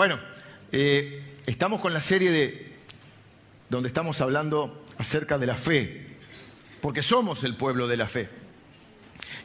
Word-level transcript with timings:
Bueno, 0.00 0.18
eh, 0.72 1.22
estamos 1.44 1.82
con 1.82 1.92
la 1.92 2.00
serie 2.00 2.30
de 2.30 2.72
donde 3.68 3.88
estamos 3.88 4.22
hablando 4.22 4.82
acerca 4.96 5.36
de 5.36 5.44
la 5.44 5.56
fe, 5.56 6.16
porque 6.80 7.02
somos 7.02 7.44
el 7.44 7.54
pueblo 7.54 7.86
de 7.86 7.98
la 7.98 8.06
fe. 8.06 8.30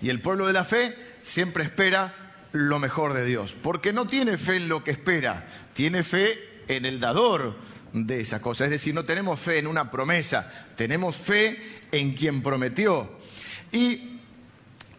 Y 0.02 0.07
el 0.07 0.21
pueblo 0.21 0.47
de 0.47 0.54
la 0.54 0.64
fe 0.64 0.96
siempre 1.23 1.65
espera 1.65 2.15
lo 2.54 2.79
mejor 2.79 3.14
de 3.14 3.25
Dios, 3.25 3.54
porque 3.61 3.91
no 3.91 4.07
tiene 4.07 4.38
fe 4.38 4.55
en 4.55 4.70
lo 4.70 4.82
que 4.82 4.91
espera, 4.91 5.46
tiene 5.73 6.04
fe 6.04 6.39
en 6.69 6.86
el 6.86 7.01
dador 7.01 7.54
de 7.92 8.21
esa 8.21 8.42
cosa. 8.42 8.64
Es 8.64 8.71
decir, 8.71 8.96
no 8.96 9.04
tenemos 9.04 9.37
fe 9.37 9.60
en 9.60 9.68
una 9.68 9.92
promesa, 9.92 10.50
tenemos 10.78 11.18
fe 11.18 11.82
en 11.92 12.14
quien 12.14 12.42
prometió. 12.42 13.19
Y 13.74 14.14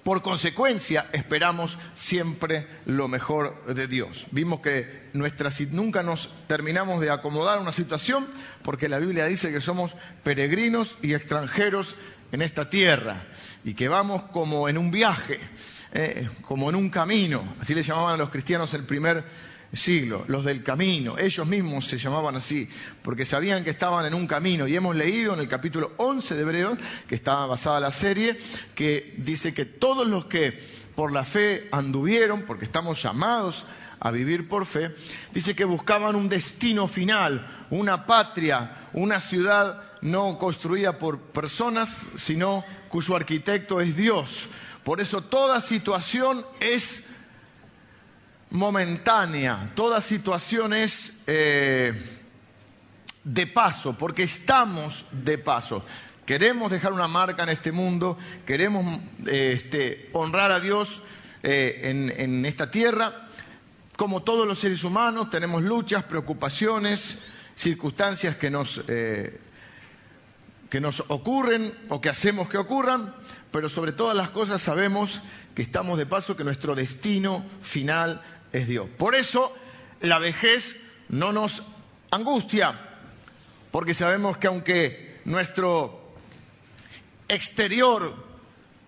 por 0.07 0.23
consecuencia, 0.23 1.09
esperamos 1.13 1.77
siempre 1.95 2.69
lo 2.85 3.09
mejor 3.09 3.65
de 3.65 3.89
Dios. 3.89 4.27
Vimos 4.31 4.61
que 4.61 5.09
nuestra, 5.15 5.51
nunca 5.73 6.05
nos 6.05 6.31
terminamos 6.47 7.01
de 7.01 7.11
acomodar 7.11 7.59
a 7.59 7.61
una 7.61 7.73
situación 7.73 8.29
porque 8.63 8.89
la 8.89 9.01
Biblia 9.01 9.27
dice 9.27 9.51
que 9.51 9.61
somos 9.61 9.97
peregrinos 10.23 10.97
y 11.03 11.15
extranjeros 11.15 11.97
en 12.31 12.41
esta 12.41 12.71
tierra 12.71 13.25
y 13.65 13.75
que 13.75 13.89
vamos 13.89 14.23
como 14.31 14.69
en 14.69 14.79
un 14.79 14.93
viaje, 14.93 15.41
eh, 15.93 16.29
como 16.43 16.71
en 16.71 16.77
un 16.77 16.89
camino. 16.89 17.43
Así 17.61 17.75
le 17.75 17.83
llamaban 17.83 18.15
a 18.15 18.17
los 18.17 18.31
cristianos 18.31 18.75
el 18.75 18.85
primer 18.85 19.25
siglo, 19.73 20.25
los 20.29 20.45
del 20.45 20.63
camino. 20.63 21.19
Ellos 21.19 21.47
mismos 21.47 21.87
se 21.87 21.99
llamaban 21.99 22.37
así, 22.37 22.69
porque 23.03 23.25
sabían 23.25 23.65
que 23.65 23.71
estaban 23.71 24.07
en 24.07 24.15
un 24.15 24.27
camino. 24.27 24.67
Y 24.67 24.77
hemos 24.77 24.97
leído 24.97 25.35
en 25.35 25.41
el 25.41 25.49
capítulo 25.49 25.93
11 25.97 26.35
de 26.35 26.43
Hebreos, 26.43 26.79
que 27.09 27.15
está 27.15 27.47
basada 27.47 27.81
la 27.81 27.91
serie, 27.91 28.39
que 28.75 29.15
dice 29.19 29.55
que 29.55 29.65
todos 29.65 30.07
los 30.07 30.27
que 30.27 30.59
por 30.95 31.13
la 31.13 31.25
fe 31.25 31.69
anduvieron, 31.73 32.43
porque 32.43 32.65
estamos 32.65 33.03
llamados 33.03 33.65
a 34.01 34.11
vivir 34.11 34.49
por 34.49 34.67
fe, 34.67 34.95
dice 35.33 35.55
que 35.55 35.65
buscaban 35.65 36.17
un 36.17 36.29
destino 36.29 36.87
final, 36.87 37.67
una 37.71 38.07
patria, 38.07 38.89
una 38.93 39.21
ciudad 39.21 39.83
no 40.03 40.39
construida 40.39 40.99
por 40.99 41.21
personas, 41.21 42.03
sino 42.17 42.65
cuyo 42.89 43.17
arquitecto 43.17 43.81
es 43.81 43.97
Dios. 43.97 44.49
Por 44.85 45.01
eso 45.01 45.23
toda 45.23 45.61
situación 45.61 46.45
es 46.61 47.05
momentánea, 48.51 49.73
toda 49.75 50.01
situación 50.01 50.73
es 50.73 51.13
eh, 51.27 51.93
de 53.25 53.47
paso, 53.47 53.97
porque 53.99 54.23
estamos 54.23 55.05
de 55.11 55.39
paso. 55.39 55.85
Queremos 56.25 56.73
dejar 56.73 56.93
una 56.93 57.09
marca 57.09 57.45
en 57.45 57.51
este 57.51 57.73
mundo, 57.73 58.19
queremos 58.45 59.01
este, 59.27 60.11
honrar 60.13 60.51
a 60.51 60.61
Dios 60.61 61.03
eh, 61.43 62.13
en, 62.19 62.45
esta 62.45 62.71
tierra. 62.71 63.29
Como 63.97 64.23
todos 64.23 64.47
los 64.47 64.59
seres 64.59 64.85
humanos, 64.85 65.31
tenemos 65.31 65.63
luchas, 65.63 66.05
preocupaciones, 66.05 67.19
circunstancias 67.55 68.37
que 68.37 68.51
nos, 68.51 68.83
eh, 68.89 69.41
que 70.69 70.81
nos 70.81 71.05
ocurren 71.09 71.73
o 71.89 72.01
que 72.01 72.09
hacemos 72.09 72.49
que 72.49 72.59
ocurran, 72.59 73.15
pero 73.53 73.69
sobre 73.69 73.93
todas 73.93 74.17
las 74.17 74.31
cosas 74.31 74.61
sabemos 74.61 75.21
que 75.55 75.63
estamos 75.63 75.97
de 75.97 76.07
paso, 76.07 76.37
que 76.37 76.45
nuestro 76.45 76.75
destino 76.75 77.45
final 77.63 78.21
es 78.57 78.69
Dios. 78.69 78.89
Por 78.97 79.15
eso 79.15 79.53
la 80.01 80.19
vejez 80.19 80.77
no 81.09 81.33
nos 81.33 81.63
angustia, 82.11 82.79
porque 83.71 83.95
sabemos 83.95 84.39
que 84.39 84.47
aunque 84.47 85.21
nuestro 85.25 86.15
exterior 87.29 88.15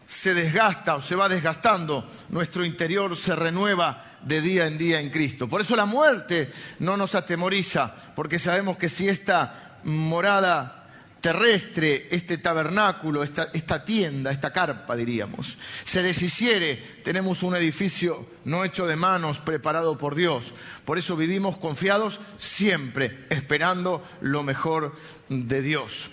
se 0.07 0.33
desgasta 0.33 0.95
o 0.95 1.03
se 1.03 1.15
va 1.17 1.28
desgastando, 1.28 2.09
nuestro 2.31 2.65
interior 2.65 3.17
se 3.17 3.37
renueva 3.37 4.05
de 4.23 4.41
día 4.41 4.67
en 4.67 4.78
día 4.78 5.01
en 5.01 5.11
Cristo. 5.11 5.49
Por 5.49 5.61
eso 5.61 5.77
la 5.77 5.84
muerte 5.84 6.51
no 6.78 6.97
nos 6.97 7.15
atemoriza, 7.15 7.95
porque 8.17 8.39
sabemos 8.39 8.78
que 8.78 8.89
si 8.89 9.09
esta 9.09 9.81
morada 9.84 10.78
terrestre, 11.21 12.09
este 12.11 12.39
tabernáculo, 12.39 13.23
esta, 13.23 13.84
tienda, 13.84 14.31
esta 14.31 14.53
carpa, 14.53 14.97
diríamos, 14.97 15.59
se 15.84 16.03
deshiciere, 16.03 16.77
tenemos 17.03 17.43
un 17.43 17.56
edificio 17.56 18.27
no 18.45 18.65
hecho 18.65 18.87
de 18.87 18.97
manos, 18.97 19.39
preparado 19.39 19.99
por 19.99 20.15
Dios. 20.15 20.53
Por 20.84 20.99
eso 20.99 21.17
vivimos 21.17 21.59
confiados 21.59 22.21
siempre, 22.39 23.27
esperando 23.31 24.03
lo 24.21 24.43
mejor 24.43 24.97
de 25.28 25.62
Dios. 25.62 26.11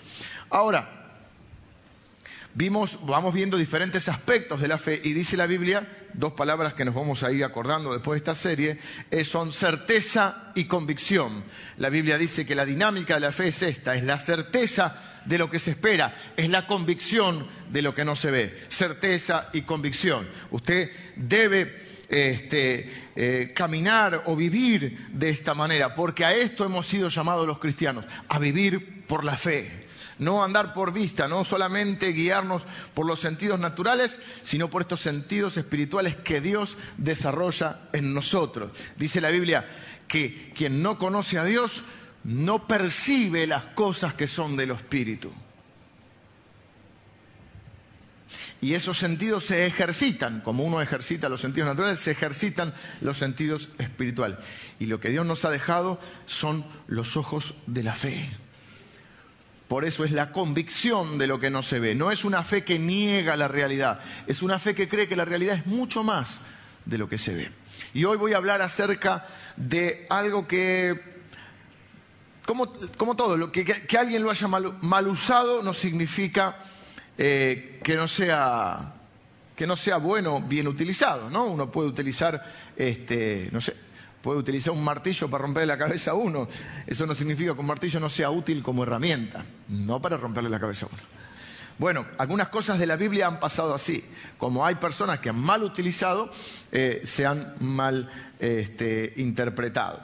Ahora, 0.50 0.95
vimos, 2.56 2.98
vamos 3.02 3.34
viendo 3.34 3.58
diferentes 3.58 4.08
aspectos 4.08 4.62
de 4.62 4.68
la 4.68 4.78
fe 4.78 4.98
y 5.04 5.12
dice 5.12 5.36
la 5.36 5.46
Biblia, 5.46 5.86
dos 6.14 6.32
palabras 6.32 6.72
que 6.72 6.86
nos 6.86 6.94
vamos 6.94 7.22
a 7.22 7.30
ir 7.30 7.44
acordando 7.44 7.92
después 7.92 8.14
de 8.14 8.18
esta 8.18 8.34
serie, 8.34 8.78
son 9.24 9.52
certeza 9.52 10.52
y 10.54 10.64
convicción. 10.64 11.44
La 11.76 11.90
Biblia 11.90 12.16
dice 12.16 12.46
que 12.46 12.54
la 12.54 12.64
dinámica 12.64 13.14
de 13.14 13.20
la 13.20 13.32
fe 13.32 13.48
es 13.48 13.62
esta, 13.62 13.94
es 13.94 14.04
la 14.04 14.18
certeza 14.18 14.98
de 15.26 15.36
lo 15.36 15.50
que 15.50 15.58
se 15.58 15.72
espera, 15.72 16.16
es 16.34 16.48
la 16.48 16.66
convicción 16.66 17.46
de 17.70 17.82
lo 17.82 17.94
que 17.94 18.06
no 18.06 18.16
se 18.16 18.30
ve, 18.30 18.58
certeza 18.68 19.50
y 19.52 19.62
convicción. 19.62 20.26
Usted 20.50 20.90
debe 21.16 21.84
este, 22.08 22.90
eh, 23.16 23.52
caminar 23.54 24.22
o 24.24 24.34
vivir 24.34 25.08
de 25.10 25.28
esta 25.28 25.52
manera, 25.52 25.94
porque 25.94 26.24
a 26.24 26.34
esto 26.34 26.64
hemos 26.64 26.86
sido 26.86 27.10
llamados 27.10 27.46
los 27.46 27.58
cristianos, 27.58 28.06
a 28.28 28.38
vivir 28.38 29.04
por 29.06 29.24
la 29.24 29.36
fe 29.36 29.85
no 30.18 30.42
andar 30.42 30.74
por 30.74 30.92
vista, 30.92 31.28
no 31.28 31.44
solamente 31.44 32.12
guiarnos 32.12 32.62
por 32.94 33.06
los 33.06 33.20
sentidos 33.20 33.60
naturales, 33.60 34.18
sino 34.42 34.70
por 34.70 34.82
estos 34.82 35.00
sentidos 35.00 35.56
espirituales 35.56 36.16
que 36.16 36.40
Dios 36.40 36.78
desarrolla 36.96 37.80
en 37.92 38.14
nosotros. 38.14 38.70
Dice 38.96 39.20
la 39.20 39.30
Biblia 39.30 39.66
que 40.08 40.52
quien 40.54 40.82
no 40.82 40.98
conoce 40.98 41.38
a 41.38 41.44
Dios 41.44 41.82
no 42.24 42.66
percibe 42.66 43.46
las 43.46 43.64
cosas 43.66 44.14
que 44.14 44.26
son 44.26 44.56
del 44.56 44.70
Espíritu. 44.70 45.30
Y 48.60 48.74
esos 48.74 48.98
sentidos 48.98 49.44
se 49.44 49.66
ejercitan, 49.66 50.40
como 50.40 50.64
uno 50.64 50.80
ejercita 50.80 51.28
los 51.28 51.42
sentidos 51.42 51.68
naturales, 51.68 52.00
se 52.00 52.12
ejercitan 52.12 52.72
los 53.00 53.18
sentidos 53.18 53.68
espirituales. 53.78 54.38
Y 54.80 54.86
lo 54.86 54.98
que 54.98 55.10
Dios 55.10 55.26
nos 55.26 55.44
ha 55.44 55.50
dejado 55.50 56.00
son 56.26 56.64
los 56.86 57.16
ojos 57.16 57.54
de 57.66 57.82
la 57.82 57.94
fe. 57.94 58.28
Por 59.68 59.84
eso 59.84 60.04
es 60.04 60.12
la 60.12 60.30
convicción 60.30 61.18
de 61.18 61.26
lo 61.26 61.40
que 61.40 61.50
no 61.50 61.62
se 61.62 61.80
ve. 61.80 61.94
No 61.94 62.12
es 62.12 62.24
una 62.24 62.44
fe 62.44 62.64
que 62.64 62.78
niega 62.78 63.36
la 63.36 63.48
realidad, 63.48 64.00
es 64.26 64.42
una 64.42 64.58
fe 64.58 64.74
que 64.74 64.88
cree 64.88 65.08
que 65.08 65.16
la 65.16 65.24
realidad 65.24 65.56
es 65.56 65.66
mucho 65.66 66.02
más 66.02 66.40
de 66.84 66.98
lo 66.98 67.08
que 67.08 67.18
se 67.18 67.34
ve. 67.34 67.50
Y 67.92 68.04
hoy 68.04 68.16
voy 68.16 68.32
a 68.32 68.36
hablar 68.36 68.62
acerca 68.62 69.26
de 69.56 70.06
algo 70.08 70.46
que, 70.46 71.00
como, 72.46 72.68
todo, 73.16 73.36
lo 73.36 73.50
que, 73.50 73.96
alguien 73.98 74.22
lo 74.22 74.30
haya 74.30 74.46
mal, 74.48 75.08
usado 75.08 75.62
no 75.62 75.74
significa 75.74 76.56
eh, 77.18 77.80
que 77.82 77.96
no 77.96 78.06
sea 78.08 78.92
que 79.56 79.66
no 79.66 79.74
sea 79.74 79.96
bueno 79.96 80.42
bien 80.42 80.68
utilizado, 80.68 81.30
¿no? 81.30 81.46
Uno 81.46 81.72
puede 81.72 81.88
utilizar, 81.88 82.44
este, 82.76 83.48
no 83.52 83.62
sé, 83.62 83.74
puede 84.26 84.40
utilizar 84.40 84.72
un 84.72 84.82
martillo 84.82 85.30
para 85.30 85.42
romperle 85.42 85.68
la 85.68 85.78
cabeza 85.78 86.10
a 86.10 86.14
uno. 86.14 86.48
Eso 86.84 87.06
no 87.06 87.14
significa 87.14 87.54
que 87.54 87.60
un 87.60 87.66
martillo 87.68 88.00
no 88.00 88.10
sea 88.10 88.28
útil 88.28 88.60
como 88.60 88.82
herramienta, 88.82 89.44
no 89.68 90.02
para 90.02 90.16
romperle 90.16 90.50
la 90.50 90.58
cabeza 90.58 90.86
a 90.86 90.88
uno. 90.92 91.02
Bueno, 91.78 92.04
algunas 92.18 92.48
cosas 92.48 92.80
de 92.80 92.86
la 92.86 92.96
Biblia 92.96 93.28
han 93.28 93.38
pasado 93.38 93.72
así. 93.72 94.04
Como 94.36 94.66
hay 94.66 94.74
personas 94.74 95.20
que 95.20 95.28
han 95.28 95.38
mal 95.38 95.62
utilizado, 95.62 96.28
eh, 96.72 97.02
se 97.04 97.24
han 97.24 97.54
mal 97.60 98.10
este, 98.40 99.12
interpretado. 99.18 100.00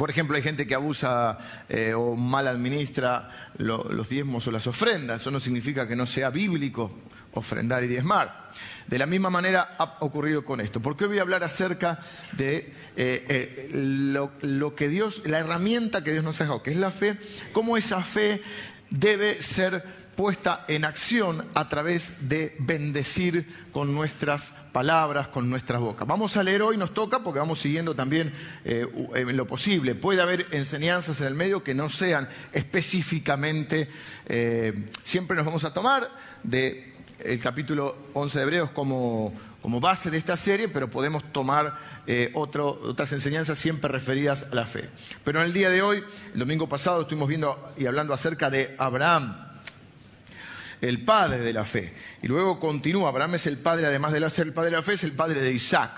Por 0.00 0.08
ejemplo, 0.08 0.34
hay 0.34 0.42
gente 0.42 0.66
que 0.66 0.74
abusa 0.74 1.36
eh, 1.68 1.92
o 1.92 2.16
mal 2.16 2.48
administra 2.48 3.28
los 3.58 4.08
diezmos 4.08 4.46
o 4.46 4.50
las 4.50 4.66
ofrendas. 4.66 5.20
Eso 5.20 5.30
no 5.30 5.40
significa 5.40 5.86
que 5.86 5.94
no 5.94 6.06
sea 6.06 6.30
bíblico 6.30 6.90
ofrendar 7.34 7.84
y 7.84 7.88
diezmar. 7.88 8.48
De 8.86 8.96
la 8.96 9.04
misma 9.04 9.28
manera 9.28 9.76
ha 9.76 9.98
ocurrido 10.00 10.42
con 10.42 10.62
esto. 10.62 10.80
Porque 10.80 11.04
hoy 11.04 11.10
voy 11.10 11.18
a 11.18 11.20
hablar 11.20 11.44
acerca 11.44 11.98
de 12.32 12.72
eh, 12.96 13.26
eh, 13.28 13.68
lo, 13.74 14.74
que 14.74 14.88
Dios, 14.88 15.20
la 15.26 15.40
herramienta 15.40 16.02
que 16.02 16.12
Dios 16.12 16.24
nos 16.24 16.40
ha 16.40 16.44
dejado, 16.44 16.62
que 16.62 16.70
es 16.70 16.78
la 16.78 16.90
fe, 16.90 17.18
cómo 17.52 17.76
esa 17.76 18.02
fe 18.02 18.40
debe 18.90 19.40
ser 19.40 19.82
puesta 20.16 20.64
en 20.68 20.84
acción 20.84 21.46
a 21.54 21.68
través 21.68 22.28
de 22.28 22.54
bendecir 22.58 23.46
con 23.72 23.94
nuestras 23.94 24.52
palabras, 24.72 25.28
con 25.28 25.48
nuestras 25.48 25.80
bocas. 25.80 26.06
Vamos 26.06 26.36
a 26.36 26.42
leer 26.42 26.60
hoy, 26.62 26.76
nos 26.76 26.92
toca, 26.92 27.20
porque 27.20 27.38
vamos 27.38 27.60
siguiendo 27.60 27.94
también 27.94 28.32
eh, 28.64 28.86
en 29.14 29.36
lo 29.36 29.46
posible. 29.46 29.94
Puede 29.94 30.20
haber 30.20 30.46
enseñanzas 30.50 31.20
en 31.20 31.28
el 31.28 31.34
medio 31.34 31.64
que 31.64 31.74
no 31.74 31.88
sean 31.88 32.28
específicamente, 32.52 33.88
siempre 35.02 35.36
nos 35.36 35.46
vamos 35.46 35.64
a 35.64 35.72
tomar 35.72 36.10
de 36.42 36.89
el 37.24 37.38
capítulo 37.38 37.96
11 38.14 38.38
de 38.38 38.42
Hebreos 38.42 38.70
como, 38.70 39.32
base 39.62 40.10
de 40.10 40.18
esta 40.18 40.36
serie, 40.36 40.68
pero 40.68 40.90
podemos 40.90 41.24
tomar 41.32 41.78
eh, 42.06 42.32
otras 42.34 43.12
enseñanzas 43.12 43.58
siempre 43.58 43.90
referidas 43.90 44.46
a 44.50 44.54
la 44.54 44.66
fe. 44.66 44.88
Pero 45.24 45.40
en 45.40 45.46
el 45.46 45.52
día 45.52 45.70
de 45.70 45.82
hoy, 45.82 46.02
el 46.32 46.38
domingo 46.38 46.68
pasado, 46.68 47.02
estuvimos 47.02 47.28
viendo 47.28 47.72
y 47.76 47.86
hablando 47.86 48.14
acerca 48.14 48.50
de 48.50 48.74
Abraham, 48.78 49.36
el 50.80 51.04
padre 51.04 51.38
de 51.38 51.52
la 51.52 51.64
fe. 51.64 51.94
Y 52.22 52.28
luego 52.28 52.58
continúa, 52.58 53.08
Abraham 53.08 53.34
es 53.34 53.46
el 53.46 53.58
padre, 53.58 53.86
además 53.86 54.12
de 54.12 54.30
ser 54.30 54.46
el 54.46 54.52
padre 54.52 54.70
de 54.70 54.76
la 54.76 54.82
fe, 54.82 54.94
es 54.94 55.04
el 55.04 55.12
padre 55.12 55.40
de 55.40 55.52
Isaac. 55.52 55.92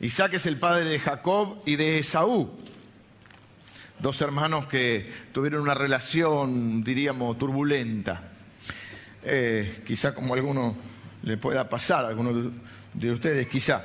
Isaac 0.00 0.34
es 0.34 0.46
el 0.46 0.56
padre 0.58 0.84
de 0.84 0.98
Jacob 0.98 1.62
y 1.66 1.76
de 1.76 1.98
Esaú, 1.98 2.50
dos 3.98 4.20
hermanos 4.20 4.66
que 4.66 5.12
tuvieron 5.32 5.62
una 5.62 5.74
relación, 5.74 6.84
diríamos, 6.84 7.36
turbulenta. 7.38 8.37
Eh, 9.24 9.82
quizá 9.86 10.14
como 10.14 10.34
a 10.34 10.36
alguno 10.36 10.76
le 11.22 11.36
pueda 11.36 11.68
pasar, 11.68 12.04
a 12.04 12.08
alguno 12.08 12.52
de 12.94 13.10
ustedes 13.10 13.48
quizá. 13.48 13.84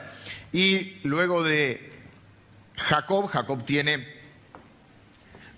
Y 0.51 0.99
luego 1.03 1.43
de 1.43 1.91
Jacob, 2.75 3.27
Jacob 3.27 3.65
tiene 3.65 4.07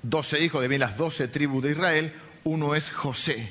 doce 0.01 0.43
hijos 0.43 0.61
de 0.61 0.67
bien 0.67 0.81
las 0.81 0.97
doce 0.97 1.27
tribus 1.27 1.63
de 1.63 1.71
Israel, 1.71 2.13
uno 2.43 2.75
es 2.75 2.91
José, 2.91 3.49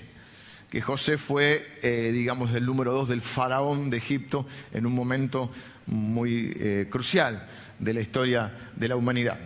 que 0.70 0.80
José 0.80 1.18
fue, 1.18 1.66
eh, 1.82 2.10
digamos, 2.12 2.52
el 2.52 2.64
número 2.64 2.92
dos 2.92 3.08
del 3.08 3.20
faraón 3.20 3.90
de 3.90 3.96
Egipto 3.96 4.46
en 4.72 4.86
un 4.86 4.94
momento 4.94 5.50
muy 5.86 6.52
eh, 6.56 6.86
crucial 6.90 7.46
de 7.78 7.94
la 7.94 8.00
historia 8.00 8.52
de 8.76 8.88
la 8.88 8.96
humanidad. 8.96 9.38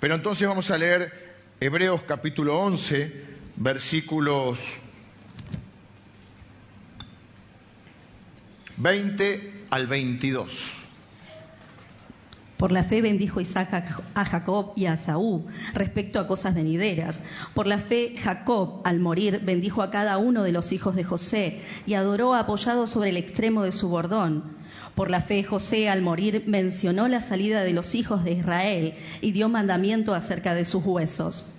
Pero 0.00 0.14
entonces 0.14 0.48
vamos 0.48 0.70
a 0.70 0.78
leer 0.78 1.34
Hebreos 1.60 2.02
capítulo 2.02 2.58
11, 2.58 3.12
versículos 3.56 4.58
20 8.76 9.64
al 9.70 9.86
22. 9.86 10.78
Por 12.62 12.70
la 12.70 12.84
fe 12.84 13.02
bendijo 13.02 13.40
Isaac 13.40 13.92
a 14.14 14.24
Jacob 14.24 14.72
y 14.76 14.86
a 14.86 14.96
Saúl 14.96 15.46
respecto 15.74 16.20
a 16.20 16.28
cosas 16.28 16.54
venideras. 16.54 17.20
Por 17.54 17.66
la 17.66 17.78
fe 17.78 18.14
Jacob, 18.16 18.82
al 18.84 19.00
morir, 19.00 19.40
bendijo 19.42 19.82
a 19.82 19.90
cada 19.90 20.16
uno 20.18 20.44
de 20.44 20.52
los 20.52 20.70
hijos 20.70 20.94
de 20.94 21.02
José 21.02 21.60
y 21.86 21.94
adoró 21.94 22.34
apoyado 22.34 22.86
sobre 22.86 23.10
el 23.10 23.16
extremo 23.16 23.64
de 23.64 23.72
su 23.72 23.88
bordón. 23.88 24.44
Por 24.94 25.10
la 25.10 25.20
fe 25.22 25.42
José, 25.42 25.88
al 25.88 26.02
morir, 26.02 26.44
mencionó 26.46 27.08
la 27.08 27.20
salida 27.20 27.64
de 27.64 27.72
los 27.72 27.96
hijos 27.96 28.22
de 28.22 28.30
Israel 28.30 28.94
y 29.20 29.32
dio 29.32 29.48
mandamiento 29.48 30.14
acerca 30.14 30.54
de 30.54 30.64
sus 30.64 30.84
huesos. 30.84 31.52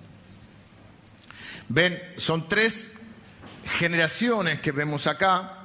Ven, 1.67 1.99
son 2.15 2.47
tres 2.47 2.93
generaciones 3.65 4.61
que 4.61 4.71
vemos 4.71 5.07
acá. 5.07 5.62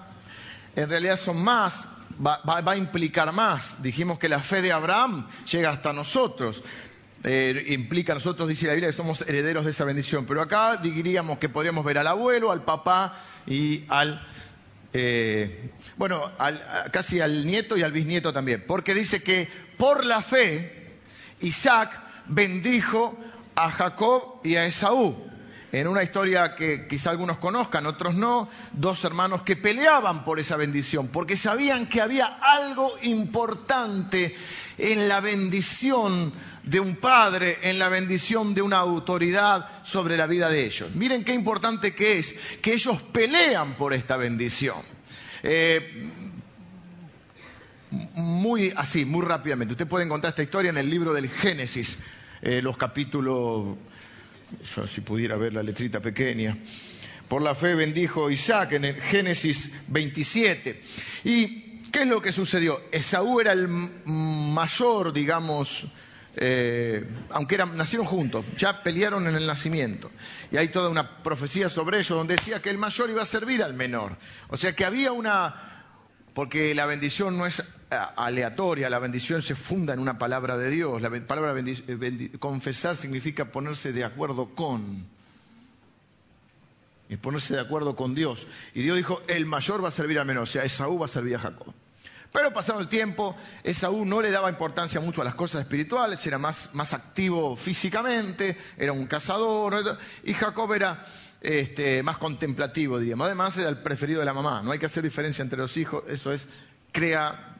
En 0.76 0.88
realidad 0.88 1.16
son 1.18 1.42
más, 1.42 1.84
va, 2.24 2.40
a 2.64 2.76
implicar 2.76 3.32
más. 3.32 3.82
Dijimos 3.82 4.18
que 4.18 4.28
la 4.28 4.40
fe 4.40 4.62
de 4.62 4.72
Abraham 4.72 5.26
llega 5.50 5.70
hasta 5.70 5.92
nosotros. 5.92 6.62
Eh, 7.24 7.64
implica 7.68 8.14
nosotros, 8.14 8.48
dice 8.48 8.66
la 8.66 8.74
Biblia, 8.74 8.90
que 8.90 8.96
somos 8.96 9.22
herederos 9.22 9.64
de 9.64 9.72
esa 9.72 9.84
bendición. 9.84 10.24
Pero 10.26 10.40
acá 10.40 10.76
diríamos 10.76 11.38
que 11.38 11.48
podríamos 11.48 11.84
ver 11.84 11.98
al 11.98 12.06
abuelo, 12.06 12.52
al 12.52 12.64
papá 12.64 13.18
y 13.46 13.84
al, 13.88 14.24
eh, 14.92 15.72
bueno, 15.96 16.30
casi 16.92 17.20
al 17.20 17.46
nieto 17.46 17.76
y 17.76 17.82
al 17.82 17.92
bisnieto 17.92 18.32
también. 18.32 18.64
Porque 18.66 18.94
dice 18.94 19.22
que 19.22 19.48
por 19.76 20.04
la 20.04 20.22
fe 20.22 20.98
Isaac 21.40 22.00
bendijo 22.26 23.18
a 23.54 23.70
Jacob 23.70 24.40
y 24.44 24.56
a 24.56 24.66
Esaú 24.66 25.28
en 25.72 25.86
una 25.86 26.02
historia 26.02 26.54
que 26.54 26.86
quizá 26.86 27.10
algunos 27.10 27.38
conozcan, 27.38 27.86
otros 27.86 28.14
no, 28.14 28.48
dos 28.72 29.04
hermanos 29.04 29.42
que 29.42 29.56
peleaban 29.56 30.24
por 30.24 30.40
esa 30.40 30.56
bendición, 30.56 31.08
porque 31.08 31.36
sabían 31.36 31.86
que 31.86 32.00
había 32.00 32.26
algo 32.26 32.98
importante 33.02 34.34
en 34.78 35.08
la 35.08 35.20
bendición 35.20 36.32
de 36.62 36.80
un 36.80 36.96
padre, 36.96 37.58
en 37.62 37.78
la 37.78 37.88
bendición 37.88 38.54
de 38.54 38.62
una 38.62 38.78
autoridad 38.78 39.68
sobre 39.84 40.16
la 40.16 40.26
vida 40.26 40.48
de 40.48 40.64
ellos. 40.64 40.94
Miren 40.94 41.24
qué 41.24 41.34
importante 41.34 41.94
que 41.94 42.18
es 42.18 42.34
que 42.62 42.74
ellos 42.74 43.02
pelean 43.02 43.74
por 43.74 43.92
esta 43.92 44.16
bendición. 44.16 44.76
Eh, 45.42 46.10
muy 47.90 48.72
así, 48.76 49.04
muy 49.04 49.24
rápidamente. 49.24 49.72
Usted 49.72 49.86
puede 49.86 50.04
encontrar 50.04 50.30
esta 50.30 50.42
historia 50.42 50.70
en 50.70 50.78
el 50.78 50.90
libro 50.90 51.12
del 51.12 51.28
Génesis, 51.28 52.00
eh, 52.42 52.60
los 52.62 52.76
capítulos 52.76 53.76
si 54.88 55.00
pudiera 55.00 55.36
ver 55.36 55.52
la 55.52 55.62
letrita 55.62 56.00
pequeña. 56.00 56.56
Por 57.28 57.42
la 57.42 57.54
fe 57.54 57.74
bendijo 57.74 58.30
Isaac 58.30 58.72
en 58.72 58.86
el 58.86 59.00
Génesis 59.00 59.72
27. 59.88 60.82
¿Y 61.24 61.80
qué 61.92 62.02
es 62.02 62.06
lo 62.08 62.22
que 62.22 62.32
sucedió? 62.32 62.80
Esaú 62.90 63.40
era 63.40 63.52
el 63.52 63.68
mayor, 63.68 65.12
digamos, 65.12 65.86
eh, 66.36 67.04
aunque 67.30 67.56
eran, 67.56 67.76
nacieron 67.76 68.06
juntos, 68.06 68.44
ya 68.56 68.82
pelearon 68.82 69.26
en 69.26 69.34
el 69.34 69.46
nacimiento. 69.46 70.10
Y 70.50 70.56
hay 70.56 70.68
toda 70.68 70.88
una 70.88 71.22
profecía 71.22 71.68
sobre 71.68 71.98
ello 71.98 72.16
donde 72.16 72.36
decía 72.36 72.62
que 72.62 72.70
el 72.70 72.78
mayor 72.78 73.10
iba 73.10 73.22
a 73.22 73.26
servir 73.26 73.62
al 73.62 73.74
menor. 73.74 74.16
O 74.48 74.56
sea 74.56 74.74
que 74.74 74.86
había 74.86 75.12
una, 75.12 75.77
porque 76.38 76.72
la 76.72 76.86
bendición 76.86 77.36
no 77.36 77.46
es 77.46 77.58
eh, 77.58 77.64
aleatoria, 78.14 78.88
la 78.88 79.00
bendición 79.00 79.42
se 79.42 79.56
funda 79.56 79.92
en 79.92 79.98
una 79.98 80.18
palabra 80.18 80.56
de 80.56 80.70
Dios. 80.70 81.02
La 81.02 81.10
palabra 81.10 81.52
eh, 81.58 82.30
confesar 82.38 82.94
significa 82.94 83.46
ponerse 83.46 83.92
de 83.92 84.04
acuerdo 84.04 84.54
con. 84.54 85.04
Y 87.08 87.16
ponerse 87.16 87.54
de 87.54 87.60
acuerdo 87.60 87.96
con 87.96 88.14
Dios. 88.14 88.46
Y 88.72 88.82
Dios 88.82 88.96
dijo, 88.96 89.20
el 89.26 89.46
mayor 89.46 89.82
va 89.82 89.88
a 89.88 89.90
servir 89.90 90.20
al 90.20 90.26
menor, 90.26 90.44
o 90.44 90.46
sea, 90.46 90.62
Esaú 90.62 91.00
va 91.00 91.06
a 91.06 91.08
servir 91.08 91.34
a 91.34 91.40
Jacob. 91.40 91.74
Pero 92.32 92.52
pasado 92.52 92.78
el 92.78 92.86
tiempo, 92.86 93.36
Esaú 93.64 94.04
no 94.04 94.22
le 94.22 94.30
daba 94.30 94.48
importancia 94.48 95.00
mucho 95.00 95.22
a 95.22 95.24
las 95.24 95.34
cosas 95.34 95.62
espirituales, 95.62 96.24
era 96.24 96.38
más, 96.38 96.72
más 96.72 96.92
activo 96.92 97.56
físicamente, 97.56 98.56
era 98.76 98.92
un 98.92 99.08
cazador, 99.08 99.98
y 100.22 100.34
Jacob 100.34 100.72
era 100.72 101.04
este, 101.40 102.02
más 102.02 102.18
contemplativo, 102.18 102.98
diríamos. 102.98 103.26
Además, 103.26 103.56
era 103.56 103.68
el 103.68 103.78
preferido 103.78 104.20
de 104.20 104.26
la 104.26 104.34
mamá. 104.34 104.62
No 104.62 104.72
hay 104.72 104.78
que 104.78 104.86
hacer 104.86 105.02
diferencia 105.02 105.42
entre 105.42 105.58
los 105.58 105.76
hijos, 105.76 106.04
eso 106.08 106.32
es, 106.32 106.48
crea 106.92 107.56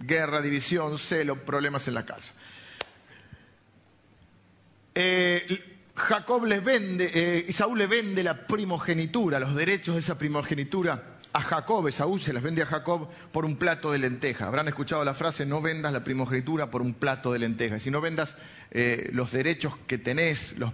guerra, 0.00 0.42
división, 0.42 0.98
celo, 0.98 1.44
problemas 1.44 1.86
en 1.88 1.94
la 1.94 2.04
casa. 2.04 2.32
Eh, 4.94 5.72
Jacob 5.94 6.44
le 6.46 6.60
vende, 6.60 7.10
eh, 7.14 7.52
Saúl 7.52 7.78
le 7.78 7.86
vende 7.86 8.22
la 8.22 8.46
primogenitura, 8.46 9.38
los 9.38 9.54
derechos 9.54 9.94
de 9.94 10.00
esa 10.00 10.18
primogenitura 10.18 11.12
a 11.32 11.40
Jacob, 11.40 11.90
Saúl 11.90 12.20
se 12.20 12.32
las 12.32 12.42
vende 12.42 12.62
a 12.62 12.66
Jacob 12.66 13.08
por 13.32 13.44
un 13.44 13.56
plato 13.56 13.90
de 13.90 13.98
lenteja. 13.98 14.46
Habrán 14.46 14.68
escuchado 14.68 15.04
la 15.04 15.14
frase, 15.14 15.46
no 15.46 15.62
vendas 15.62 15.92
la 15.92 16.04
primogenitura 16.04 16.70
por 16.70 16.82
un 16.82 16.94
plato 16.94 17.32
de 17.32 17.38
lenteja. 17.38 17.78
Si 17.78 17.90
no 17.90 18.00
vendas 18.00 18.36
eh, 18.70 19.08
los 19.12 19.32
derechos 19.32 19.74
que 19.86 19.96
tenés, 19.96 20.58
los 20.58 20.72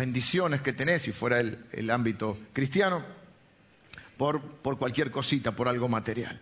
bendiciones 0.00 0.62
que 0.62 0.72
tenés, 0.72 1.02
si 1.02 1.12
fuera 1.12 1.40
el, 1.40 1.90
ámbito 1.90 2.38
cristiano, 2.54 3.04
por, 4.16 4.40
cualquier 4.78 5.10
cosita, 5.10 5.52
por 5.52 5.68
algo 5.68 5.88
material. 5.88 6.40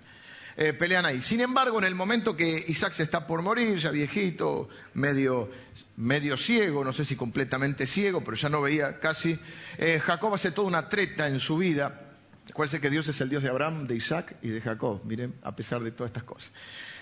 Eh, 0.56 0.72
pelean 0.72 1.04
ahí. 1.06 1.20
Sin 1.22 1.40
embargo, 1.40 1.78
en 1.78 1.84
el 1.84 1.96
momento 1.96 2.36
que 2.36 2.64
Isaac 2.68 2.92
se 2.92 3.02
está 3.02 3.26
por 3.26 3.42
morir, 3.42 3.76
ya 3.76 3.90
viejito, 3.90 4.68
medio, 4.94 5.50
medio 5.96 6.36
ciego, 6.36 6.84
no 6.84 6.92
sé 6.92 7.04
si 7.04 7.16
completamente 7.16 7.84
ciego, 7.86 8.22
pero 8.22 8.36
ya 8.36 8.48
no 8.48 8.62
veía 8.62 9.00
casi, 9.00 9.36
eh, 9.76 9.98
Jacob 9.98 10.34
hace 10.34 10.52
toda 10.52 10.68
una 10.68 10.88
treta 10.88 11.26
en 11.26 11.40
su 11.40 11.56
vida. 11.56 12.00
Acuérdense 12.48 12.80
que 12.80 12.90
Dios 12.90 13.08
es 13.08 13.20
el 13.20 13.28
Dios 13.28 13.42
de 13.42 13.48
Abraham, 13.48 13.88
de 13.88 13.96
Isaac 13.96 14.36
y 14.40 14.48
de 14.48 14.60
Jacob, 14.60 15.00
miren, 15.04 15.34
a 15.42 15.54
pesar 15.56 15.82
de 15.82 15.90
todas 15.90 16.10
estas 16.10 16.24
cosas. 16.24 16.52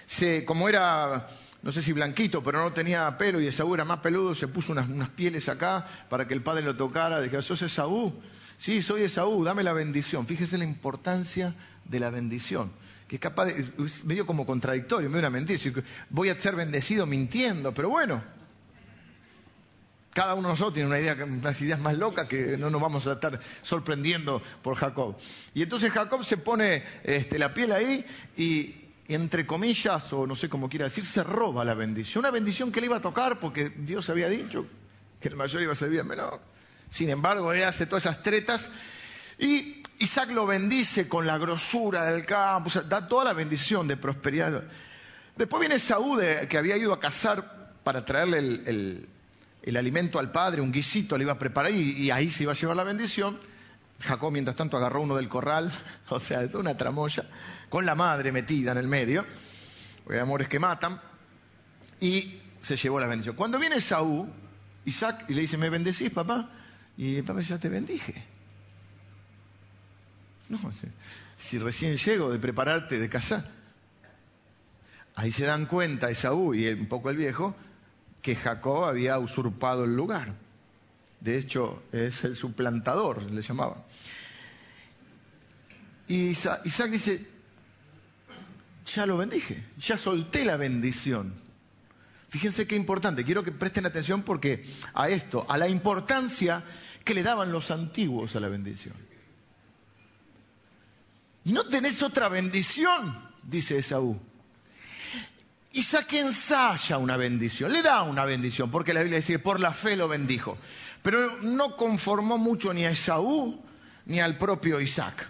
Se, 0.06 0.44
como 0.46 0.70
era 0.70 1.28
no 1.66 1.73
sé 1.73 1.82
si 1.82 1.92
blanquito, 1.92 2.44
pero 2.44 2.62
no 2.62 2.73
tenía 2.73 3.18
pelo 3.18 3.40
y 3.40 3.49
Esaú 3.49 3.75
era 3.75 3.85
más 3.85 3.99
peludo, 3.99 4.37
se 4.37 4.46
puso 4.46 4.70
unas, 4.70 5.11
pieles 5.11 5.49
acá 5.49 5.85
para 6.08 6.28
que 6.28 6.32
el 6.32 6.40
padre 6.40 6.62
lo 6.62 6.76
tocara. 6.76 7.20
Dije, 7.20 7.42
¿sos 7.42 7.61
Esaú? 7.61 8.14
Sí, 8.56 8.80
soy 8.80 9.02
Esaú, 9.02 9.42
dame 9.42 9.64
la 9.64 9.73
bendición. 9.73 10.28
Fíjese 10.28 10.58
la 10.58 10.64
importancia 10.64 11.56
de 11.85 11.99
la 11.99 12.11
bendición, 12.11 12.70
que 13.08 13.16
es 13.16 13.20
capaz 13.20 13.46
de, 13.46 13.66
es 13.85 14.04
medio 14.04 14.26
como 14.26 14.46
contradictorio, 14.46 15.11
me 15.11 15.18
una 15.18 15.28
mentira. 15.28 15.58
Voy 16.08 16.28
a 16.28 16.40
ser 16.40 16.54
bendecido 16.54 17.04
mintiendo, 17.04 17.75
pero 17.75 17.88
bueno, 17.88 18.23
cada 20.12 20.35
uno 20.35 20.46
de 20.46 20.52
nosotros 20.52 20.75
tiene 20.75 20.88
una 20.88 21.00
idea, 21.00 21.16
unas 21.20 21.61
ideas 21.61 21.80
más 21.80 21.99
locas 21.99 22.28
que 22.28 22.56
no 22.56 22.70
nos 22.70 22.80
vamos 22.80 23.04
a 23.08 23.14
estar 23.14 23.40
sorprendiendo 23.62 24.40
por 24.62 24.76
Jacob. 24.76 25.16
Y 25.52 25.62
entonces 25.62 25.90
Jacob 25.90 26.25
se 26.25 26.37
pone 26.37 26.85
este, 27.02 27.40
la 27.40 27.52
piel 27.52 27.73
ahí 27.73 28.06
y, 28.37 28.86
entre 29.08 29.46
comillas, 29.46 30.12
o 30.12 30.26
no 30.26 30.34
sé 30.34 30.48
cómo 30.48 30.68
quiera 30.68 30.86
decir, 30.86 31.04
se 31.04 31.22
roba 31.22 31.64
la 31.64 31.75
bendición. 31.75 32.20
Una 32.20 32.30
bendición 32.30 32.72
que 32.72 32.80
le 32.80 32.86
iba 32.86 32.96
a 32.96 33.00
tocar 33.00 33.38
porque 33.38 33.70
Dios 33.70 34.08
había 34.10 34.28
dicho 34.28 34.66
que 35.20 35.28
el 35.28 35.36
mayor 35.36 35.62
iba 35.62 35.72
a 35.72 35.76
servir 35.76 36.00
al 36.00 36.06
menor. 36.06 36.40
Sin 36.90 37.10
embargo, 37.10 37.52
él 37.52 37.64
hace 37.64 37.86
todas 37.86 38.06
esas 38.06 38.22
tretas 38.22 38.70
y 39.38 39.82
Isaac 39.98 40.30
lo 40.30 40.46
bendice 40.46 41.08
con 41.08 41.26
la 41.26 41.38
grosura 41.38 42.04
del 42.10 42.26
campo, 42.26 42.70
da 42.88 43.08
toda 43.08 43.25
la 43.25 43.32
bendición 43.32 43.88
de 43.88 43.96
prosperidad. 43.96 44.64
Después 45.36 45.60
viene 45.60 45.78
Saúl, 45.78 46.22
que 46.48 46.58
había 46.58 46.76
ido 46.76 46.92
a 46.92 47.00
cazar 47.00 47.72
para 47.82 48.04
traerle 48.04 48.38
el, 48.38 49.76
alimento 49.76 50.18
al 50.18 50.30
padre, 50.30 50.60
un 50.60 50.72
guisito 50.72 51.16
le 51.16 51.25
iba 51.25 51.32
a 51.32 51.38
preparar 51.38 51.72
y, 51.72 51.92
y 51.92 52.10
ahí 52.10 52.30
se 52.30 52.44
iba 52.44 52.52
a 52.52 52.54
llevar 52.54 52.76
la 52.76 52.84
bendición. 52.84 53.38
Jacob, 54.00 54.32
mientras 54.32 54.56
tanto, 54.56 54.76
agarró 54.76 55.02
uno 55.02 55.16
del 55.16 55.28
corral, 55.28 55.72
o 56.08 56.20
sea, 56.20 56.48
una 56.54 56.76
tramoya, 56.76 57.25
con 57.68 57.85
la 57.87 57.94
madre 57.94 58.32
metida 58.32 58.73
en 58.73 58.78
el 58.78 58.88
medio, 58.88 59.25
hay 60.08 60.18
amores 60.18 60.49
que 60.49 60.58
matan, 60.58 61.00
y 62.00 62.38
se 62.61 62.76
llevó 62.76 63.00
la 63.00 63.06
bendición. 63.06 63.37
Cuando 63.37 63.58
viene 63.58 63.80
Saúl, 63.80 64.28
Isaac, 64.85 65.25
y 65.28 65.35
le 65.35 65.42
dice, 65.42 65.56
¿me 65.56 65.70
bendecís, 65.70 66.11
papá? 66.11 66.50
Y 66.96 67.23
papá, 67.23 67.40
ya 67.40 67.58
te 67.58 67.68
bendije. 67.68 68.14
No, 70.49 70.58
si 71.37 71.58
recién 71.58 71.96
llego 71.96 72.30
de 72.30 72.38
prepararte 72.38 72.99
de 72.99 73.08
casar. 73.08 73.49
Ahí 75.16 75.32
se 75.32 75.44
dan 75.44 75.66
cuenta 75.66 76.11
Esaú 76.11 76.54
y 76.54 76.68
un 76.68 76.87
poco 76.87 77.11
el 77.11 77.16
viejo 77.16 77.56
que 78.23 78.37
Jacob 78.37 78.85
había 78.85 79.18
usurpado 79.18 79.85
el 79.85 79.96
lugar. 79.96 80.35
De 81.20 81.38
hecho, 81.38 81.82
es 81.90 82.23
el 82.25 82.37
suplantador, 82.37 83.23
le 83.23 83.42
llamaban. 83.42 83.82
Y 86.06 86.28
Isaac 86.28 86.90
dice, 86.90 87.26
ya 88.87 89.07
lo 89.07 89.16
bendije, 89.16 89.64
ya 89.78 89.97
solté 89.99 90.45
la 90.45 90.57
bendición. 90.57 91.35
Fíjense 92.28 92.66
qué 92.66 92.76
importante, 92.76 93.25
quiero 93.25 93.45
que 93.45 93.52
presten 93.52 93.87
atención 93.87 94.23
porque 94.23 94.64
a 94.95 95.09
esto, 95.09 95.47
a 95.49 95.59
la 95.59 95.69
importancia 95.69 96.64
que 97.05 97.14
le 97.14 97.23
daban 97.23 97.52
los 97.52 97.71
antiguos 97.71 98.35
a 98.37 98.40
la 98.40 98.49
bendición. 98.49 98.95
Y 101.45 101.52
no 101.52 101.64
tenés 101.64 102.02
otra 102.02 102.28
bendición, 102.28 103.16
dice 103.45 103.78
Esaú. 103.78 104.19
Isaac 105.73 106.14
ensaya 106.14 106.99
una 106.99 107.16
bendición, 107.16 107.73
le 107.73 107.83
da 107.83 108.02
una 108.02 108.25
bendición, 108.25 108.71
porque 108.71 108.95
la 108.95 109.00
Biblia 109.00 109.19
dice 109.19 109.35
que 109.35 109.38
por 109.38 109.61
la 109.61 109.73
fe 109.73 109.95
lo 109.95 110.09
bendijo. 110.09 110.59
Pero 111.02 111.38
no 111.43 111.76
conformó 111.76 112.38
mucho 112.38 112.73
ni 112.73 112.85
a 112.85 112.90
Esaú 112.90 113.62
ni 114.07 114.21
al 114.21 114.38
propio 114.38 114.81
Isaac. 114.81 115.28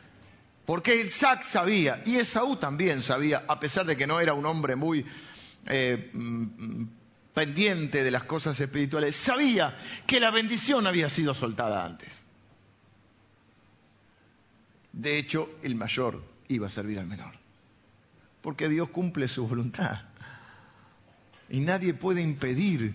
Porque 0.66 1.00
Isaac 1.00 1.44
sabía, 1.44 2.02
y 2.04 2.16
Esaú 2.16 2.56
también 2.56 3.00
sabía, 3.00 3.44
a 3.46 3.61
pesar 3.61 3.87
de 3.87 3.96
que 3.96 4.06
no 4.06 4.18
era 4.18 4.35
un 4.35 4.44
hombre 4.44 4.75
muy 4.75 5.06
eh, 5.66 6.11
mm, 6.12 6.85
pendiente 7.32 8.02
de 8.02 8.11
las 8.11 8.25
cosas 8.25 8.58
espirituales, 8.61 9.14
sabía 9.14 9.78
que 10.08 10.18
la 10.18 10.32
bendición 10.32 10.88
había 10.88 11.08
sido 11.08 11.35
soltada 11.35 11.85
antes. 11.85 12.25
De 14.92 15.18
hecho, 15.18 15.56
el 15.62 15.76
mayor 15.76 16.25
iba 16.49 16.66
a 16.66 16.70
servir 16.70 16.99
al 16.99 17.06
menor. 17.06 17.35
Porque 18.42 18.68
Dios 18.68 18.88
cumple 18.88 19.28
su 19.28 19.46
voluntad. 19.46 20.00
Y 21.49 21.61
nadie 21.61 21.94
puede 21.94 22.23
impedir 22.23 22.92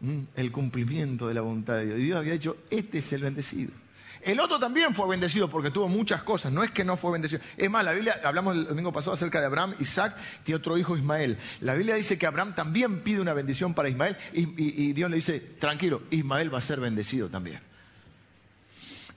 mm, 0.00 0.20
el 0.36 0.52
cumplimiento 0.52 1.26
de 1.26 1.34
la 1.34 1.40
voluntad 1.40 1.78
de 1.78 1.86
Dios. 1.86 1.98
Y 1.98 2.02
Dios 2.02 2.18
había 2.18 2.34
dicho, 2.34 2.58
este 2.70 2.98
es 2.98 3.12
el 3.12 3.22
bendecido. 3.22 3.81
El 4.24 4.38
otro 4.38 4.60
también 4.60 4.94
fue 4.94 5.08
bendecido 5.08 5.50
porque 5.50 5.72
tuvo 5.72 5.88
muchas 5.88 6.22
cosas, 6.22 6.52
no 6.52 6.62
es 6.62 6.70
que 6.70 6.84
no 6.84 6.96
fue 6.96 7.12
bendecido. 7.12 7.42
Es 7.56 7.68
más, 7.68 7.84
la 7.84 7.92
Biblia, 7.92 8.20
hablamos 8.22 8.56
el 8.56 8.66
domingo 8.66 8.92
pasado 8.92 9.14
acerca 9.14 9.40
de 9.40 9.46
Abraham, 9.46 9.74
Isaac, 9.80 10.16
tiene 10.44 10.58
otro 10.58 10.78
hijo 10.78 10.96
Ismael. 10.96 11.38
La 11.60 11.74
Biblia 11.74 11.96
dice 11.96 12.16
que 12.16 12.26
Abraham 12.26 12.54
también 12.54 13.00
pide 13.00 13.20
una 13.20 13.32
bendición 13.32 13.74
para 13.74 13.88
Ismael 13.88 14.16
y, 14.32 14.92
Dios 14.92 15.10
le 15.10 15.16
dice, 15.16 15.40
tranquilo, 15.40 16.02
Ismael 16.10 16.54
va 16.54 16.58
a 16.58 16.62
ser 16.62 16.78
bendecido 16.78 17.28
también. 17.28 17.60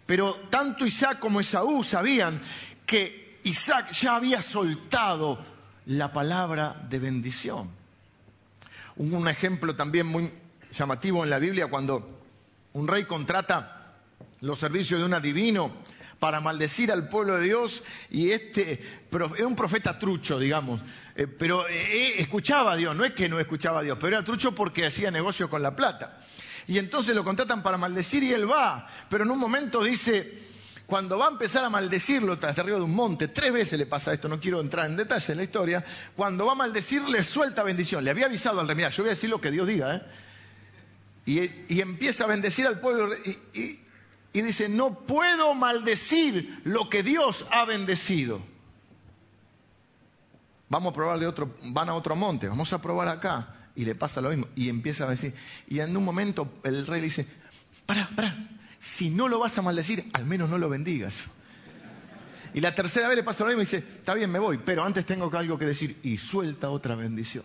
Pero 0.07 0.33
tanto 0.49 0.87
Isaac 0.87 1.19
como 1.19 1.39
Esaú 1.39 1.83
sabían 1.83 2.41
que 2.87 3.39
Isaac 3.43 3.91
ya 3.91 4.15
había 4.15 4.41
soltado 4.41 5.39
la 5.85 6.13
palabra 6.13 6.75
de 6.89 6.97
bendición. 6.97 7.69
Un 8.95 9.27
ejemplo 9.27 9.75
también 9.75 10.07
muy 10.07 10.31
llamativo 10.71 11.23
en 11.23 11.29
la 11.29 11.37
Biblia 11.37 11.67
cuando 11.67 12.23
un 12.73 12.87
rey 12.87 13.05
contrata 13.05 13.74
los 14.45 14.59
servicios 14.59 14.99
de 14.99 15.05
un 15.05 15.13
adivino 15.13 15.73
para 16.19 16.39
maldecir 16.39 16.91
al 16.91 17.09
pueblo 17.09 17.35
de 17.35 17.45
Dios. 17.45 17.83
Y 18.11 18.31
este 18.31 18.79
es 19.11 19.41
un 19.41 19.55
profeta 19.55 19.97
trucho, 19.97 20.39
digamos, 20.39 20.81
eh, 21.15 21.27
pero 21.27 21.67
eh, 21.67 22.21
escuchaba 22.21 22.73
a 22.73 22.75
Dios, 22.75 22.95
no 22.95 23.03
es 23.03 23.13
que 23.13 23.27
no 23.27 23.39
escuchaba 23.39 23.79
a 23.79 23.83
Dios, 23.83 23.97
pero 23.99 24.15
era 24.15 24.25
trucho 24.25 24.53
porque 24.53 24.85
hacía 24.85 25.11
negocio 25.11 25.49
con 25.49 25.61
la 25.61 25.75
plata. 25.75 26.19
Y 26.67 26.77
entonces 26.77 27.15
lo 27.15 27.23
contratan 27.23 27.61
para 27.61 27.77
maldecir 27.77 28.23
y 28.23 28.33
él 28.33 28.49
va, 28.49 28.87
pero 29.09 29.23
en 29.23 29.31
un 29.31 29.37
momento 29.37 29.83
dice, 29.83 30.33
cuando 30.87 31.17
va 31.17 31.27
a 31.27 31.31
empezar 31.31 31.63
a 31.63 31.69
maldecirlo 31.69 32.35
desde 32.35 32.61
arriba 32.61 32.77
de 32.77 32.83
un 32.83 32.95
monte, 32.95 33.27
tres 33.27 33.53
veces 33.53 33.77
le 33.77 33.85
pasa 33.85 34.13
esto, 34.13 34.27
no 34.27 34.39
quiero 34.39 34.61
entrar 34.61 34.87
en 34.87 34.95
detalle 34.95 35.31
en 35.31 35.37
la 35.37 35.43
historia, 35.43 35.85
cuando 36.15 36.45
va 36.47 36.53
a 36.53 36.55
maldecirle 36.55 37.23
suelta 37.23 37.61
bendición, 37.61 38.03
le 38.03 38.09
había 38.09 38.25
avisado 38.25 38.59
al 38.61 38.67
rey, 38.67 38.75
mira, 38.75 38.89
yo 38.89 39.03
voy 39.03 39.09
a 39.09 39.13
decir 39.13 39.29
lo 39.29 39.39
que 39.39 39.51
Dios 39.51 39.67
diga, 39.67 39.95
¿eh? 41.27 41.65
y, 41.69 41.81
empieza 41.81 42.23
a 42.23 42.27
bendecir 42.27 42.65
al 42.65 42.79
pueblo 42.79 43.13
y 43.53 43.84
dice, 44.41 44.69
no 44.69 44.99
puedo 44.99 45.53
maldecir 45.53 46.61
lo 46.63 46.89
que 46.89 47.03
Dios 47.03 47.45
ha 47.51 47.65
bendecido. 47.65 48.41
Vamos 50.69 50.91
a 50.91 50.95
probar 50.95 51.19
de 51.19 51.27
otro, 51.27 51.55
van 51.65 51.89
a 51.89 51.93
otro 51.93 52.15
monte, 52.15 52.47
vamos 52.47 52.73
a 52.73 52.81
probar 52.81 53.07
acá. 53.07 53.55
Y 53.75 53.85
le 53.85 53.95
pasa 53.95 54.21
lo 54.21 54.29
mismo. 54.29 54.47
Y 54.55 54.69
empieza 54.69 55.05
a 55.05 55.09
decir, 55.09 55.33
y 55.67 55.79
en 55.79 55.95
un 55.95 56.03
momento 56.03 56.49
el 56.63 56.87
rey 56.87 57.01
le 57.01 57.05
dice, 57.05 57.27
para, 57.85 58.07
para, 58.09 58.33
si 58.79 59.09
no 59.09 59.27
lo 59.27 59.39
vas 59.39 59.57
a 59.57 59.61
maldecir, 59.61 60.05
al 60.13 60.25
menos 60.25 60.49
no 60.49 60.57
lo 60.57 60.69
bendigas. 60.69 61.27
Y 62.53 62.61
la 62.61 62.73
tercera 62.73 63.09
vez 63.09 63.17
le 63.17 63.23
pasa 63.23 63.43
lo 63.43 63.49
mismo 63.49 63.61
y 63.61 63.65
dice, 63.65 63.77
está 63.77 64.13
bien, 64.13 64.31
me 64.31 64.39
voy, 64.39 64.57
pero 64.57 64.83
antes 64.83 65.05
tengo 65.05 65.29
algo 65.37 65.57
que 65.57 65.65
decir. 65.65 65.99
Y 66.03 66.17
suelta 66.17 66.69
otra 66.69 66.95
bendición. 66.95 67.43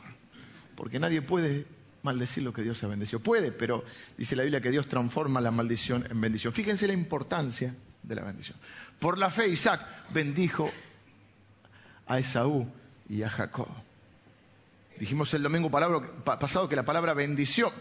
Porque 0.76 1.00
nadie 1.00 1.20
puede 1.20 1.66
maldecir 2.02 2.42
lo 2.42 2.52
que 2.52 2.62
Dios 2.62 2.82
ha 2.84 2.86
bendecido. 2.86 3.20
Puede, 3.20 3.52
pero 3.52 3.84
dice 4.16 4.36
la 4.36 4.42
Biblia 4.42 4.60
que 4.60 4.70
Dios 4.70 4.88
transforma 4.88 5.40
la 5.40 5.50
maldición 5.50 6.06
en 6.10 6.20
bendición. 6.20 6.52
Fíjense 6.52 6.86
la 6.86 6.92
importancia 6.92 7.74
de 8.02 8.14
la 8.14 8.24
bendición. 8.24 8.58
Por 8.98 9.18
la 9.18 9.30
fe 9.30 9.48
Isaac 9.48 9.86
bendijo 10.10 10.70
a 12.06 12.18
Esaú 12.18 12.70
y 13.08 13.22
a 13.22 13.30
Jacob. 13.30 13.68
Dijimos 14.98 15.32
el 15.32 15.42
domingo 15.42 15.70
pasado 15.70 16.68
que 16.68 16.76
la 16.76 16.84
palabra 16.84 17.14
bendición, 17.14 17.72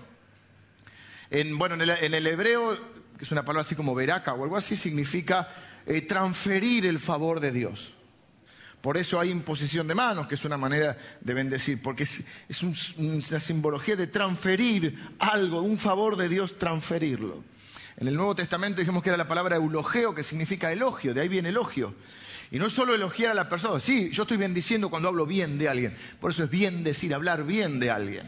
en, 1.29 1.57
bueno, 1.57 1.75
en 1.75 2.13
el, 2.13 2.27
hebreo, 2.27 2.77
que 3.17 3.25
es 3.25 3.31
una 3.31 3.43
palabra 3.43 3.63
así 3.63 3.75
como 3.75 3.93
veraca 3.93 4.33
o 4.33 4.43
algo 4.43 4.55
así, 4.55 4.77
significa 4.77 5.49
eh, 5.85 6.01
transferir 6.01 6.85
el 6.85 6.97
favor 6.97 7.41
de 7.41 7.51
Dios. 7.51 7.93
Por 8.81 8.98
eso 8.98 9.19
hay 9.19 9.29
imposición 9.29 9.88
de 9.88 9.95
manos, 9.95 10.27
que 10.27 10.36
es 10.36 10.45
una 10.45 10.57
manera 10.57 10.98
de 11.19 11.33
bendecir, 11.33 11.81
porque 11.81 12.03
es, 12.03 12.24
una 12.98 13.39
simbología 13.39 13.98
de 13.98 14.07
transferir 14.07 14.98
algo, 15.19 15.62
un 15.62 15.77
favor 15.77 16.15
de 16.15 16.29
Dios, 16.29 16.57
transferirlo. 16.57 17.43
En 17.98 18.07
el 18.07 18.15
Nuevo 18.15 18.36
Testamento 18.36 18.79
dijimos 18.79 19.03
que 19.03 19.09
era 19.09 19.17
la 19.17 19.27
palabra 19.27 19.57
eulogeo, 19.57 20.15
que 20.15 20.24
significa 20.24 20.71
elogio, 20.71 21.13
de 21.13 21.21
ahí 21.21 21.27
viene 21.27 21.50
elogio. 21.50 21.93
Y 22.51 22.57
no 22.57 22.69
solo 22.69 22.95
elogiar 22.95 23.31
a 23.31 23.36
la 23.36 23.50
persona, 23.50 23.81
sí, 23.81 24.09
yo 24.12 24.24
estoy 24.24 24.38
bendiciendo 24.38 24.89
cuando 24.89 25.09
hablo 25.09 25.25
bien 25.25 25.57
de 25.57 25.67
alguien, 25.67 25.95
por 26.21 26.31
eso 26.31 26.45
es 26.45 26.50
bien 26.50 26.83
decir, 26.83 27.13
hablar 27.13 27.43
bien 27.43 27.81
de 27.81 27.91
alguien. 27.91 28.24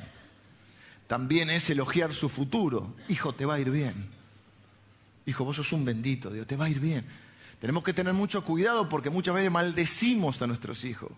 También 1.07 1.49
es 1.49 1.69
elogiar 1.69 2.13
su 2.13 2.29
futuro. 2.29 2.93
Hijo, 3.07 3.33
te 3.33 3.45
va 3.45 3.55
a 3.55 3.59
ir 3.59 3.71
bien. 3.71 4.09
Hijo, 5.25 5.45
vos 5.45 5.55
sos 5.55 5.71
un 5.71 5.85
bendito, 5.85 6.29
Dios, 6.29 6.47
te 6.47 6.55
va 6.55 6.65
a 6.65 6.69
ir 6.69 6.79
bien. 6.79 7.05
Tenemos 7.61 7.83
que 7.83 7.93
tener 7.93 8.13
mucho 8.13 8.43
cuidado 8.43 8.89
porque 8.89 9.11
muchas 9.11 9.35
veces 9.35 9.51
maldecimos 9.51 10.41
a 10.41 10.47
nuestros 10.47 10.83
hijos. 10.83 11.11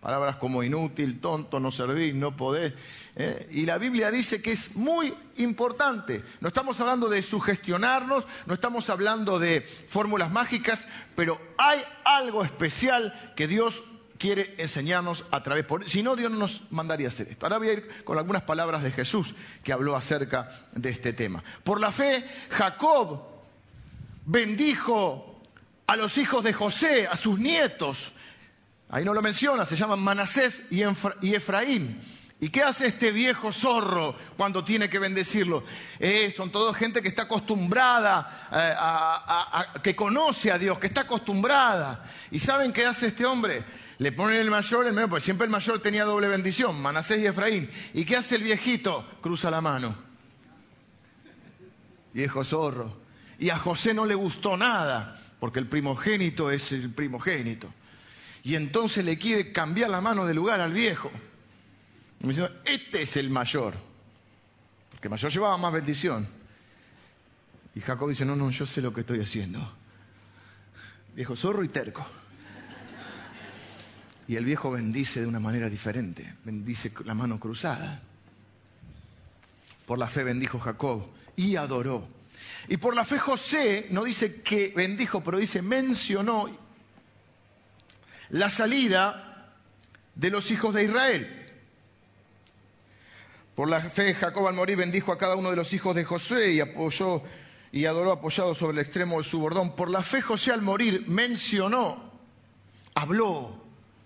Palabras 0.00 0.36
como 0.36 0.62
inútil, 0.62 1.20
tonto, 1.20 1.58
no 1.58 1.72
servir, 1.72 2.14
no 2.14 2.36
poder. 2.36 2.76
¿eh? 3.16 3.48
Y 3.50 3.66
la 3.66 3.76
Biblia 3.76 4.12
dice 4.12 4.40
que 4.40 4.52
es 4.52 4.76
muy 4.76 5.12
importante. 5.36 6.22
No 6.40 6.46
estamos 6.46 6.80
hablando 6.80 7.08
de 7.08 7.20
sugestionarnos, 7.22 8.24
no 8.46 8.54
estamos 8.54 8.88
hablando 8.88 9.40
de 9.40 9.62
fórmulas 9.62 10.30
mágicas, 10.30 10.86
pero 11.16 11.40
hay 11.58 11.82
algo 12.04 12.44
especial 12.44 13.32
que 13.34 13.48
Dios 13.48 13.82
quiere 14.16 14.54
enseñarnos 14.58 15.24
a 15.32 15.42
través. 15.42 15.66
Si 15.86 16.04
no, 16.04 16.14
Dios 16.14 16.30
no 16.30 16.38
nos 16.38 16.62
mandaría 16.70 17.08
hacer 17.08 17.28
esto. 17.28 17.46
Ahora 17.46 17.58
voy 17.58 17.68
a 17.68 17.72
ir 17.72 18.04
con 18.04 18.16
algunas 18.16 18.42
palabras 18.42 18.84
de 18.84 18.92
Jesús 18.92 19.34
que 19.64 19.72
habló 19.72 19.96
acerca 19.96 20.50
de 20.72 20.88
este 20.88 21.12
tema. 21.12 21.42
Por 21.64 21.80
la 21.80 21.90
fe, 21.90 22.24
Jacob 22.48 23.22
bendijo 24.24 25.29
a 25.90 25.96
los 25.96 26.18
hijos 26.18 26.44
de 26.44 26.52
José, 26.52 27.08
a 27.08 27.16
sus 27.16 27.40
nietos. 27.40 28.12
Ahí 28.90 29.04
no 29.04 29.12
lo 29.12 29.22
menciona, 29.22 29.66
se 29.66 29.74
llaman 29.74 29.98
Manasés 29.98 30.62
y 30.70 31.34
Efraín. 31.34 32.00
¿Y 32.38 32.50
qué 32.50 32.62
hace 32.62 32.86
este 32.86 33.10
viejo 33.10 33.50
zorro 33.50 34.14
cuando 34.36 34.62
tiene 34.62 34.88
que 34.88 35.00
bendecirlo? 35.00 35.64
Eh, 35.98 36.32
son 36.34 36.50
todos 36.50 36.76
gente 36.76 37.02
que 37.02 37.08
está 37.08 37.22
acostumbrada, 37.22 38.48
eh, 38.52 39.80
que 39.82 39.96
conoce 39.96 40.52
a 40.52 40.58
Dios, 40.58 40.78
que 40.78 40.86
está 40.86 41.00
acostumbrada. 41.00 42.04
¿Y 42.30 42.38
saben 42.38 42.72
qué 42.72 42.86
hace 42.86 43.08
este 43.08 43.26
hombre? 43.26 43.64
Le 43.98 44.12
ponen 44.12 44.36
el 44.36 44.48
mayor, 44.48 44.86
el 44.86 44.92
menor, 44.92 45.10
porque 45.10 45.24
siempre 45.24 45.46
el 45.46 45.50
mayor 45.50 45.80
tenía 45.80 46.04
doble 46.04 46.28
bendición, 46.28 46.80
Manasés 46.80 47.18
y 47.18 47.26
Efraín. 47.26 47.68
¿Y 47.94 48.04
qué 48.04 48.16
hace 48.16 48.36
el 48.36 48.44
viejito? 48.44 49.04
Cruza 49.20 49.50
la 49.50 49.60
mano. 49.60 49.96
Viejo 52.12 52.44
zorro. 52.44 52.96
Y 53.40 53.50
a 53.50 53.58
José 53.58 53.92
no 53.92 54.06
le 54.06 54.14
gustó 54.14 54.56
nada 54.56 55.19
porque 55.40 55.58
el 55.58 55.66
primogénito 55.66 56.50
es 56.50 56.70
el 56.72 56.90
primogénito. 56.90 57.72
Y 58.44 58.54
entonces 58.54 59.04
le 59.04 59.18
quiere 59.18 59.52
cambiar 59.52 59.90
la 59.90 60.00
mano 60.00 60.26
de 60.26 60.34
lugar 60.34 60.60
al 60.60 60.72
viejo. 60.72 61.10
Y 62.20 62.26
me 62.26 62.34
dice, 62.34 62.48
este 62.64 63.02
es 63.02 63.16
el 63.16 63.30
mayor, 63.30 63.74
porque 64.90 65.08
mayor 65.08 65.32
llevaba 65.32 65.56
más 65.56 65.72
bendición. 65.72 66.28
Y 67.74 67.80
Jacob 67.80 68.10
dice, 68.10 68.24
no, 68.24 68.36
no, 68.36 68.50
yo 68.50 68.66
sé 68.66 68.82
lo 68.82 68.92
que 68.92 69.00
estoy 69.00 69.20
haciendo. 69.20 69.60
Viejo 71.14 71.34
zorro 71.36 71.64
y 71.64 71.68
terco. 71.68 72.06
Y 74.28 74.36
el 74.36 74.44
viejo 74.44 74.70
bendice 74.70 75.20
de 75.20 75.26
una 75.26 75.40
manera 75.40 75.68
diferente, 75.68 76.34
bendice 76.44 76.92
la 77.04 77.14
mano 77.14 77.40
cruzada. 77.40 78.00
Por 79.86 79.98
la 79.98 80.06
fe 80.06 80.22
bendijo 80.22 80.60
Jacob 80.60 81.04
y 81.34 81.56
adoró 81.56 82.06
y 82.68 82.76
por 82.76 82.94
la 82.94 83.04
fe 83.04 83.18
José 83.18 83.86
no 83.90 84.04
dice 84.04 84.42
que 84.42 84.72
bendijo, 84.74 85.22
pero 85.22 85.38
dice 85.38 85.62
mencionó 85.62 86.48
la 88.30 88.50
salida 88.50 89.56
de 90.14 90.30
los 90.30 90.50
hijos 90.50 90.74
de 90.74 90.84
Israel. 90.84 91.36
Por 93.54 93.68
la 93.68 93.80
fe, 93.80 94.14
Jacob 94.14 94.46
al 94.46 94.54
morir 94.54 94.76
bendijo 94.76 95.12
a 95.12 95.18
cada 95.18 95.36
uno 95.36 95.50
de 95.50 95.56
los 95.56 95.72
hijos 95.72 95.94
de 95.94 96.04
José 96.04 96.52
y 96.52 96.60
apoyó 96.60 97.22
y 97.72 97.84
adoró 97.84 98.12
apoyado 98.12 98.54
sobre 98.54 98.78
el 98.78 98.84
extremo 98.86 99.18
de 99.18 99.28
su 99.28 99.38
bordón. 99.38 99.76
Por 99.76 99.90
la 99.90 100.02
fe, 100.02 100.22
José 100.22 100.52
al 100.52 100.62
morir 100.62 101.04
mencionó, 101.08 102.12
habló, 102.94 103.54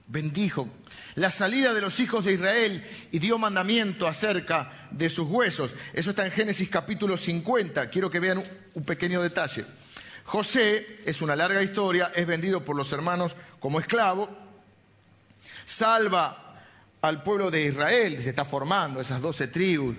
bendijo 0.06 0.68
la 1.14 1.30
salida 1.30 1.72
de 1.72 1.80
los 1.80 2.00
hijos 2.00 2.24
de 2.24 2.34
Israel 2.34 2.84
y 3.10 3.18
dio 3.18 3.38
mandamiento 3.38 4.06
acerca 4.06 4.88
de 4.90 5.08
sus 5.08 5.28
huesos. 5.28 5.70
Eso 5.92 6.10
está 6.10 6.24
en 6.24 6.30
Génesis 6.30 6.68
capítulo 6.68 7.16
50. 7.16 7.88
Quiero 7.90 8.10
que 8.10 8.20
vean 8.20 8.42
un 8.74 8.84
pequeño 8.84 9.22
detalle. 9.22 9.64
José, 10.24 10.98
es 11.04 11.22
una 11.22 11.36
larga 11.36 11.62
historia, 11.62 12.10
es 12.14 12.26
vendido 12.26 12.64
por 12.64 12.76
los 12.76 12.90
hermanos 12.92 13.36
como 13.60 13.78
esclavo, 13.78 14.28
salva 15.64 16.58
al 17.02 17.22
pueblo 17.22 17.50
de 17.50 17.66
Israel, 17.66 18.22
se 18.22 18.30
está 18.30 18.44
formando, 18.44 19.00
esas 19.00 19.20
doce 19.20 19.48
tribus, 19.48 19.96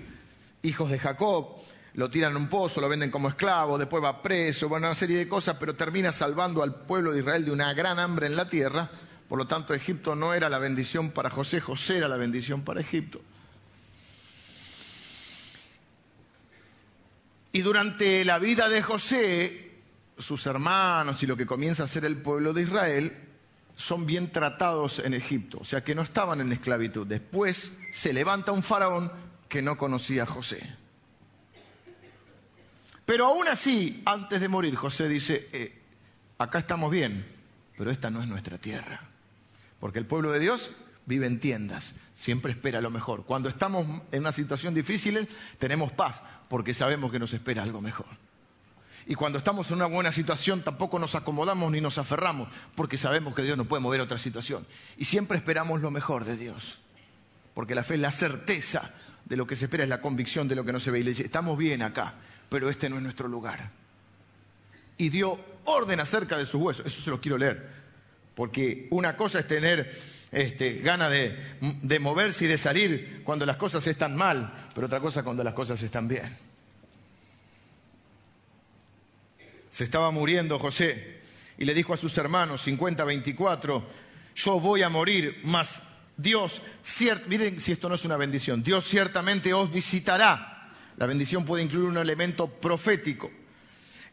hijos 0.62 0.90
de 0.90 0.98
Jacob, 0.98 1.56
lo 1.94 2.10
tiran 2.10 2.32
en 2.32 2.38
un 2.38 2.48
pozo, 2.48 2.80
lo 2.80 2.88
venden 2.88 3.12
como 3.12 3.28
esclavo, 3.28 3.78
después 3.78 4.02
va 4.02 4.20
preso, 4.20 4.68
bueno, 4.68 4.88
una 4.88 4.96
serie 4.96 5.16
de 5.16 5.28
cosas, 5.28 5.56
pero 5.58 5.76
termina 5.76 6.10
salvando 6.10 6.62
al 6.62 6.74
pueblo 6.74 7.12
de 7.12 7.20
Israel 7.20 7.44
de 7.44 7.52
una 7.52 7.72
gran 7.72 8.00
hambre 8.00 8.26
en 8.26 8.34
la 8.34 8.48
tierra, 8.48 8.90
por 9.28 9.38
lo 9.38 9.46
tanto 9.46 9.74
Egipto 9.74 10.14
no 10.14 10.34
era 10.34 10.48
la 10.48 10.58
bendición 10.58 11.10
para 11.10 11.30
José, 11.30 11.60
José 11.60 11.98
era 11.98 12.08
la 12.08 12.16
bendición 12.16 12.62
para 12.62 12.80
Egipto. 12.80 13.20
Y 17.52 17.62
durante 17.62 18.24
la 18.24 18.38
vida 18.38 18.68
de 18.68 18.82
José, 18.82 19.70
sus 20.18 20.46
hermanos 20.46 21.22
y 21.22 21.26
lo 21.26 21.36
que 21.36 21.46
comienza 21.46 21.84
a 21.84 21.88
ser 21.88 22.04
el 22.04 22.18
pueblo 22.18 22.52
de 22.52 22.62
Israel, 22.62 23.16
son 23.76 24.06
bien 24.06 24.30
tratados 24.30 24.98
en 24.98 25.14
Egipto, 25.14 25.58
o 25.60 25.64
sea 25.64 25.84
que 25.84 25.94
no 25.94 26.02
estaban 26.02 26.40
en 26.40 26.52
esclavitud. 26.52 27.06
Después 27.06 27.72
se 27.92 28.12
levanta 28.12 28.52
un 28.52 28.62
faraón 28.62 29.10
que 29.48 29.62
no 29.62 29.76
conocía 29.76 30.24
a 30.24 30.26
José. 30.26 30.60
Pero 33.04 33.26
aún 33.26 33.46
así, 33.48 34.02
antes 34.04 34.40
de 34.40 34.48
morir, 34.48 34.74
José 34.74 35.08
dice, 35.08 35.48
eh, 35.52 35.80
acá 36.38 36.58
estamos 36.58 36.90
bien, 36.90 37.24
pero 37.78 37.90
esta 37.90 38.10
no 38.10 38.20
es 38.20 38.28
nuestra 38.28 38.58
tierra. 38.58 39.00
Porque 39.80 39.98
el 39.98 40.06
pueblo 40.06 40.32
de 40.32 40.38
Dios 40.38 40.70
vive 41.06 41.26
en 41.26 41.40
tiendas, 41.40 41.94
siempre 42.14 42.52
espera 42.52 42.80
lo 42.80 42.90
mejor. 42.90 43.24
Cuando 43.24 43.48
estamos 43.48 43.86
en 44.12 44.20
una 44.20 44.32
situación 44.32 44.74
difícil, 44.74 45.28
tenemos 45.58 45.92
paz, 45.92 46.22
porque 46.48 46.74
sabemos 46.74 47.12
que 47.12 47.18
nos 47.18 47.32
espera 47.32 47.62
algo 47.62 47.80
mejor. 47.80 48.06
Y 49.08 49.14
cuando 49.14 49.38
estamos 49.38 49.70
en 49.70 49.76
una 49.76 49.86
buena 49.86 50.10
situación 50.10 50.62
tampoco 50.62 50.98
nos 50.98 51.14
acomodamos 51.14 51.70
ni 51.70 51.80
nos 51.80 51.96
aferramos, 51.98 52.48
porque 52.74 52.98
sabemos 52.98 53.34
que 53.34 53.42
Dios 53.42 53.56
no 53.56 53.64
puede 53.64 53.80
mover 53.80 54.00
otra 54.00 54.18
situación. 54.18 54.66
Y 54.96 55.04
siempre 55.04 55.38
esperamos 55.38 55.80
lo 55.80 55.92
mejor 55.92 56.24
de 56.24 56.36
Dios, 56.36 56.80
porque 57.54 57.76
la 57.76 57.84
fe 57.84 57.94
es 57.94 58.00
la 58.00 58.10
certeza 58.10 58.92
de 59.24 59.36
lo 59.36 59.46
que 59.46 59.54
se 59.54 59.66
espera, 59.66 59.84
es 59.84 59.90
la 59.90 60.00
convicción 60.00 60.48
de 60.48 60.56
lo 60.56 60.64
que 60.64 60.72
no 60.72 60.80
se 60.80 60.90
ve. 60.90 61.00
Y 61.00 61.02
le 61.04 61.10
dice, 61.10 61.24
estamos 61.24 61.56
bien 61.56 61.82
acá, 61.82 62.14
pero 62.48 62.68
este 62.68 62.88
no 62.88 62.96
es 62.96 63.02
nuestro 63.02 63.28
lugar. 63.28 63.70
Y 64.98 65.08
dio 65.10 65.38
orden 65.64 66.00
acerca 66.00 66.36
de 66.36 66.46
sus 66.46 66.60
huesos, 66.60 66.86
eso 66.86 67.00
se 67.00 67.10
lo 67.10 67.20
quiero 67.20 67.38
leer, 67.38 67.70
porque 68.36 68.86
una 68.90 69.16
cosa 69.16 69.40
es 69.40 69.48
tener 69.48 69.90
este, 70.30 70.74
gana 70.80 71.08
de, 71.08 71.98
moverse 71.98 72.44
y 72.44 72.48
de 72.48 72.58
salir 72.58 73.22
cuando 73.24 73.46
las 73.46 73.56
cosas 73.56 73.84
están 73.86 74.14
mal, 74.14 74.68
pero 74.74 74.86
otra 74.86 75.00
cosa 75.00 75.22
cuando 75.24 75.42
las 75.42 75.54
cosas 75.54 75.82
están 75.82 76.06
bien. 76.06 76.36
Se 79.70 79.84
estaba 79.84 80.10
muriendo 80.10 80.58
José 80.58 81.20
y 81.56 81.64
le 81.64 81.72
dijo 81.72 81.94
a 81.94 81.96
sus 81.96 82.16
hermanos, 82.18 82.60
50, 82.62 83.04
24, 83.04 83.82
yo 84.34 84.60
voy 84.60 84.82
a 84.82 84.90
morir, 84.90 85.40
mas 85.44 85.80
Dios, 86.18 86.60
miren 87.28 87.58
si 87.58 87.72
esto 87.72 87.88
no 87.88 87.94
es 87.94 88.04
una 88.04 88.18
bendición, 88.18 88.62
Dios 88.62 88.86
ciertamente 88.86 89.54
os 89.54 89.72
visitará. 89.72 90.74
La 90.98 91.06
bendición 91.06 91.46
puede 91.46 91.64
incluir 91.64 91.88
un 91.88 91.96
elemento 91.96 92.48
profético. 92.48 93.30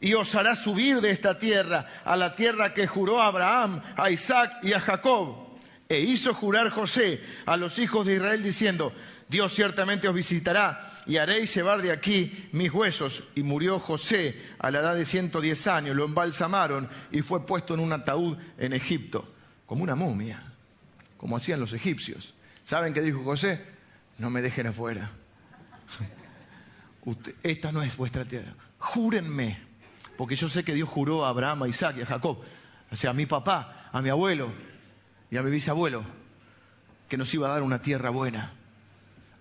Y 0.04 0.16
os 0.16 0.36
hará 0.36 0.54
subir 0.54 1.00
de 1.00 1.12
esta 1.12 1.39
tierra 1.39 1.88
a 2.04 2.18
la 2.18 2.36
tierra 2.36 2.74
que 2.74 2.88
juró 2.88 3.22
a 3.22 3.28
Abraham, 3.28 3.82
a 3.96 4.10
Isaac 4.10 4.58
y 4.62 4.74
a 4.74 4.82
Jacob. 4.82 5.58
E 5.88 6.02
hizo 6.02 6.34
jurar 6.34 6.72
José 6.72 7.22
a 7.46 7.56
los 7.56 7.80
hijos 7.80 8.06
de 8.06 8.16
Israel 8.16 8.44
diciendo, 8.44 8.92
Dios 9.30 9.54
ciertamente 9.54 10.10
os 10.10 10.13
visitará 10.13 10.92
y 11.06 11.16
haréis 11.16 11.56
llevar 11.56 11.82
de 11.82 11.94
aquí 11.94 12.50
mis 12.52 12.70
huesos. 12.70 13.24
Y 13.34 13.44
murió 13.44 13.80
José 13.80 14.36
a 14.60 14.72
la 14.72 14.80
edad 14.80 14.96
de 14.96 15.06
110 15.06 15.68
años, 15.68 15.96
lo 15.96 16.04
embalsamaron 16.04 16.89
y 17.10 17.22
fue 17.22 17.46
puesto 17.46 17.74
en 17.74 17.80
un 17.80 17.94
ataúd 17.94 18.38
en 18.58 18.74
Egipto, 18.74 19.26
como 19.66 19.86
una 19.86 19.96
momia, 19.96 20.44
como 21.16 21.38
hacían 21.38 21.62
los 21.62 21.72
egipcios. 21.72 22.34
¿Saben 22.66 22.94
qué 22.94 23.00
dijo 23.00 23.24
José? 23.24 23.66
No 24.18 24.30
me 24.30 24.42
dejen 24.42 24.68
afuera. 24.68 25.12
esta 27.44 27.72
no 27.72 27.82
es 27.82 27.96
vuestra 27.96 28.26
tierra. 28.26 28.54
Júrenme, 28.80 29.72
porque 30.17 30.36
yo 30.36 30.49
sé 30.49 30.63
que 30.63 30.73
Dios 30.73 30.89
juró 30.89 31.26
a 31.26 31.30
Abraham, 31.30 31.63
a 31.63 31.67
Isaac 31.67 31.97
y 31.97 32.02
a 32.02 32.06
Jacob, 32.06 32.39
o 32.91 32.95
sea, 32.95 33.12
a 33.12 33.13
mi 33.13 33.26
papá, 33.26 33.89
a 33.91 34.02
mi 34.02 34.10
abuelo 34.10 34.52
y 35.32 35.38
a 35.38 35.43
mi 35.43 35.52
bisabuelo, 35.52 36.04
que 37.10 37.17
nos 37.17 37.34
iba 37.34 37.47
a 37.47 37.52
dar 37.52 37.63
una 37.63 37.82
tierra 37.82 38.10
buena. 38.10 38.52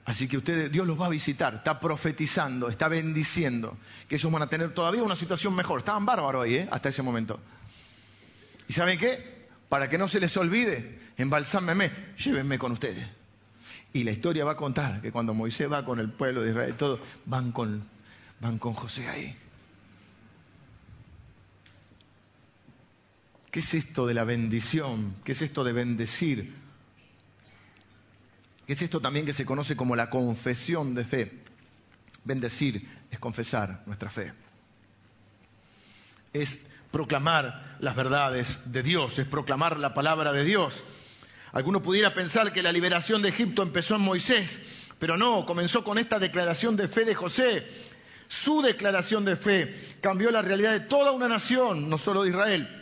Así 0.04 0.26
que 0.26 0.36
ustedes, 0.36 0.72
Dios 0.72 0.86
los 0.86 1.00
va 1.00 1.06
a 1.06 1.10
visitar, 1.10 1.54
está 1.56 1.78
profetizando, 1.78 2.68
está 2.68 2.88
bendiciendo, 2.88 3.76
que 4.08 4.16
ellos 4.16 4.32
van 4.32 4.42
a 4.42 4.48
tener 4.48 4.74
todavía 4.74 5.02
una 5.02 5.14
situación 5.14 5.54
mejor. 5.54 5.78
Estaban 5.78 6.04
bárbaros 6.04 6.44
ahí, 6.44 6.56
¿eh? 6.56 6.68
hasta 6.70 6.88
ese 6.88 7.02
momento. 7.02 7.38
¿Y 8.68 8.72
saben 8.72 8.98
qué? 8.98 9.48
Para 9.68 9.88
que 9.88 9.98
no 9.98 10.08
se 10.08 10.18
les 10.18 10.36
olvide, 10.36 10.98
embalsámenme, 11.16 11.92
llévenme 12.16 12.58
con 12.58 12.72
ustedes. 12.72 13.06
Y 13.92 14.02
la 14.02 14.10
historia 14.10 14.44
va 14.44 14.52
a 14.52 14.56
contar 14.56 15.00
que 15.02 15.12
cuando 15.12 15.34
Moisés 15.34 15.70
va 15.70 15.84
con 15.84 16.00
el 16.00 16.10
pueblo 16.10 16.42
de 16.42 16.50
Israel, 16.50 16.74
todo, 16.74 16.98
van 17.26 17.52
con, 17.52 17.84
van 18.40 18.58
con 18.58 18.74
José 18.74 19.08
ahí. 19.08 19.36
¿Qué 23.52 23.60
es 23.60 23.74
esto 23.74 24.06
de 24.06 24.14
la 24.14 24.24
bendición? 24.24 25.14
¿Qué 25.24 25.32
es 25.32 25.42
esto 25.42 25.62
de 25.62 25.72
bendecir? 25.74 26.54
es 28.66 28.80
esto 28.80 29.02
también 29.02 29.26
que 29.26 29.34
se 29.34 29.44
conoce 29.44 29.76
como 29.76 29.94
la 29.94 30.08
confesión 30.08 30.94
de 30.94 31.04
fe. 31.04 31.42
Bendecir 32.24 32.88
es 33.10 33.18
confesar 33.18 33.82
nuestra 33.84 34.08
fe. 34.08 34.32
Es 36.32 36.64
proclamar 36.90 37.76
las 37.80 37.94
verdades 37.94 38.72
de 38.72 38.82
Dios, 38.82 39.18
es 39.18 39.26
proclamar 39.26 39.78
la 39.78 39.92
palabra 39.92 40.32
de 40.32 40.44
Dios. 40.44 40.82
Alguno 41.52 41.82
pudiera 41.82 42.14
pensar 42.14 42.54
que 42.54 42.62
la 42.62 42.72
liberación 42.72 43.20
de 43.20 43.28
Egipto 43.28 43.62
empezó 43.62 43.96
en 43.96 44.00
Moisés, 44.00 44.60
pero 44.98 45.18
no, 45.18 45.44
comenzó 45.44 45.84
con 45.84 45.98
esta 45.98 46.18
declaración 46.18 46.74
de 46.74 46.88
fe 46.88 47.04
de 47.04 47.14
José. 47.14 47.66
Su 48.28 48.62
declaración 48.62 49.26
de 49.26 49.36
fe 49.36 49.98
cambió 50.00 50.30
la 50.30 50.40
realidad 50.40 50.72
de 50.72 50.80
toda 50.80 51.12
una 51.12 51.28
nación, 51.28 51.90
no 51.90 51.98
solo 51.98 52.22
de 52.22 52.30
Israel 52.30 52.78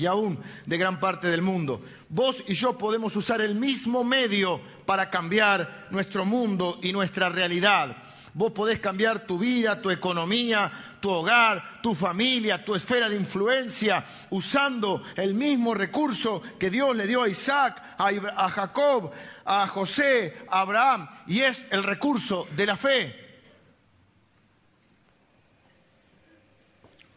y 0.00 0.06
aún 0.06 0.38
de 0.64 0.78
gran 0.78 0.98
parte 0.98 1.28
del 1.28 1.42
mundo. 1.42 1.78
Vos 2.08 2.42
y 2.46 2.54
yo 2.54 2.78
podemos 2.78 3.14
usar 3.16 3.42
el 3.42 3.54
mismo 3.54 4.02
medio 4.02 4.60
para 4.86 5.10
cambiar 5.10 5.88
nuestro 5.90 6.24
mundo 6.24 6.78
y 6.82 6.92
nuestra 6.92 7.28
realidad. 7.28 7.96
Vos 8.32 8.52
podés 8.52 8.80
cambiar 8.80 9.26
tu 9.26 9.38
vida, 9.38 9.82
tu 9.82 9.90
economía, 9.90 10.70
tu 11.00 11.10
hogar, 11.10 11.82
tu 11.82 11.94
familia, 11.94 12.64
tu 12.64 12.74
esfera 12.74 13.08
de 13.08 13.16
influencia, 13.16 14.04
usando 14.30 15.02
el 15.16 15.34
mismo 15.34 15.74
recurso 15.74 16.40
que 16.58 16.70
Dios 16.70 16.96
le 16.96 17.06
dio 17.06 17.24
a 17.24 17.28
Isaac, 17.28 17.82
a 17.98 18.48
Jacob, 18.48 19.10
a 19.44 19.66
José, 19.66 20.38
a 20.48 20.60
Abraham, 20.60 21.08
y 21.26 21.40
es 21.40 21.66
el 21.70 21.82
recurso 21.82 22.46
de 22.56 22.66
la 22.66 22.76
fe. 22.76 23.19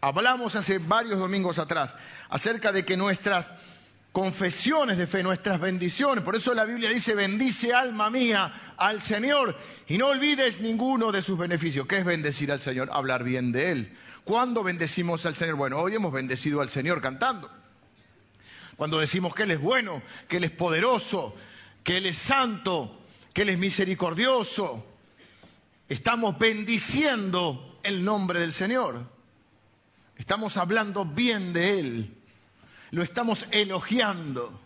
Hablamos 0.03 0.53
hace 0.57 0.79
varios 0.79 1.17
domingos 1.17 1.59
atrás 1.59 1.95
acerca 2.27 2.73
de 2.73 2.83
que 2.83 2.97
nuestras 2.97 3.49
confesiones 4.11 4.97
de 4.97 5.07
fe, 5.07 5.23
nuestras 5.23 5.61
bendiciones, 5.61 6.25
por 6.25 6.35
eso 6.35 6.53
la 6.53 6.65
Biblia 6.65 6.89
dice, 6.89 7.15
bendice 7.15 7.73
alma 7.73 8.09
mía 8.09 8.51
al 8.75 8.99
Señor 8.99 9.57
y 9.87 9.97
no 9.97 10.07
olvides 10.07 10.59
ninguno 10.59 11.13
de 11.13 11.21
sus 11.21 11.37
beneficios. 11.39 11.87
¿Qué 11.87 11.99
es 11.99 12.03
bendecir 12.03 12.51
al 12.51 12.59
Señor? 12.59 12.89
Hablar 12.91 13.23
bien 13.23 13.53
de 13.53 13.71
Él. 13.71 13.97
¿Cuándo 14.25 14.61
bendecimos 14.61 15.25
al 15.25 15.35
Señor? 15.35 15.55
Bueno, 15.55 15.77
hoy 15.77 15.95
hemos 15.95 16.11
bendecido 16.11 16.59
al 16.59 16.67
Señor 16.67 17.01
cantando. 17.01 17.49
Cuando 18.75 18.99
decimos 18.99 19.33
que 19.33 19.43
Él 19.43 19.51
es 19.51 19.61
bueno, 19.61 20.01
que 20.27 20.35
Él 20.35 20.43
es 20.43 20.51
poderoso, 20.51 21.33
que 21.81 21.95
Él 21.95 22.07
es 22.07 22.17
santo, 22.17 23.05
que 23.31 23.43
Él 23.43 23.49
es 23.51 23.57
misericordioso, 23.57 24.85
estamos 25.87 26.37
bendiciendo 26.37 27.79
el 27.83 28.03
nombre 28.03 28.41
del 28.41 28.51
Señor. 28.51 29.12
Estamos 30.23 30.55
hablando 30.55 31.03
bien 31.03 31.51
de 31.51 31.79
Él. 31.81 32.17
Lo 32.91 33.03
estamos 33.03 33.45
elogiando. 33.51 34.57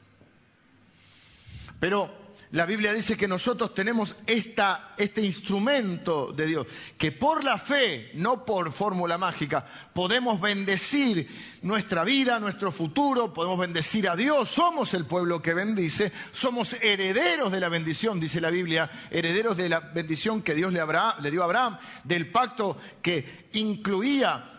Pero 1.79 2.13
la 2.51 2.67
Biblia 2.67 2.93
dice 2.93 3.17
que 3.17 3.27
nosotros 3.27 3.73
tenemos 3.73 4.15
esta, 4.27 4.93
este 4.99 5.23
instrumento 5.23 6.31
de 6.31 6.45
Dios, 6.45 6.67
que 6.95 7.11
por 7.11 7.43
la 7.43 7.57
fe, 7.57 8.11
no 8.13 8.45
por 8.45 8.71
fórmula 8.71 9.17
mágica, 9.17 9.65
podemos 9.95 10.39
bendecir 10.39 11.27
nuestra 11.63 12.03
vida, 12.03 12.39
nuestro 12.39 12.71
futuro, 12.71 13.33
podemos 13.33 13.57
bendecir 13.57 14.07
a 14.07 14.15
Dios, 14.15 14.49
somos 14.49 14.93
el 14.93 15.05
pueblo 15.05 15.41
que 15.41 15.55
bendice, 15.55 16.11
somos 16.31 16.73
herederos 16.83 17.51
de 17.51 17.59
la 17.59 17.69
bendición, 17.69 18.19
dice 18.19 18.39
la 18.39 18.51
Biblia, 18.51 18.91
herederos 19.09 19.57
de 19.57 19.69
la 19.69 19.79
bendición 19.79 20.43
que 20.43 20.53
Dios 20.53 20.71
le, 20.71 20.83
le 21.19 21.31
dio 21.31 21.41
a 21.41 21.45
Abraham, 21.45 21.79
del 22.03 22.29
pacto 22.29 22.77
que 23.01 23.47
incluía 23.53 24.56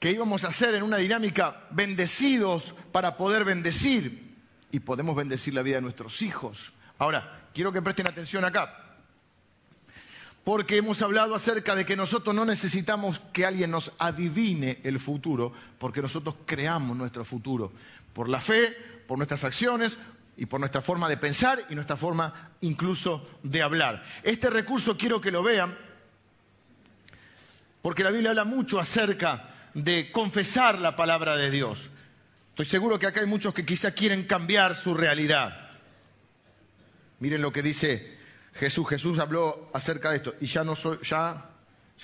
que 0.00 0.10
íbamos 0.10 0.44
a 0.44 0.48
hacer 0.48 0.74
en 0.74 0.82
una 0.82 0.96
dinámica 0.96 1.68
bendecidos 1.70 2.74
para 2.90 3.18
poder 3.18 3.44
bendecir. 3.44 4.34
Y 4.72 4.80
podemos 4.80 5.14
bendecir 5.14 5.52
la 5.52 5.62
vida 5.62 5.76
de 5.76 5.82
nuestros 5.82 6.22
hijos. 6.22 6.72
Ahora, 6.98 7.48
quiero 7.52 7.70
que 7.70 7.82
presten 7.82 8.06
atención 8.06 8.44
acá, 8.44 8.74
porque 10.42 10.78
hemos 10.78 11.02
hablado 11.02 11.34
acerca 11.34 11.74
de 11.74 11.84
que 11.84 11.96
nosotros 11.96 12.34
no 12.34 12.44
necesitamos 12.44 13.20
que 13.32 13.44
alguien 13.44 13.70
nos 13.70 13.92
adivine 13.98 14.80
el 14.84 14.98
futuro, 14.98 15.52
porque 15.78 16.00
nosotros 16.00 16.34
creamos 16.46 16.96
nuestro 16.96 17.24
futuro. 17.24 17.72
Por 18.14 18.28
la 18.28 18.40
fe, 18.40 18.76
por 19.06 19.18
nuestras 19.18 19.44
acciones 19.44 19.98
y 20.36 20.46
por 20.46 20.60
nuestra 20.60 20.80
forma 20.80 21.08
de 21.08 21.18
pensar 21.18 21.58
y 21.68 21.74
nuestra 21.74 21.96
forma 21.96 22.52
incluso 22.62 23.28
de 23.42 23.62
hablar. 23.62 24.02
Este 24.22 24.48
recurso 24.48 24.96
quiero 24.96 25.20
que 25.20 25.30
lo 25.30 25.42
vean, 25.42 25.76
porque 27.82 28.04
la 28.04 28.10
Biblia 28.10 28.30
habla 28.30 28.44
mucho 28.44 28.80
acerca 28.80 29.49
de 29.74 30.10
confesar 30.12 30.78
la 30.78 30.96
palabra 30.96 31.36
de 31.36 31.50
Dios. 31.50 31.90
Estoy 32.50 32.66
seguro 32.66 32.98
que 32.98 33.06
acá 33.06 33.20
hay 33.20 33.26
muchos 33.26 33.54
que 33.54 33.64
quizá 33.64 33.92
quieren 33.92 34.24
cambiar 34.24 34.74
su 34.74 34.94
realidad. 34.94 35.70
Miren 37.20 37.42
lo 37.42 37.52
que 37.52 37.62
dice 37.62 38.18
Jesús. 38.54 38.88
Jesús 38.88 39.18
habló 39.18 39.70
acerca 39.72 40.10
de 40.10 40.18
esto. 40.18 40.34
Y 40.40 40.46
ya 40.46 40.64
no, 40.64 40.76
soy, 40.76 40.98
ya, 41.02 41.52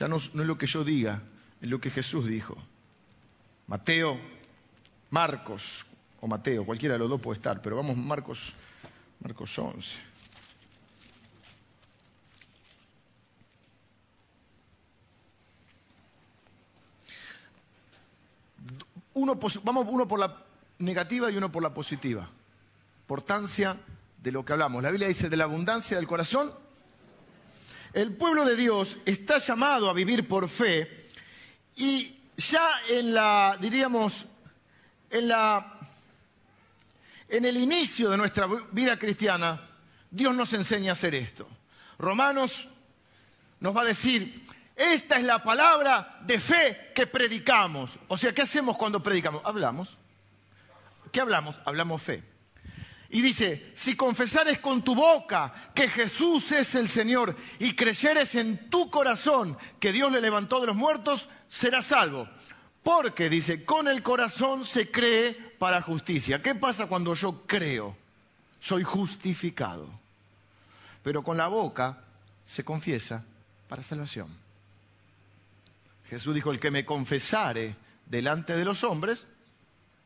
no, 0.01 0.09
no 0.09 0.43
es 0.43 0.47
lo 0.47 0.59
que 0.59 0.67
yo 0.67 0.85
diga, 0.85 1.23
es 1.61 1.69
lo 1.69 1.81
que 1.81 1.91
Jesús 1.91 2.29
dijo. 2.29 2.57
Mateo, 3.67 4.21
Marcos, 5.11 5.85
o 6.21 6.27
Mateo, 6.27 6.65
cualquiera 6.65 6.95
de 6.95 7.01
los 7.01 7.11
dos 7.11 7.21
puede 7.21 7.37
estar, 7.37 7.61
pero 7.61 7.77
vamos, 7.77 7.97
Marcos, 7.97 8.53
Marcos 9.21 9.59
11. 9.59 9.99
Uno, 19.17 19.39
vamos 19.63 19.87
uno 19.89 20.07
por 20.07 20.21
la 20.21 20.45
negativa 20.79 21.31
y 21.31 21.39
uno 21.39 21.51
por 21.51 21.63
la 21.63 21.73
positiva. 21.73 22.29
Importancia 23.01 23.81
de 24.23 24.31
lo 24.31 24.45
que 24.45 24.53
hablamos. 24.53 24.83
La 24.83 24.91
Biblia 24.91 25.09
dice 25.09 25.31
de 25.31 25.39
la 25.39 25.45
abundancia 25.45 25.97
del 25.97 26.07
corazón. 26.07 26.53
El 27.95 28.15
pueblo 28.15 28.45
de 28.45 28.57
Dios 28.57 28.99
está 29.07 29.39
llamado 29.39 29.89
a 29.89 29.95
vivir 29.95 30.29
por 30.29 30.51
fe 30.51 31.09
y 31.77 32.15
ya 32.37 32.69
en 32.91 33.15
la, 33.15 33.57
diríamos, 33.59 34.27
en 35.09 35.29
la, 35.29 35.81
en 37.31 37.47
el 37.47 37.57
inicio 37.57 38.11
de 38.11 38.19
nuestra 38.19 38.47
vida 38.71 38.99
cristiana, 38.99 39.67
Dios 40.11 40.37
nos 40.37 40.53
enseña 40.53 40.91
a 40.91 40.93
hacer 40.93 41.15
esto. 41.15 41.49
Romanos 41.99 42.69
nos 43.61 43.75
va 43.75 43.81
a 43.81 43.87
decir, 43.87 44.45
esta 44.77 45.17
es 45.17 45.25
la 45.25 45.43
palabra 45.43 46.19
de 46.27 46.39
fe 46.39 46.93
que 46.95 47.07
predicamos. 47.07 47.99
O 48.09 48.19
sea, 48.19 48.35
¿qué 48.35 48.43
hacemos 48.43 48.77
cuando 48.77 49.03
predicamos? 49.03 49.41
Hablamos. 49.45 49.97
¿Qué 51.11 51.21
hablamos? 51.23 51.57
Hablamos 51.65 52.03
fe. 52.03 52.23
Y 53.09 53.23
dice, 53.23 53.73
si 53.75 53.97
confesares 53.97 54.59
con 54.59 54.83
tu 54.83 54.95
boca 54.95 55.53
que 55.75 55.89
Jesús 55.89 56.53
es 56.53 56.75
el 56.75 56.89
Señor 56.89 57.35
y 57.59 57.75
creyeres 57.75 58.35
en 58.35 58.69
tu 58.69 58.91
corazón 58.91 59.57
que 59.81 59.93
Dios 59.93 60.13
le 60.13 60.21
levantó 60.21 60.61
de 60.61 60.67
los 60.67 60.77
muertos, 60.77 61.29
serás 61.49 61.87
salvo. 61.87 62.29
Porque, 62.83 63.31
dice, 63.31 63.65
con 63.65 63.89
el 63.89 64.03
corazón 64.03 64.67
se 64.67 64.91
cree 64.91 65.33
para 65.59 65.81
justicia. 65.81 66.43
¿Qué 66.43 66.55
pasa 66.55 66.87
cuando 66.87 67.15
yo 67.15 67.47
creo? 67.47 67.97
Soy 68.61 68.83
justificado. 68.83 69.89
Pero 71.03 71.23
con 71.23 71.39
la 71.39 71.49
boca 71.49 72.05
se 72.45 72.63
confiesa 72.65 73.25
para 73.69 73.83
salvación. 73.83 74.46
Jesús 76.09 76.35
dijo, 76.35 76.51
el 76.51 76.61
que 76.61 76.71
me 76.71 76.85
confesare 76.85 77.77
delante 78.07 78.57
de 78.57 78.65
los 78.65 78.85
hombres, 78.85 79.27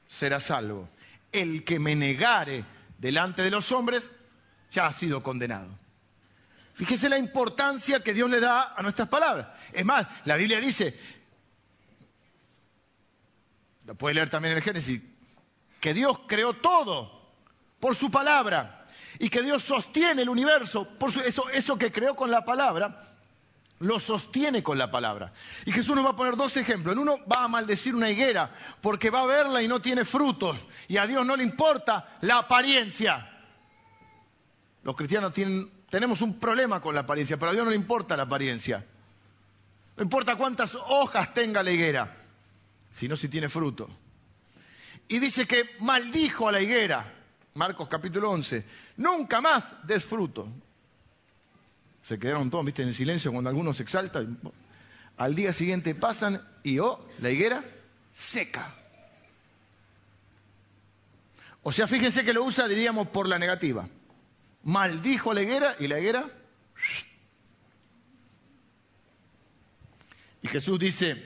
será 0.07 0.41
salvo. 0.41 0.89
El 1.33 1.65
que 1.65 1.79
me 1.79 1.95
negare 1.95 2.65
delante 2.99 3.43
de 3.43 3.51
los 3.51 3.71
hombres, 3.73 4.11
ya 4.71 4.87
ha 4.87 4.93
sido 4.93 5.23
condenado. 5.23 5.69
Fíjese 6.73 7.09
la 7.09 7.19
importancia 7.19 8.03
que 8.03 8.15
Dios 8.15 8.31
le 8.31 8.41
da 8.41 8.75
a 8.75 8.83
nuestras 8.83 9.09
palabras. 9.09 9.49
Es 9.73 9.85
más, 9.85 10.07
la 10.25 10.37
Biblia 10.37 10.61
dice, 10.61 10.99
lo 13.85 13.95
puede 13.95 14.15
leer 14.15 14.31
también 14.31 14.53
en 14.53 14.59
el 14.59 14.65
Génesis, 14.65 15.03
que 15.81 15.93
Dios 15.93 16.21
creó 16.27 16.55
todo 16.55 17.35
por 17.81 17.95
su 17.95 18.11
palabra 18.11 18.85
y 19.19 19.29
que 19.29 19.43
Dios 19.43 19.65
sostiene 19.65 20.23
el 20.23 20.29
universo 20.29 20.89
por 20.99 21.11
eso, 21.11 21.49
eso 21.51 21.77
que 21.77 21.91
creó 21.91 22.15
con 22.15 22.31
la 22.31 22.45
palabra 22.45 23.20
lo 23.81 23.99
sostiene 23.99 24.63
con 24.63 24.79
la 24.79 24.91
palabra. 24.91 25.33
Y 25.65 25.73
Jesús 25.73 25.97
nos 25.97 26.05
va 26.05 26.11
a 26.11 26.17
poner 26.17 26.37
dos 26.37 26.57
ejemplos. 26.57 26.93
En 26.93 27.01
uno 27.01 27.17
va 27.31 27.45
a 27.45 27.49
maldecir 27.49 27.95
una 27.95 28.11
higuera 28.11 28.53
porque 28.81 29.11
va 29.11 29.23
a 29.23 29.27
verla 29.27 29.63
y 29.63 29.69
no 29.69 29.81
tiene 29.81 30.05
frutos. 30.05 30.59
Y 30.87 30.99
a 30.99 31.07
Dios 31.07 31.25
no 31.27 31.35
le 31.35 31.43
importa 31.43 32.17
la 32.21 32.39
apariencia. 32.39 33.27
Los 34.83 34.95
cristianos 34.97 35.33
tenemos 35.89 36.21
un 36.21 36.39
problema 36.39 36.81
con 36.81 36.95
la 36.95 37.01
apariencia, 37.01 37.39
pero 37.39 37.51
a 37.51 37.55
Dios 37.55 37.65
no 37.65 37.71
le 37.71 37.77
importa 37.77 38.17
la 38.17 38.25
apariencia. 38.25 38.85
No 39.97 40.03
importa 40.03 40.37
cuántas 40.37 40.75
hojas 40.75 41.33
tenga 41.33 41.63
la 41.63 41.71
higuera, 41.71 42.17
sino 42.91 43.17
si 43.17 43.29
tiene 43.29 43.49
fruto. 43.49 43.89
Y 45.09 45.19
dice 45.19 45.47
que 45.47 45.71
maldijo 45.81 46.49
a 46.49 46.53
la 46.53 46.61
higuera, 46.61 47.15
Marcos 47.55 47.89
capítulo 47.89 48.31
11, 48.31 48.65
nunca 48.99 49.41
más 49.41 49.75
des 49.87 50.05
fruto. 50.05 50.49
Se 52.03 52.19
quedaron 52.19 52.51
todos, 52.51 52.65
viste, 52.65 52.83
en 52.83 52.95
silencio 52.95 53.33
cuando 53.33 53.51
algunos 53.51 53.77
se 53.77 53.83
exaltan. 53.83 54.39
Al 55.17 55.35
día 55.35 55.53
siguiente 55.53 55.95
pasan 55.95 56.43
y, 56.63 56.79
oh, 56.79 57.07
la 57.21 57.31
higuera 57.31 57.65
seca. 58.13 58.75
O 61.63 61.73
sea, 61.73 61.87
fíjense 61.87 62.25
que 62.25 62.33
lo 62.33 62.45
usa, 62.45 62.67
diríamos, 62.69 63.09
por 63.09 63.29
la 63.29 63.39
negativa. 63.39 63.89
Maldijo 64.65 65.35
la 65.35 65.43
higuera 65.43 65.77
y 65.79 65.89
la 65.89 66.01
higuera. 66.01 66.31
Y 70.43 70.49
Jesús 70.49 70.79
dice, 70.79 71.23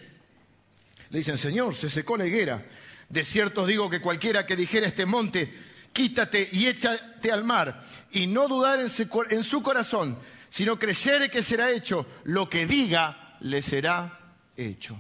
le 1.11 1.19
dicen, 1.19 1.39
Señor, 1.39 1.75
se 1.75 1.89
secó 1.89 2.17
la 2.17 2.27
higuera. 2.27 2.65
De 3.09 3.25
cierto 3.25 3.63
os 3.63 3.69
digo 3.69 3.89
que 3.89 4.01
cualquiera 4.01 4.47
que 4.47 4.57
dijera 4.57 4.89
este 4.89 5.07
monte, 5.07 5.53
quítate 5.93 6.49
y 6.51 6.67
échate 6.67 7.31
al 7.31 7.45
mar, 7.45 7.85
y 8.11 8.27
no 8.27 8.49
dudar 8.49 8.81
en 8.81 9.45
su 9.45 9.63
corazón, 9.63 10.19
sino 10.55 10.79
creyere 10.79 11.33
que 11.33 11.43
será 11.43 11.73
hecho, 11.73 12.07
lo 12.23 12.49
que 12.49 12.65
diga 12.65 13.37
le 13.41 13.61
será 13.61 14.37
hecho. 14.57 14.97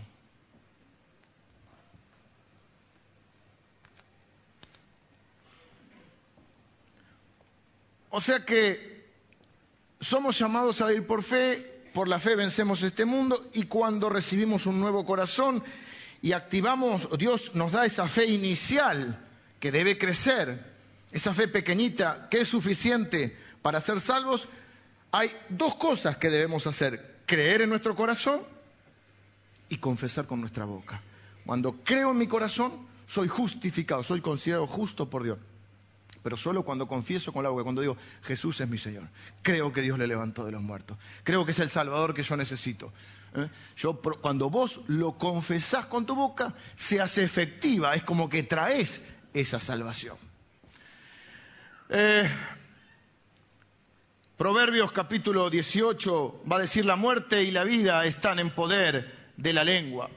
O 8.10 8.20
sea 8.20 8.44
que 8.44 9.06
somos 10.00 10.36
llamados 10.36 10.80
a 10.80 10.92
ir 10.92 11.06
por 11.06 11.22
fe, 11.22 11.84
por 11.94 12.08
la 12.08 12.18
fe 12.18 12.34
vencemos 12.34 12.82
este 12.82 13.04
mundo 13.04 13.48
y 13.54 13.66
cuando 13.66 14.10
recibimos 14.10 14.66
un 14.66 14.80
nuevo 14.80 15.06
corazón 15.06 15.62
y 16.20 16.32
activamos, 16.32 17.08
Dios 17.16 17.54
nos 17.54 17.70
da 17.70 17.86
esa 17.86 18.08
fe 18.08 18.26
inicial 18.26 19.24
que 19.60 19.70
debe 19.70 19.98
crecer, 19.98 20.74
esa 21.12 21.32
fe 21.32 21.46
pequeñita 21.46 22.26
que 22.28 22.40
es 22.40 22.48
suficiente 22.48 23.38
para 23.62 23.80
ser 23.80 24.00
salvos, 24.00 24.48
hay 25.14 25.30
dos 25.48 25.76
cosas 25.76 26.16
que 26.16 26.28
debemos 26.28 26.66
hacer, 26.66 27.20
creer 27.24 27.62
en 27.62 27.68
nuestro 27.68 27.94
corazón 27.94 28.42
y 29.68 29.76
confesar 29.76 30.26
con 30.26 30.40
nuestra 30.40 30.64
boca. 30.64 31.00
Cuando 31.46 31.84
creo 31.84 32.10
en 32.10 32.18
mi 32.18 32.26
corazón, 32.26 32.72
soy 33.06 33.28
justificado, 33.28 34.02
soy 34.02 34.20
considerado 34.20 34.66
justo 34.66 35.08
por 35.08 35.22
Dios. 35.22 35.38
Pero 36.24 36.36
solo 36.36 36.64
cuando 36.64 36.88
confieso 36.88 37.32
con 37.32 37.44
la 37.44 37.50
boca, 37.50 37.62
cuando 37.62 37.80
digo, 37.80 37.96
Jesús 38.24 38.60
es 38.60 38.68
mi 38.68 38.76
Señor. 38.76 39.08
Creo 39.42 39.72
que 39.72 39.82
Dios 39.82 40.00
le 40.00 40.08
levantó 40.08 40.44
de 40.44 40.50
los 40.50 40.62
muertos. 40.62 40.98
Creo 41.22 41.44
que 41.44 41.52
es 41.52 41.60
el 41.60 41.70
Salvador 41.70 42.12
que 42.12 42.24
yo 42.24 42.36
necesito. 42.36 42.92
¿eh? 43.36 43.48
Yo, 43.76 44.00
cuando 44.20 44.50
vos 44.50 44.80
lo 44.88 45.16
confesás 45.16 45.86
con 45.86 46.06
tu 46.06 46.16
boca, 46.16 46.54
se 46.74 47.00
hace 47.00 47.22
efectiva. 47.22 47.94
Es 47.94 48.02
como 48.02 48.28
que 48.28 48.42
traes 48.42 49.00
esa 49.32 49.60
salvación. 49.60 50.16
Eh, 51.90 52.28
Proverbios 54.36 54.90
capítulo 54.90 55.48
18 55.48 56.42
va 56.50 56.56
a 56.56 56.62
decir 56.62 56.84
la 56.84 56.96
muerte 56.96 57.44
y 57.44 57.52
la 57.52 57.62
vida 57.62 58.04
están 58.04 58.40
en 58.40 58.50
poder 58.50 59.30
de 59.36 59.52
la 59.52 59.62
lengua. 59.62 60.10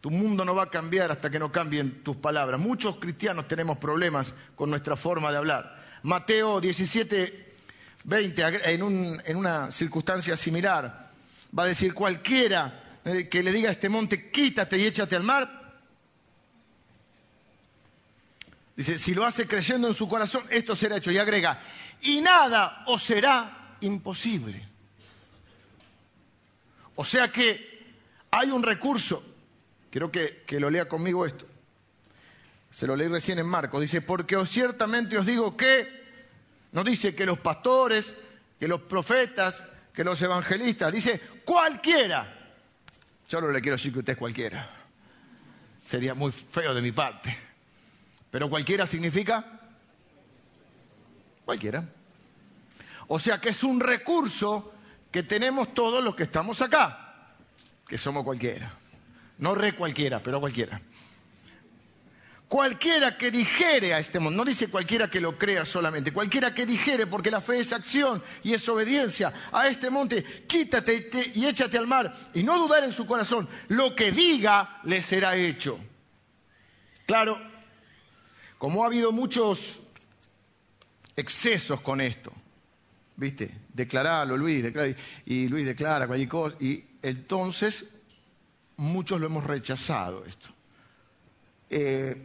Tu 0.00 0.10
mundo 0.10 0.44
no 0.44 0.56
va 0.56 0.64
a 0.64 0.70
cambiar 0.70 1.12
hasta 1.12 1.30
que 1.30 1.38
no 1.38 1.52
cambien 1.52 2.02
tus 2.02 2.16
palabras. 2.16 2.58
Muchos 2.58 2.96
cristianos 2.96 3.46
tenemos 3.46 3.78
problemas 3.78 4.34
con 4.56 4.70
nuestra 4.70 4.96
forma 4.96 5.30
de 5.30 5.38
hablar. 5.38 5.84
Mateo 6.02 6.60
17, 6.60 7.52
20, 8.06 8.72
en, 8.72 9.36
una 9.36 9.70
circunstancia 9.70 10.36
similar, 10.36 11.12
va 11.56 11.62
a 11.62 11.66
decir 11.66 11.94
cualquiera 11.94 12.98
eh, 13.04 13.28
que 13.28 13.40
le 13.40 13.52
diga 13.52 13.68
a 13.68 13.72
este 13.72 13.88
monte, 13.88 14.32
quítate 14.32 14.78
y 14.78 14.86
échate 14.86 15.14
al 15.14 15.22
mar, 15.22 15.58
Dice, 18.76 18.98
si 18.98 19.12
lo 19.12 19.26
hace 19.26 19.46
creyendo 19.46 19.88
en 19.88 19.94
su 19.94 20.08
corazón, 20.08 20.42
esto 20.48 20.74
será 20.74 20.96
hecho. 20.96 21.10
Y 21.10 21.18
agrega, 21.18 21.60
y 22.00 22.22
nada 22.22 22.82
os 22.86 23.02
será 23.02 23.59
imposible. 23.80 24.66
O 26.96 27.04
sea 27.04 27.32
que 27.32 27.94
hay 28.30 28.50
un 28.50 28.62
recurso. 28.62 29.24
Quiero 29.90 30.10
que, 30.10 30.42
que 30.46 30.60
lo 30.60 30.70
lea 30.70 30.88
conmigo 30.88 31.26
esto. 31.26 31.46
Se 32.70 32.86
lo 32.86 32.94
leí 32.94 33.08
recién 33.08 33.38
en 33.38 33.46
Marcos. 33.46 33.80
Dice, 33.80 34.00
porque 34.00 34.36
ciertamente 34.46 35.18
os 35.18 35.26
digo 35.26 35.56
que, 35.56 35.88
no 36.72 36.84
dice 36.84 37.14
que 37.14 37.26
los 37.26 37.38
pastores, 37.38 38.14
que 38.58 38.68
los 38.68 38.82
profetas, 38.82 39.64
que 39.92 40.04
los 40.04 40.20
evangelistas, 40.22 40.92
dice 40.92 41.20
cualquiera. 41.44 42.36
Yo 43.28 43.40
no 43.40 43.48
le 43.48 43.60
quiero 43.60 43.76
decir 43.76 43.92
que 43.92 44.00
usted 44.00 44.12
es 44.12 44.18
cualquiera. 44.18 44.68
Sería 45.80 46.14
muy 46.14 46.32
feo 46.32 46.74
de 46.74 46.82
mi 46.82 46.92
parte. 46.92 47.36
Pero 48.30 48.48
cualquiera 48.48 48.86
significa 48.86 49.60
cualquiera. 51.44 51.84
O 53.12 53.18
sea 53.18 53.40
que 53.40 53.48
es 53.48 53.64
un 53.64 53.80
recurso 53.80 54.72
que 55.10 55.24
tenemos 55.24 55.74
todos 55.74 56.02
los 56.02 56.14
que 56.14 56.22
estamos 56.22 56.62
acá, 56.62 57.34
que 57.88 57.98
somos 57.98 58.22
cualquiera. 58.22 58.72
No 59.38 59.56
re 59.56 59.74
cualquiera, 59.74 60.22
pero 60.22 60.38
cualquiera. 60.38 60.80
Cualquiera 62.46 63.18
que 63.18 63.32
dijere 63.32 63.94
a 63.94 63.98
este 63.98 64.20
mundo, 64.20 64.36
no 64.36 64.44
dice 64.44 64.68
cualquiera 64.68 65.10
que 65.10 65.20
lo 65.20 65.36
crea 65.36 65.64
solamente, 65.64 66.12
cualquiera 66.12 66.54
que 66.54 66.66
dijere, 66.66 67.08
porque 67.08 67.32
la 67.32 67.40
fe 67.40 67.58
es 67.58 67.72
acción 67.72 68.22
y 68.44 68.54
es 68.54 68.68
obediencia 68.68 69.32
a 69.50 69.66
este 69.66 69.90
monte, 69.90 70.46
quítate 70.46 71.10
y 71.34 71.46
échate 71.46 71.78
al 71.78 71.88
mar 71.88 72.14
y 72.32 72.44
no 72.44 72.58
dudar 72.58 72.84
en 72.84 72.92
su 72.92 73.06
corazón, 73.06 73.48
lo 73.66 73.96
que 73.96 74.12
diga 74.12 74.80
le 74.84 75.02
será 75.02 75.34
hecho. 75.34 75.80
Claro, 77.06 77.40
como 78.58 78.84
ha 78.84 78.86
habido 78.86 79.10
muchos 79.10 79.80
excesos 81.16 81.80
con 81.80 82.00
esto, 82.00 82.32
¿viste? 83.20 83.50
Declaralo, 83.74 84.34
Luis, 84.34 84.62
declara, 84.62 84.94
y 85.26 85.46
Luis 85.46 85.66
declara 85.66 86.06
cualquier 86.06 86.28
cosa, 86.28 86.56
y 86.58 86.82
entonces 87.02 87.86
muchos 88.78 89.20
lo 89.20 89.26
hemos 89.26 89.44
rechazado 89.44 90.24
esto. 90.24 90.48
Eh, 91.68 92.16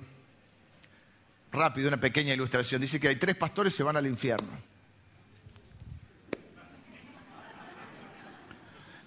rápido, 1.51 1.89
una 1.89 1.99
pequeña 1.99 2.33
ilustración. 2.33 2.79
Dice 2.79 2.97
que 2.99 3.09
hay 3.09 3.17
tres 3.17 3.35
pastores 3.35 3.73
que 3.73 3.77
se 3.77 3.83
van 3.83 3.97
al 3.97 4.07
infierno. 4.07 4.47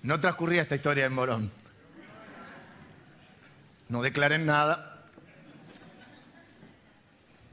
No 0.02 0.20
transcurría 0.20 0.62
esta 0.62 0.74
historia 0.74 1.06
en 1.06 1.14
Morón. 1.14 1.50
No 3.88 4.02
declaren 4.02 4.44
nada, 4.44 5.06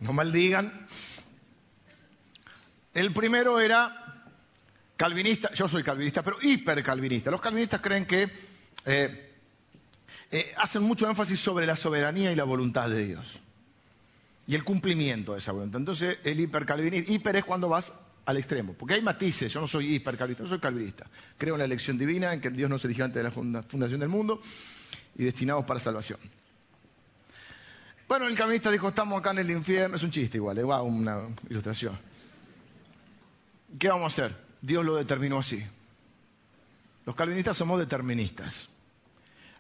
no 0.02 0.12
maldigan. 0.12 0.88
El 2.94 3.14
primero 3.14 3.62
era 3.62 4.05
calvinista, 4.98 5.54
yo 5.54 5.68
soy 5.68 5.84
calvinista, 5.84 6.22
pero 6.22 6.38
hipercalvinista. 6.42 7.32
Los 7.32 7.42
calvinistas 7.42 7.82
creen 7.82 8.06
que 8.06 8.30
eh, 8.86 9.34
eh, 10.32 10.54
hacen 10.58 10.84
mucho 10.84 11.08
énfasis 11.10 11.40
sobre 11.40 11.66
la 11.66 11.76
soberanía 11.76 12.32
y 12.32 12.36
la 12.36 12.44
voluntad 12.44 12.90
de 12.90 13.06
Dios. 13.06 13.40
Y 14.48 14.56
el 14.56 14.64
cumplimiento 14.64 15.34
de 15.34 15.40
esa 15.40 15.52
voluntad. 15.52 15.80
Entonces, 15.80 16.20
el 16.24 16.40
hipercalvinista, 16.40 17.12
hiper 17.12 17.38
es 17.38 17.46
cuando 17.46 17.70
vas 17.70 17.92
al 18.26 18.38
extremo, 18.38 18.74
porque 18.74 18.96
hay 18.96 19.02
matices, 19.02 19.54
yo 19.54 19.62
no 19.62 19.68
soy 19.68 19.96
hipercalvinista, 19.96 20.44
yo 20.44 20.50
soy 20.50 20.60
calvinista. 20.60 21.06
Creo 21.38 21.56
en 21.56 21.60
la 21.60 21.66
elección 21.66 21.98
divina, 21.98 22.34
en 22.34 22.42
que 22.42 22.50
Dios 22.50 22.70
nos 22.70 22.84
eligió 22.86 23.06
antes 23.06 23.24
de 23.24 23.24
la 23.24 23.64
fundación 23.64 24.00
del 24.00 24.10
mundo 24.10 24.42
y 25.16 25.24
destinados 25.24 25.66
para 25.66 25.80
salvación. 25.80 26.20
Bueno, 28.08 28.28
el 28.28 28.36
calvinista 28.36 28.70
dijo, 28.70 28.90
estamos 28.90 29.20
acá 29.20 29.32
en 29.32 29.40
el 29.40 29.52
infierno, 29.52 29.96
es 29.96 30.04
un 30.04 30.12
chiste 30.12 30.38
igual, 30.38 30.58
igual 30.60 30.82
una 30.84 31.22
ilustración. 31.50 31.98
¿Qué 33.80 33.90
vamos 33.90 34.04
a 34.04 34.08
hacer? 34.08 34.45
Dios 34.66 34.86
lo 34.86 34.96
determinó 34.96 35.40
así. 35.40 35.64
Los 37.06 37.16
calvinistas 37.16 37.58
somos 37.58 37.80
deterministas. 37.80 38.70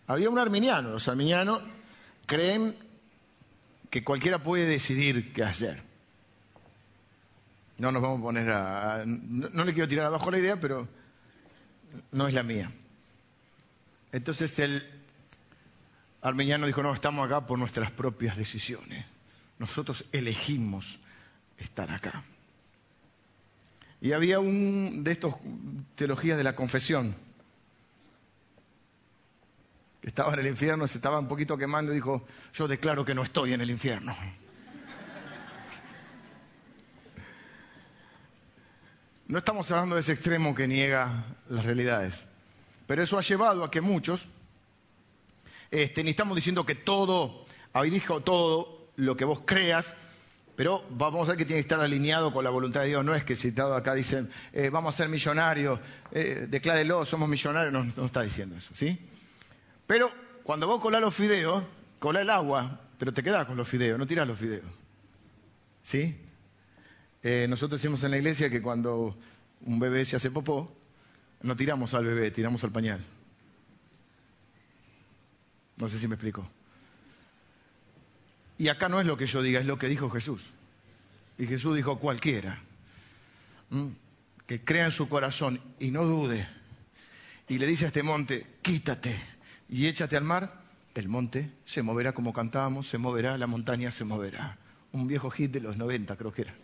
Había 0.07 0.29
un 0.29 0.39
arminiano, 0.39 0.89
los 0.89 1.07
arminianos 1.07 1.61
creen 2.25 2.75
que 3.89 4.03
cualquiera 4.03 4.41
puede 4.41 4.65
decidir 4.65 5.33
qué 5.33 5.43
hacer. 5.43 5.83
No 7.77 7.91
nos 7.91 8.01
vamos 8.01 8.19
a 8.19 8.23
poner 8.23 8.49
a... 8.51 9.03
no 9.05 9.63
le 9.63 9.73
quiero 9.73 9.87
tirar 9.87 10.07
abajo 10.07 10.31
la 10.31 10.39
idea, 10.39 10.59
pero 10.59 10.87
no 12.11 12.27
es 12.27 12.33
la 12.33 12.43
mía. 12.43 12.71
Entonces 14.11 14.57
el 14.59 14.95
Armeniano 16.21 16.65
dijo, 16.65 16.81
no, 16.81 16.93
estamos 16.93 17.25
acá 17.25 17.45
por 17.45 17.59
nuestras 17.59 17.91
propias 17.91 18.37
decisiones. 18.37 19.05
Nosotros 19.59 20.05
elegimos 20.11 20.99
estar 21.57 21.91
acá. 21.91 22.23
Y 24.05 24.13
había 24.13 24.39
un 24.39 25.03
de 25.03 25.13
estos 25.13 25.33
teologías 25.95 26.37
de 26.37 26.43
la 26.43 26.55
confesión, 26.55 27.15
que 29.99 30.09
estaba 30.09 30.31
en 30.35 30.41
el 30.41 30.45
infierno, 30.45 30.87
se 30.87 30.99
estaba 30.99 31.17
un 31.17 31.27
poquito 31.27 31.57
quemando 31.57 31.91
y 31.91 31.95
dijo, 31.95 32.23
yo 32.53 32.67
declaro 32.67 33.03
que 33.03 33.15
no 33.15 33.23
estoy 33.23 33.53
en 33.53 33.61
el 33.61 33.71
infierno. 33.71 34.15
No 39.27 39.39
estamos 39.39 39.71
hablando 39.71 39.95
de 39.95 40.01
ese 40.01 40.13
extremo 40.13 40.53
que 40.53 40.67
niega 40.67 41.25
las 41.49 41.65
realidades, 41.65 42.27
pero 42.85 43.01
eso 43.01 43.17
ha 43.17 43.21
llevado 43.21 43.63
a 43.63 43.71
que 43.71 43.81
muchos 43.81 44.27
este, 45.71 46.03
ni 46.03 46.11
estamos 46.11 46.35
diciendo 46.35 46.63
que 46.63 46.75
todo, 46.75 47.43
ahí 47.73 47.89
dijo 47.89 48.21
todo 48.21 48.91
lo 48.97 49.17
que 49.17 49.25
vos 49.25 49.41
creas, 49.45 49.95
pero 50.55 50.85
vamos 50.89 51.27
a 51.27 51.31
ver 51.31 51.37
que 51.37 51.45
tiene 51.45 51.57
que 51.61 51.67
estar 51.67 51.79
alineado 51.79 52.31
con 52.31 52.43
la 52.43 52.49
voluntad 52.49 52.81
de 52.81 52.87
Dios. 52.87 53.03
No 53.03 53.13
es 53.13 53.23
que 53.23 53.35
citado 53.35 53.75
acá 53.75 53.93
dicen, 53.93 54.29
eh, 54.53 54.69
vamos 54.69 54.95
a 54.95 54.97
ser 54.97 55.09
millonarios, 55.09 55.79
eh, 56.11 56.47
declárelo, 56.49 57.05
somos 57.05 57.27
millonarios. 57.27 57.73
No, 57.73 58.05
está 58.05 58.21
diciendo 58.21 58.55
eso, 58.55 58.73
¿sí? 58.73 58.97
Pero 59.85 60.11
cuando 60.43 60.67
vos 60.67 60.79
colás 60.79 61.01
los 61.01 61.13
fideos, 61.13 61.63
colás 61.99 62.23
el 62.23 62.29
agua, 62.29 62.79
pero 62.97 63.13
te 63.13 63.21
quedás 63.21 63.45
con 63.45 63.57
los 63.57 63.67
fideos, 63.67 63.99
no 63.99 64.07
tirás 64.07 64.27
los 64.27 64.39
fideos. 64.39 64.65
¿Sí? 65.83 66.17
Eh, 67.21 67.47
nosotros 67.49 67.81
decimos 67.81 68.03
en 68.03 68.11
la 68.11 68.17
iglesia 68.17 68.49
que 68.49 68.61
cuando 68.61 69.15
un 69.65 69.79
bebé 69.79 70.05
se 70.05 70.15
hace 70.15 70.31
popó, 70.31 70.71
no 71.41 71.55
tiramos 71.55 71.93
al 71.93 72.05
bebé, 72.05 72.31
tiramos 72.31 72.63
al 72.63 72.71
pañal. 72.71 73.03
No 75.77 75.89
sé 75.89 75.99
si 75.99 76.07
me 76.07 76.15
explico. 76.15 76.47
Y 78.57 78.69
acá 78.69 78.89
no 78.89 78.99
es 78.99 79.05
lo 79.05 79.17
que 79.17 79.25
yo 79.25 79.41
diga, 79.41 79.59
es 79.59 79.65
lo 79.65 79.77
que 79.77 79.87
dijo 79.87 80.09
Jesús. 80.09 80.49
Y 81.37 81.47
Jesús 81.47 81.75
dijo 81.75 81.99
cualquiera 81.99 82.57
que 84.47 84.63
crea 84.63 84.85
en 84.85 84.91
su 84.91 85.09
corazón 85.09 85.59
y 85.79 85.91
no 85.91 86.05
dude 86.05 86.47
y 87.47 87.57
le 87.57 87.67
dice 87.67 87.85
a 87.85 87.87
este 87.89 88.03
monte, 88.03 88.45
quítate 88.61 89.15
y 89.69 89.85
échate 89.85 90.17
al 90.17 90.23
mar, 90.23 90.61
el 90.95 91.07
monte 91.07 91.51
se 91.65 91.81
moverá 91.81 92.13
como 92.13 92.33
cantábamos, 92.33 92.87
se 92.87 92.97
moverá, 92.97 93.37
la 93.37 93.47
montaña 93.47 93.91
se 93.91 94.03
moverá. 94.03 94.57
Un 94.93 95.07
viejo 95.07 95.29
hit 95.29 95.51
de 95.51 95.59
los 95.59 95.77
90 95.77 96.15
creo 96.15 96.31
que 96.31 96.43
era. 96.43 96.55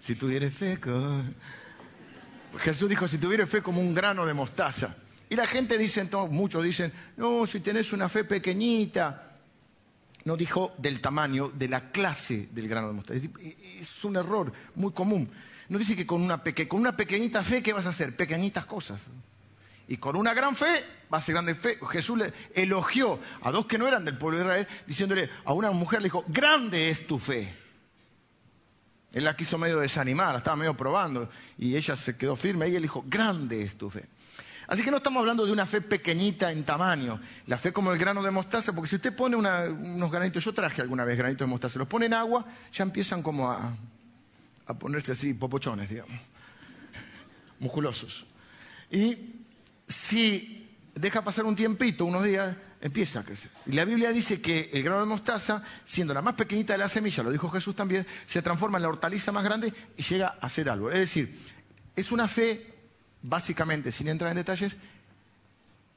Si 0.00 0.16
tuvieres 0.16 0.54
fe, 0.54 0.78
Jesús 2.58 2.88
dijo, 2.88 3.08
si 3.08 3.18
tuvieres 3.18 3.48
fe 3.48 3.62
como 3.62 3.80
un 3.80 3.94
grano 3.94 4.26
de 4.26 4.34
mostaza, 4.34 4.96
y 5.30 5.36
la 5.36 5.46
gente 5.46 5.78
dice, 5.78 6.08
muchos 6.30 6.62
dicen, 6.62 6.92
no, 7.16 7.46
si 7.46 7.60
tenés 7.60 7.92
una 7.92 8.08
fe 8.08 8.24
pequeñita, 8.24 9.27
no 10.24 10.36
dijo 10.36 10.74
del 10.78 11.00
tamaño, 11.00 11.48
de 11.48 11.68
la 11.68 11.90
clase 11.90 12.48
del 12.52 12.68
grano 12.68 12.88
de 12.88 12.94
mostaza. 12.94 13.20
Es 13.80 14.04
un 14.04 14.16
error 14.16 14.52
muy 14.74 14.92
común. 14.92 15.30
No 15.68 15.78
dice 15.78 15.96
que 15.96 16.06
con 16.06 16.22
una, 16.22 16.42
con 16.42 16.80
una 16.80 16.96
pequeñita 16.96 17.42
fe, 17.42 17.62
¿qué 17.62 17.72
vas 17.72 17.86
a 17.86 17.90
hacer? 17.90 18.16
Pequeñitas 18.16 18.66
cosas. 18.66 19.00
Y 19.86 19.96
con 19.96 20.16
una 20.16 20.34
gran 20.34 20.54
fe, 20.54 20.84
va 21.12 21.18
a 21.18 21.20
ser 21.20 21.34
grande 21.34 21.54
fe. 21.54 21.78
Jesús 21.90 22.18
le 22.18 22.32
elogió 22.54 23.18
a 23.42 23.50
dos 23.50 23.66
que 23.66 23.78
no 23.78 23.86
eran 23.88 24.04
del 24.04 24.18
pueblo 24.18 24.38
de 24.38 24.44
Israel, 24.44 24.68
diciéndole 24.86 25.30
a 25.44 25.52
una 25.52 25.70
mujer, 25.70 26.00
le 26.00 26.06
dijo, 26.06 26.24
grande 26.28 26.90
es 26.90 27.06
tu 27.06 27.18
fe. 27.18 27.52
Él 29.12 29.24
la 29.24 29.34
quiso 29.34 29.56
medio 29.56 29.78
desanimar, 29.78 30.32
la 30.32 30.38
estaba 30.38 30.56
medio 30.56 30.76
probando, 30.76 31.30
y 31.56 31.76
ella 31.76 31.96
se 31.96 32.16
quedó 32.16 32.36
firme 32.36 32.68
y 32.68 32.76
él 32.76 32.82
dijo, 32.82 33.02
grande 33.06 33.62
es 33.62 33.76
tu 33.76 33.88
fe. 33.88 34.04
Así 34.68 34.82
que 34.82 34.90
no 34.90 34.98
estamos 34.98 35.20
hablando 35.20 35.46
de 35.46 35.52
una 35.52 35.66
fe 35.66 35.80
pequeñita 35.80 36.52
en 36.52 36.62
tamaño, 36.62 37.18
la 37.46 37.56
fe 37.56 37.72
como 37.72 37.90
el 37.90 37.98
grano 37.98 38.22
de 38.22 38.30
mostaza, 38.30 38.74
porque 38.74 38.88
si 38.88 38.96
usted 38.96 39.16
pone 39.16 39.34
unos 39.34 40.10
granitos, 40.12 40.44
yo 40.44 40.52
traje 40.52 40.82
alguna 40.82 41.04
vez 41.04 41.16
granitos 41.16 41.46
de 41.46 41.50
mostaza, 41.50 41.78
los 41.78 41.88
pone 41.88 42.06
en 42.06 42.14
agua, 42.14 42.44
ya 42.72 42.84
empiezan 42.84 43.22
como 43.22 43.50
a, 43.50 43.74
a 44.66 44.74
ponerse 44.74 45.12
así, 45.12 45.32
popochones, 45.32 45.88
digamos, 45.88 46.20
musculosos. 47.60 48.26
Y 48.90 49.40
si 49.88 50.70
deja 50.94 51.22
pasar 51.22 51.46
un 51.46 51.56
tiempito, 51.56 52.04
unos 52.04 52.24
días, 52.24 52.54
empieza 52.80 53.20
a 53.20 53.24
crecer. 53.24 53.50
Y 53.66 53.72
la 53.72 53.84
Biblia 53.84 54.12
dice 54.12 54.40
que 54.40 54.70
el 54.72 54.82
grano 54.82 55.00
de 55.00 55.06
mostaza, 55.06 55.62
siendo 55.84 56.14
la 56.14 56.22
más 56.22 56.34
pequeñita 56.34 56.74
de 56.74 56.78
la 56.78 56.88
semilla, 56.88 57.22
lo 57.22 57.30
dijo 57.30 57.48
Jesús 57.50 57.74
también, 57.74 58.06
se 58.26 58.42
transforma 58.42 58.78
en 58.78 58.82
la 58.82 58.88
hortaliza 58.88 59.32
más 59.32 59.44
grande 59.44 59.72
y 59.96 60.02
llega 60.02 60.36
a 60.40 60.48
ser 60.48 60.68
algo. 60.68 60.90
Es 60.90 61.00
decir, 61.00 61.38
es 61.96 62.12
una 62.12 62.28
fe, 62.28 62.77
básicamente, 63.22 63.92
sin 63.92 64.08
entrar 64.08 64.30
en 64.30 64.36
detalles, 64.36 64.76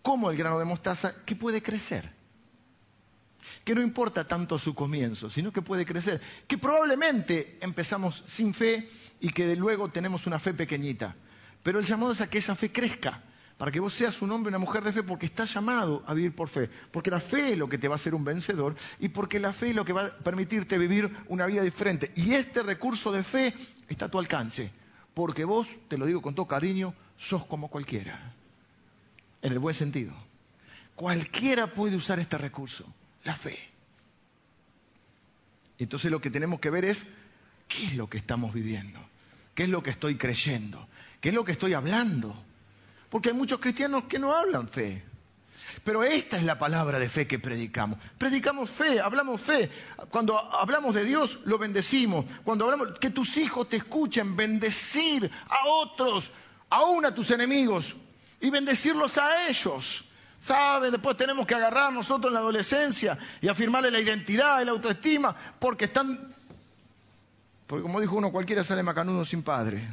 como 0.01 0.31
el 0.31 0.37
grano 0.37 0.59
de 0.59 0.65
mostaza, 0.65 1.13
que 1.25 1.35
puede 1.35 1.61
crecer. 1.61 2.09
Que 3.63 3.75
no 3.75 3.81
importa 3.81 4.27
tanto 4.27 4.57
su 4.57 4.73
comienzo, 4.73 5.29
sino 5.29 5.51
que 5.51 5.61
puede 5.61 5.85
crecer. 5.85 6.21
Que 6.47 6.57
probablemente 6.57 7.57
empezamos 7.61 8.23
sin 8.27 8.53
fe 8.53 8.89
y 9.19 9.29
que 9.29 9.55
luego 9.55 9.89
tenemos 9.89 10.25
una 10.25 10.39
fe 10.39 10.53
pequeñita. 10.53 11.15
Pero 11.61 11.79
el 11.79 11.85
llamado 11.85 12.11
es 12.11 12.21
a 12.21 12.29
que 12.29 12.39
esa 12.39 12.55
fe 12.55 12.71
crezca 12.71 13.21
para 13.61 13.71
que 13.71 13.79
vos 13.79 13.93
seas 13.93 14.23
un 14.23 14.31
hombre 14.31 14.49
una 14.49 14.57
mujer 14.57 14.83
de 14.83 14.91
fe, 14.91 15.03
porque 15.03 15.27
estás 15.27 15.53
llamado 15.53 16.01
a 16.07 16.15
vivir 16.15 16.33
por 16.33 16.47
fe, 16.47 16.67
porque 16.91 17.11
la 17.11 17.19
fe 17.19 17.51
es 17.51 17.59
lo 17.59 17.69
que 17.69 17.77
te 17.77 17.87
va 17.87 17.93
a 17.93 17.97
hacer 17.97 18.15
un 18.15 18.23
vencedor 18.23 18.73
y 18.99 19.09
porque 19.09 19.39
la 19.39 19.53
fe 19.53 19.69
es 19.69 19.75
lo 19.75 19.85
que 19.85 19.93
va 19.93 20.07
a 20.07 20.17
permitirte 20.17 20.79
vivir 20.79 21.15
una 21.27 21.45
vida 21.45 21.61
diferente. 21.61 22.11
Y 22.15 22.33
este 22.33 22.63
recurso 22.63 23.11
de 23.11 23.21
fe 23.21 23.53
está 23.87 24.05
a 24.05 24.09
tu 24.09 24.17
alcance, 24.17 24.71
porque 25.13 25.45
vos, 25.45 25.67
te 25.87 25.99
lo 25.99 26.07
digo 26.07 26.23
con 26.23 26.33
todo 26.33 26.47
cariño, 26.47 26.95
sos 27.21 27.45
como 27.45 27.67
cualquiera, 27.67 28.33
en 29.41 29.53
el 29.53 29.59
buen 29.59 29.75
sentido. 29.75 30.13
Cualquiera 30.95 31.67
puede 31.67 31.95
usar 31.95 32.19
este 32.19 32.37
recurso, 32.37 32.85
la 33.23 33.35
fe. 33.35 33.57
Entonces 35.77 36.11
lo 36.11 36.19
que 36.19 36.31
tenemos 36.31 36.59
que 36.59 36.69
ver 36.69 36.85
es 36.85 37.05
qué 37.67 37.85
es 37.85 37.95
lo 37.95 38.09
que 38.09 38.17
estamos 38.17 38.53
viviendo, 38.53 38.99
qué 39.53 39.63
es 39.63 39.69
lo 39.69 39.83
que 39.83 39.91
estoy 39.91 40.17
creyendo, 40.17 40.87
qué 41.19 41.29
es 41.29 41.35
lo 41.35 41.45
que 41.45 41.51
estoy 41.51 41.73
hablando. 41.73 42.35
Porque 43.09 43.29
hay 43.29 43.35
muchos 43.35 43.59
cristianos 43.59 44.05
que 44.05 44.19
no 44.19 44.35
hablan 44.35 44.67
fe. 44.67 45.03
Pero 45.83 46.03
esta 46.03 46.37
es 46.37 46.43
la 46.43 46.57
palabra 46.57 46.99
de 46.99 47.07
fe 47.07 47.27
que 47.27 47.39
predicamos. 47.39 47.99
Predicamos 48.17 48.69
fe, 48.69 48.99
hablamos 48.99 49.41
fe. 49.41 49.69
Cuando 50.09 50.37
hablamos 50.37 50.95
de 50.95 51.05
Dios, 51.05 51.39
lo 51.45 51.57
bendecimos. 51.57 52.25
Cuando 52.43 52.65
hablamos, 52.65 52.99
que 52.99 53.09
tus 53.09 53.37
hijos 53.37 53.69
te 53.69 53.77
escuchen, 53.77 54.35
bendecir 54.35 55.31
a 55.49 55.67
otros, 55.67 56.31
aún 56.71 57.05
a 57.05 57.13
tus 57.13 57.29
enemigos, 57.29 57.95
y 58.39 58.49
bendecirlos 58.49 59.17
a 59.17 59.47
ellos. 59.47 60.05
¿Saben? 60.39 60.91
Después 60.91 61.15
tenemos 61.15 61.45
que 61.45 61.53
agarrar 61.53 61.93
nosotros 61.93 62.31
en 62.31 62.33
la 62.33 62.39
adolescencia 62.39 63.15
y 63.39 63.47
afirmarle 63.47 63.91
la 63.91 63.99
identidad 63.99 64.59
y 64.59 64.65
la 64.65 64.71
autoestima, 64.71 65.35
porque 65.59 65.85
están. 65.85 66.33
Porque 67.67 67.83
como 67.83 68.01
dijo 68.01 68.15
uno, 68.15 68.31
cualquiera 68.31 68.63
sale 68.63 68.81
macanudo 68.81 69.23
sin 69.23 69.43
padre. 69.43 69.87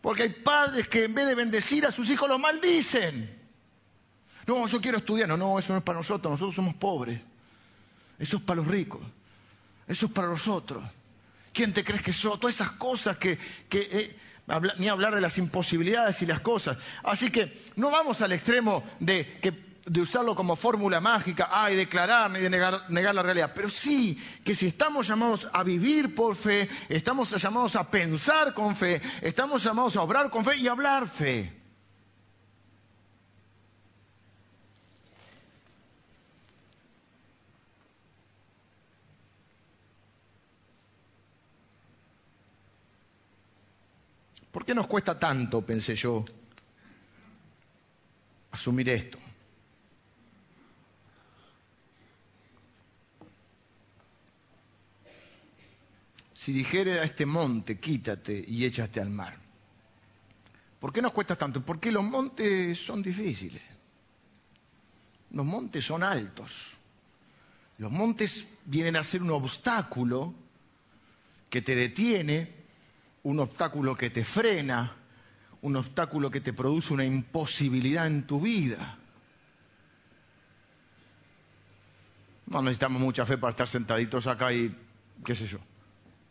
Porque 0.00 0.22
hay 0.22 0.28
padres 0.28 0.86
que 0.86 1.04
en 1.04 1.14
vez 1.14 1.26
de 1.26 1.34
bendecir 1.34 1.84
a 1.84 1.90
sus 1.90 2.08
hijos 2.08 2.28
los 2.28 2.38
maldicen. 2.38 3.36
No, 4.46 4.66
yo 4.68 4.80
quiero 4.80 4.98
estudiar. 4.98 5.28
No, 5.28 5.36
no, 5.36 5.58
eso 5.58 5.72
no 5.72 5.78
es 5.78 5.84
para 5.84 5.98
nosotros. 5.98 6.30
Nosotros 6.30 6.54
somos 6.54 6.74
pobres. 6.76 7.20
Eso 8.18 8.36
es 8.36 8.42
para 8.42 8.60
los 8.60 8.68
ricos. 8.68 9.00
Eso 9.88 10.06
es 10.06 10.12
para 10.12 10.28
los 10.28 10.46
otros. 10.46 10.84
¿Quién 11.52 11.72
te 11.72 11.84
crees 11.84 12.02
que 12.02 12.12
son? 12.12 12.38
Todas 12.38 12.54
esas 12.54 12.70
cosas 12.72 13.18
que... 13.18 13.38
Eh, 13.70 14.16
ni 14.78 14.88
hablar 14.88 15.14
de 15.14 15.20
las 15.20 15.38
imposibilidades 15.38 16.22
y 16.22 16.26
las 16.26 16.40
cosas. 16.40 16.76
Así 17.02 17.30
que 17.30 17.52
no 17.76 17.90
vamos 17.90 18.22
al 18.22 18.32
extremo 18.32 18.82
de 19.00 19.38
que 19.40 19.68
de 19.88 20.00
usarlo 20.02 20.34
como 20.34 20.54
fórmula 20.54 21.00
mágica, 21.00 21.48
ay, 21.50 21.76
declarar 21.76 22.30
ni 22.30 22.40
de 22.40 22.50
negar, 22.50 22.82
negar, 22.90 23.14
la 23.14 23.22
realidad, 23.22 23.52
pero 23.54 23.70
sí 23.70 24.22
que 24.44 24.54
si 24.54 24.66
estamos 24.66 25.08
llamados 25.08 25.48
a 25.52 25.62
vivir 25.62 26.14
por 26.14 26.36
fe, 26.36 26.68
estamos 26.88 27.30
llamados 27.30 27.74
a 27.76 27.90
pensar 27.90 28.54
con 28.54 28.76
fe, 28.76 29.00
estamos 29.22 29.64
llamados 29.64 29.96
a 29.96 30.02
obrar 30.02 30.30
con 30.30 30.44
fe 30.44 30.56
y 30.56 30.68
hablar 30.68 31.08
fe. 31.08 31.57
Qué 44.68 44.74
nos 44.74 44.86
cuesta 44.86 45.18
tanto, 45.18 45.62
pensé 45.64 45.94
yo, 45.94 46.22
asumir 48.50 48.90
esto? 48.90 49.18
si 56.34 56.52
dijere 56.52 57.00
a 57.00 57.04
este 57.04 57.24
monte, 57.24 57.78
quítate 57.78 58.44
y 58.46 58.66
échate 58.66 59.00
al 59.00 59.08
mar. 59.08 59.34
¿Por 60.78 60.92
qué 60.92 61.00
nos 61.00 61.12
cuesta 61.12 61.34
tanto? 61.36 61.64
Porque 61.64 61.90
los 61.90 62.04
montes 62.04 62.78
son 62.78 63.02
difíciles. 63.02 63.62
Los 65.30 65.46
montes 65.46 65.84
son 65.84 66.02
altos. 66.02 66.72
Los 67.78 67.90
montes 67.90 68.46
vienen 68.66 68.96
a 68.96 69.02
ser 69.02 69.22
un 69.22 69.30
obstáculo 69.30 70.34
que 71.48 71.62
te 71.62 71.74
detiene, 71.74 72.57
un 73.28 73.40
obstáculo 73.40 73.94
que 73.94 74.08
te 74.08 74.24
frena, 74.24 74.90
un 75.60 75.76
obstáculo 75.76 76.30
que 76.30 76.40
te 76.40 76.54
produce 76.54 76.94
una 76.94 77.04
imposibilidad 77.04 78.06
en 78.06 78.26
tu 78.26 78.40
vida. 78.40 78.96
No 82.46 82.62
necesitamos 82.62 83.02
mucha 83.02 83.26
fe 83.26 83.36
para 83.36 83.50
estar 83.50 83.68
sentaditos 83.68 84.26
acá 84.26 84.50
y 84.54 84.74
qué 85.22 85.34
sé 85.34 85.46
yo 85.46 85.58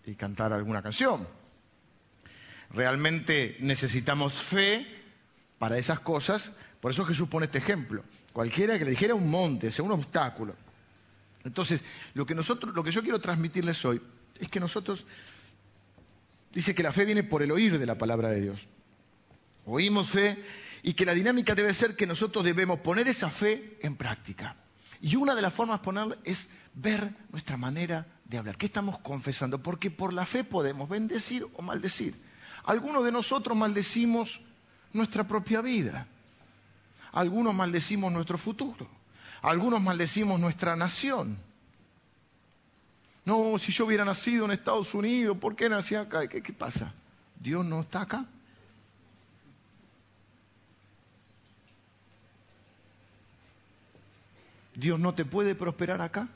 y 0.08 0.16
cantar 0.16 0.54
alguna 0.54 0.82
canción. 0.82 1.28
Realmente 2.72 3.58
necesitamos 3.60 4.34
fe 4.34 4.88
para 5.60 5.78
esas 5.78 6.00
cosas, 6.00 6.52
por 6.82 6.90
eso 6.92 7.06
Jesús 7.06 7.30
pone 7.30 7.46
este 7.46 7.60
ejemplo. 7.60 8.04
Cualquiera 8.34 8.80
que 8.80 8.86
le 8.86 8.92
dijera 8.92 9.14
un 9.14 9.30
monte, 9.30 9.72
sea 9.72 9.86
un 9.86 9.92
obstáculo. 9.92 10.56
Entonces, 11.44 11.84
lo 12.16 12.26
que 12.26 12.34
nosotros, 12.34 12.74
lo 12.74 12.84
que 12.84 12.92
yo 12.92 13.04
quiero 13.04 13.22
transmitirles 13.22 13.86
hoy 13.86 14.02
es 14.40 14.50
que 14.50 14.60
nosotros 14.60 15.06
dice 16.58 16.74
que 16.74 16.82
la 16.82 16.92
fe 16.92 17.06
viene 17.06 17.22
por 17.22 17.44
el 17.44 17.52
oír 17.52 17.78
de 17.78 17.86
la 17.86 18.00
palabra 18.00 18.32
de 18.32 18.42
Dios. 18.42 18.68
Oímos 19.68 20.10
fe 20.10 20.44
y 20.82 20.96
que 20.96 21.06
la 21.06 21.14
dinámica 21.14 21.54
debe 21.54 21.72
ser 21.72 21.96
que 21.96 22.08
nosotros 22.08 22.44
debemos 22.44 22.80
poner 22.80 23.08
esa 23.08 23.30
fe 23.30 23.78
en 23.84 23.96
práctica. 23.96 24.56
Y 25.00 25.18
una 25.18 25.36
de 25.36 25.44
las 25.44 25.54
formas 25.54 25.80
de 25.80 25.86
ponerla 25.86 26.18
es 26.24 26.48
ver 26.74 27.14
nuestra 27.30 27.58
manera 27.58 28.08
de 28.26 28.40
hablar. 28.40 28.58
¿Qué 28.58 28.66
estamos 28.66 28.98
confesando? 28.98 29.62
Porque 29.62 29.92
por 29.92 30.14
la 30.14 30.26
fe 30.26 30.44
podemos 30.44 30.90
bendecir 30.90 31.46
o 31.54 31.62
maldecir. 31.62 32.20
Algunos 32.64 33.06
de 33.06 33.12
nosotros 33.12 33.56
maldecimos 33.56 34.42
nuestra 34.94 35.28
propia 35.28 35.62
vida. 35.62 36.08
Algunos 37.12 37.54
maldecimos 37.54 38.12
nuestro 38.12 38.40
futuro. 38.40 38.90
Algunos 39.44 39.80
maldecimos 39.80 40.40
nuestra 40.40 40.76
nación. 40.76 41.38
No, 43.28 43.60
si 43.60 43.74
yo 43.74 43.86
hubiera 43.86 44.06
nacido 44.06 44.46
en 44.46 44.52
Estados 44.52 44.94
Unidos, 44.94 45.38
¿por 45.38 45.54
qué 45.54 45.68
nací 45.68 45.96
acá? 45.96 46.26
¿Qué, 46.30 46.42
pasa? 46.54 46.94
¿Dios 47.38 47.66
no 47.66 47.82
está 47.82 48.04
acá? 48.04 48.26
¿Dios 54.74 54.98
no 54.98 55.14
te 55.14 55.26
puede 55.26 55.56
prosperar 55.56 56.00
acá? 56.00 56.30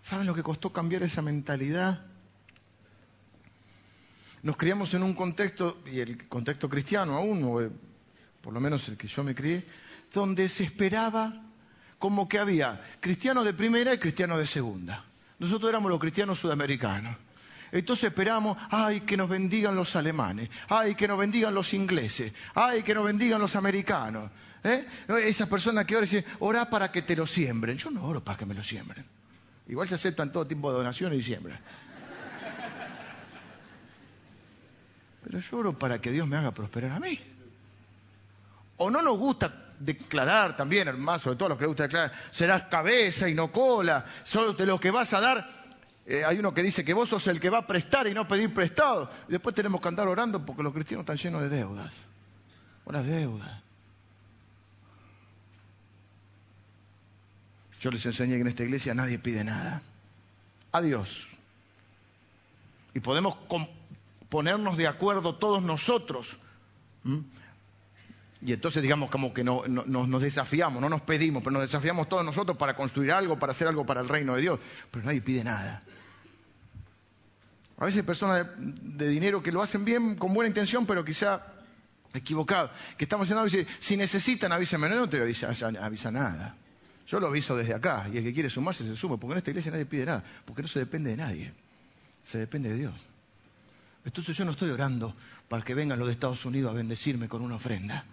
¿Saben 0.00 0.26
lo 0.26 0.34
que 0.34 0.42
costó 0.42 0.72
cambiar 0.72 1.02
esa 1.02 1.20
mentalidad? 1.20 2.06
Nos 4.42 4.56
criamos 4.56 4.94
en 4.94 5.02
un 5.02 5.12
contexto, 5.12 5.82
y 5.84 6.00
el 6.00 6.26
contexto 6.26 6.70
cristiano 6.70 7.18
aún, 7.18 7.44
o 7.44 7.70
por 8.40 8.54
lo 8.54 8.60
menos 8.60 8.88
el 8.88 8.96
que 8.96 9.08
yo 9.08 9.22
me 9.22 9.34
crié, 9.34 9.62
donde 10.10 10.48
se 10.48 10.64
esperaba 10.64 11.38
como 11.98 12.26
que 12.26 12.38
había 12.38 12.80
cristianos 13.00 13.44
de 13.44 13.52
primera 13.52 13.92
y 13.92 13.98
cristianos 13.98 14.38
de 14.38 14.46
segunda. 14.46 15.04
Nosotros 15.38 15.68
éramos 15.68 15.90
los 15.90 16.00
cristianos 16.00 16.38
sudamericanos. 16.38 17.16
Entonces 17.70 18.04
esperamos, 18.04 18.56
ay, 18.70 19.02
que 19.02 19.16
nos 19.16 19.28
bendigan 19.28 19.76
los 19.76 19.94
alemanes, 19.94 20.48
ay, 20.68 20.94
que 20.94 21.06
nos 21.06 21.18
bendigan 21.18 21.54
los 21.54 21.74
ingleses, 21.74 22.32
ay, 22.54 22.82
que 22.82 22.94
nos 22.94 23.04
bendigan 23.04 23.40
los 23.40 23.56
americanos. 23.56 24.30
¿eh? 24.64 24.86
Esas 25.24 25.48
personas 25.48 25.84
que 25.84 25.94
ahora 25.94 26.06
dicen, 26.06 26.24
ora 26.40 26.70
para 26.70 26.90
que 26.90 27.02
te 27.02 27.14
lo 27.14 27.26
siembren. 27.26 27.76
Yo 27.76 27.90
no 27.90 28.04
oro 28.04 28.24
para 28.24 28.38
que 28.38 28.46
me 28.46 28.54
lo 28.54 28.62
siembren. 28.62 29.04
Igual 29.68 29.86
se 29.86 29.96
aceptan 29.96 30.32
todo 30.32 30.46
tipo 30.46 30.70
de 30.70 30.78
donaciones 30.78 31.18
y 31.18 31.22
siembra. 31.22 31.60
Pero 35.24 35.38
yo 35.38 35.56
oro 35.58 35.78
para 35.78 36.00
que 36.00 36.10
Dios 36.10 36.26
me 36.26 36.36
haga 36.36 36.52
prosperar 36.52 36.92
a 36.92 37.00
mí. 37.00 37.20
O 38.78 38.90
no 38.90 39.02
nos 39.02 39.18
gusta 39.18 39.67
declarar 39.78 40.56
también, 40.56 40.88
hermano, 40.88 41.18
sobre 41.18 41.36
todo 41.36 41.50
los 41.50 41.58
que 41.58 41.64
les 41.64 41.68
gusta 41.68 41.82
declarar, 41.84 42.12
serás 42.30 42.62
cabeza 42.64 43.28
y 43.28 43.34
no 43.34 43.50
cola, 43.52 44.04
solo 44.24 44.52
de 44.52 44.66
lo 44.66 44.78
que 44.78 44.90
vas 44.90 45.12
a 45.12 45.20
dar. 45.20 45.58
Eh, 46.06 46.24
hay 46.24 46.38
uno 46.38 46.54
que 46.54 46.62
dice 46.62 46.84
que 46.84 46.94
vos 46.94 47.08
sos 47.08 47.26
el 47.26 47.38
que 47.38 47.50
va 47.50 47.58
a 47.58 47.66
prestar 47.66 48.06
y 48.06 48.14
no 48.14 48.26
pedir 48.26 48.52
prestado. 48.54 49.10
Y 49.28 49.32
después 49.32 49.54
tenemos 49.54 49.80
que 49.80 49.88
andar 49.88 50.08
orando 50.08 50.44
porque 50.44 50.62
los 50.62 50.72
cristianos 50.72 51.02
están 51.02 51.16
llenos 51.16 51.42
de 51.42 51.48
deudas. 51.50 51.94
Unas 52.86 53.06
deudas. 53.06 53.62
Yo 57.80 57.90
les 57.90 58.04
enseñé 58.06 58.36
que 58.36 58.40
en 58.40 58.48
esta 58.48 58.62
iglesia 58.64 58.94
nadie 58.94 59.18
pide 59.18 59.44
nada. 59.44 59.82
A 60.72 60.80
Dios. 60.80 61.28
Y 62.94 63.00
podemos 63.00 63.36
ponernos 64.28 64.76
de 64.76 64.86
acuerdo 64.86 65.36
todos 65.36 65.62
nosotros 65.62 66.38
Y 68.40 68.52
entonces 68.52 68.82
digamos 68.82 69.10
como 69.10 69.34
que 69.34 69.42
no, 69.42 69.64
nos 69.66 70.22
desafiamos, 70.22 70.80
no 70.80 70.88
nos 70.88 71.02
pedimos, 71.02 71.42
pero 71.42 71.54
nos 71.54 71.62
desafiamos 71.62 72.08
todos 72.08 72.24
nosotros 72.24 72.56
para 72.56 72.76
construir 72.76 73.10
algo, 73.10 73.38
para 73.38 73.50
hacer 73.50 73.66
algo 73.66 73.84
para 73.84 74.00
el 74.00 74.08
reino 74.08 74.36
de 74.36 74.42
Dios. 74.42 74.60
Pero 74.90 75.06
nadie 75.06 75.20
pide 75.20 75.42
nada. 75.42 75.82
A 77.78 77.84
veces 77.84 78.04
personas 78.04 78.46
de, 78.56 79.08
dinero 79.08 79.42
que 79.42 79.50
lo 79.50 79.62
hacen 79.62 79.84
bien, 79.84 80.16
con 80.16 80.34
buena 80.34 80.48
intención, 80.48 80.86
pero 80.86 81.04
quizá 81.04 81.42
equivocado. 82.14 82.70
Que 82.96 83.04
estamos 83.04 83.28
diciendo, 83.28 83.68
si 83.80 83.96
necesitan, 83.96 84.52
avísenme. 84.52 84.88
No, 84.88 84.96
no 84.96 85.08
te 85.08 85.20
avisa, 85.20 85.50
avisa 85.80 86.10
nada. 86.10 86.56
Yo 87.08 87.18
lo 87.18 87.26
aviso 87.26 87.56
desde 87.56 87.74
acá 87.74 88.06
y 88.12 88.18
el 88.18 88.24
que 88.24 88.34
quiere 88.34 88.50
sumarse 88.50 88.86
se 88.86 88.94
suma, 88.94 89.16
porque 89.16 89.32
en 89.32 89.38
esta 89.38 89.50
iglesia 89.50 89.72
nadie 89.72 89.86
pide 89.86 90.04
nada, 90.04 90.22
porque 90.44 90.62
no 90.62 90.68
se 90.68 90.78
depende 90.78 91.10
de 91.10 91.16
nadie, 91.16 91.52
se 92.22 92.36
depende 92.36 92.68
de 92.68 92.76
Dios. 92.76 92.94
Entonces 94.04 94.36
yo 94.36 94.44
no 94.44 94.50
estoy 94.50 94.70
orando 94.70 95.14
para 95.48 95.62
que 95.62 95.74
vengan 95.74 95.98
los 95.98 96.06
de 96.06 96.12
Estados 96.12 96.44
Unidos 96.44 96.70
a 96.70 96.74
bendecirme 96.74 97.26
con 97.26 97.40
una 97.40 97.56
ofrenda 97.56 98.04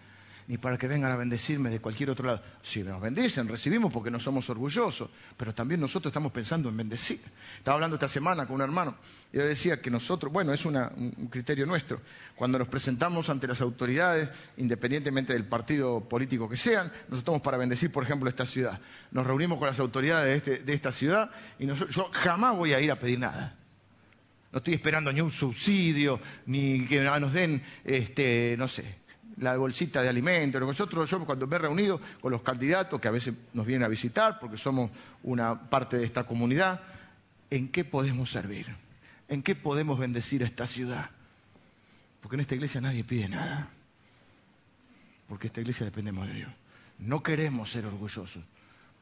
ni 0.48 0.58
para 0.58 0.78
que 0.78 0.88
vengan 0.88 1.12
a 1.12 1.16
bendecirme 1.16 1.70
de 1.70 1.80
cualquier 1.80 2.12
otro 2.12 2.28
lado. 2.28 2.41
Si 2.62 2.84
nos 2.84 3.02
bendicen, 3.02 3.48
recibimos 3.48 3.91
porque 3.91 4.12
no 4.12 4.20
somos 4.20 4.50
orgullosos, 4.50 5.10
pero 5.38 5.54
también 5.54 5.82
nosotros 5.82 6.12
estamos 6.12 6.32
pensando 6.32 6.70
en 6.70 6.78
bendecir. 6.78 7.20
Estaba 7.58 7.76
hablando 7.76 7.96
esta 7.96 8.08
semana 8.08 8.46
con 8.46 8.58
un 8.58 8.62
hermano 8.62 8.96
y 9.34 9.38
decía 9.38 9.82
que 9.82 9.89
nosotros, 9.89 10.32
bueno, 10.32 10.54
es 10.54 10.64
un 10.66 11.30
criterio 11.32 11.66
nuestro, 11.66 12.00
cuando 12.36 12.60
nos 12.60 12.68
presentamos 12.68 13.30
ante 13.30 13.48
las 13.48 13.62
autoridades, 13.62 14.30
independientemente 14.58 15.34
del 15.34 15.46
partido 15.46 16.02
político 16.02 16.48
que 16.48 16.58
sean, 16.58 16.88
nosotros 16.88 17.20
estamos 17.20 17.41
para 17.41 17.58
bendecir, 17.58 17.91
por 17.91 18.04
ejemplo, 18.04 18.30
esta 18.30 18.46
ciudad. 18.46 18.80
Nos 19.12 19.26
reunimos 19.26 19.58
con 19.58 19.68
las 19.68 19.80
autoridades 19.80 20.46
de, 20.46 20.54
este, 20.54 20.74
esta 20.74 20.91
ciudad 20.91 21.32
y 21.58 21.66
yo 21.66 22.10
jamás 22.12 22.56
voy 22.56 22.74
a 22.74 22.80
ir 22.80 22.91
a 22.91 23.00
pedir 23.00 23.20
nada. 23.20 23.56
No 24.52 24.60
estoy 24.60 24.76
esperando 24.76 25.12
ni 25.12 25.20
un 25.20 25.32
subsidio, 25.32 26.22
ni 26.46 26.86
que 26.86 27.02
nos 27.02 27.34
den, 27.34 27.62
este, 27.84 28.56
no 28.58 28.70
sé, 28.70 29.05
la 29.38 29.57
bolsita 29.57 30.01
de 30.01 30.09
alimentos. 30.09 30.61
Nosotros, 30.61 31.09
yo 31.09 31.25
cuando 31.25 31.47
me 31.47 31.55
he 31.55 31.59
reunido 31.59 31.99
con 32.21 32.31
los 32.31 32.41
candidatos 32.41 32.99
que 32.99 33.07
a 33.07 33.11
veces 33.11 33.33
nos 33.53 33.65
vienen 33.65 33.86
a 33.86 33.88
visitar 33.88 34.39
porque 34.39 34.57
somos 34.57 34.91
una 35.23 35.69
parte 35.69 35.97
de 35.97 36.05
esta 36.05 36.23
comunidad, 36.23 36.81
¿en 37.49 37.69
qué 37.69 37.83
podemos 37.83 38.31
servir? 38.31 38.67
¿En 39.27 39.41
qué 39.43 39.55
podemos 39.55 39.99
bendecir 39.99 40.43
a 40.43 40.45
esta 40.45 40.67
ciudad? 40.67 41.09
Porque 42.21 42.36
en 42.36 42.41
esta 42.41 42.55
iglesia 42.55 42.81
nadie 42.81 43.03
pide 43.03 43.27
nada. 43.27 43.69
Porque 45.27 45.47
esta 45.47 45.61
iglesia 45.61 45.86
dependemos 45.86 46.27
de 46.27 46.33
Dios. 46.33 46.51
No 46.99 47.23
queremos 47.23 47.71
ser 47.71 47.86
orgullosos, 47.86 48.43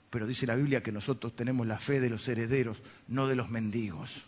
pero 0.10 0.26
dice 0.26 0.48
la 0.48 0.56
Biblia 0.56 0.82
que 0.82 0.92
nosotros 0.92 1.36
tenemos 1.36 1.68
la 1.68 1.78
fe 1.78 2.00
de 2.00 2.10
los 2.10 2.28
herederos, 2.28 2.82
no 3.08 3.28
de 3.28 3.36
los 3.36 3.50
mendigos. 3.50 4.24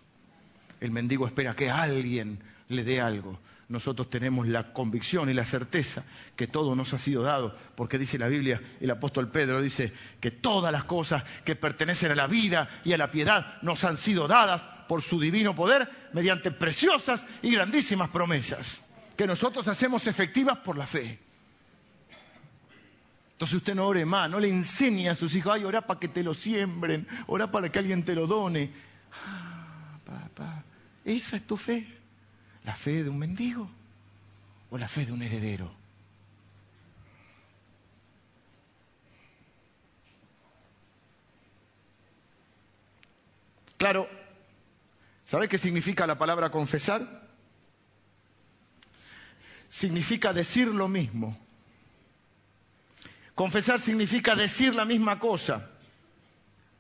El 0.82 0.92
mendigo 0.92 1.26
espera 1.26 1.56
que 1.56 1.70
alguien 1.70 2.40
le 2.68 2.84
dé 2.84 3.02
algo 3.02 3.40
nosotros 3.68 4.10
tenemos 4.10 4.48
la 4.48 4.74
convicción 4.74 5.30
y 5.30 5.34
la 5.34 5.46
certeza 5.46 6.04
que 6.36 6.48
todo 6.48 6.76
nos 6.76 6.94
ha 6.94 7.00
sido 7.00 7.24
dado, 7.24 7.56
porque 7.76 7.98
dice 7.98 8.20
la 8.20 8.28
Biblia, 8.28 8.62
el 8.80 8.92
apóstol 8.92 9.32
Pedro 9.32 9.62
dice 9.62 9.92
que 10.20 10.30
todas 10.30 10.72
las 10.72 10.84
cosas 10.84 11.24
que 11.44 11.56
pertenecen 11.56 12.12
a 12.12 12.16
la 12.16 12.28
vida 12.28 12.68
y 12.84 12.94
a 12.94 12.98
la 12.98 13.10
piedad 13.10 13.62
nos 13.64 13.84
han 13.84 13.98
sido 13.98 14.28
dadas 14.28 14.68
por 14.88 15.02
su 15.02 15.20
divino 15.20 15.56
poder 15.56 15.90
mediante 16.14 16.52
preciosas 16.52 17.26
y 17.42 17.52
grandísimas 17.52 18.10
promesas, 18.10 18.82
que 19.18 19.26
nosotros 19.26 19.68
hacemos 19.68 20.06
efectivas 20.06 20.60
por 20.60 20.78
la 20.78 20.86
fe. 20.86 21.20
Entonces 23.34 23.56
usted 23.56 23.76
no 23.76 23.88
ore 23.88 24.06
más, 24.06 24.30
no 24.30 24.40
le 24.40 24.48
enseñe 24.48 25.10
a 25.10 25.16
sus 25.16 25.36
hijos, 25.36 25.54
ay, 25.56 25.64
ora 25.66 25.82
para 25.82 26.00
que 26.00 26.08
te 26.08 26.24
lo 26.24 26.34
siembren, 26.34 27.08
ora 27.28 27.52
para 27.52 27.70
que 27.70 27.80
alguien 27.80 28.06
te 28.06 28.14
lo 28.14 28.28
done. 28.28 28.72
Ah, 29.26 29.98
papá, 30.06 30.64
esa 31.04 31.36
es 31.36 31.48
tu 31.48 31.58
fe. 31.58 32.05
¿La 32.66 32.76
fe 32.76 33.04
de 33.04 33.10
un 33.10 33.20
mendigo 33.20 33.70
o 34.72 34.78
la 34.78 34.88
fe 34.88 35.06
de 35.06 35.12
un 35.12 35.22
heredero? 35.22 35.72
Claro, 43.78 44.10
¿sabe 45.26 45.48
qué 45.48 45.58
significa 45.58 46.08
la 46.08 46.18
palabra 46.18 46.50
confesar? 46.50 47.30
Significa 49.70 50.34
decir 50.34 50.68
lo 50.70 50.88
mismo. 50.88 51.38
Confesar 53.36 53.80
significa 53.80 54.34
decir 54.34 54.74
la 54.74 54.86
misma 54.86 55.20
cosa. 55.20 55.70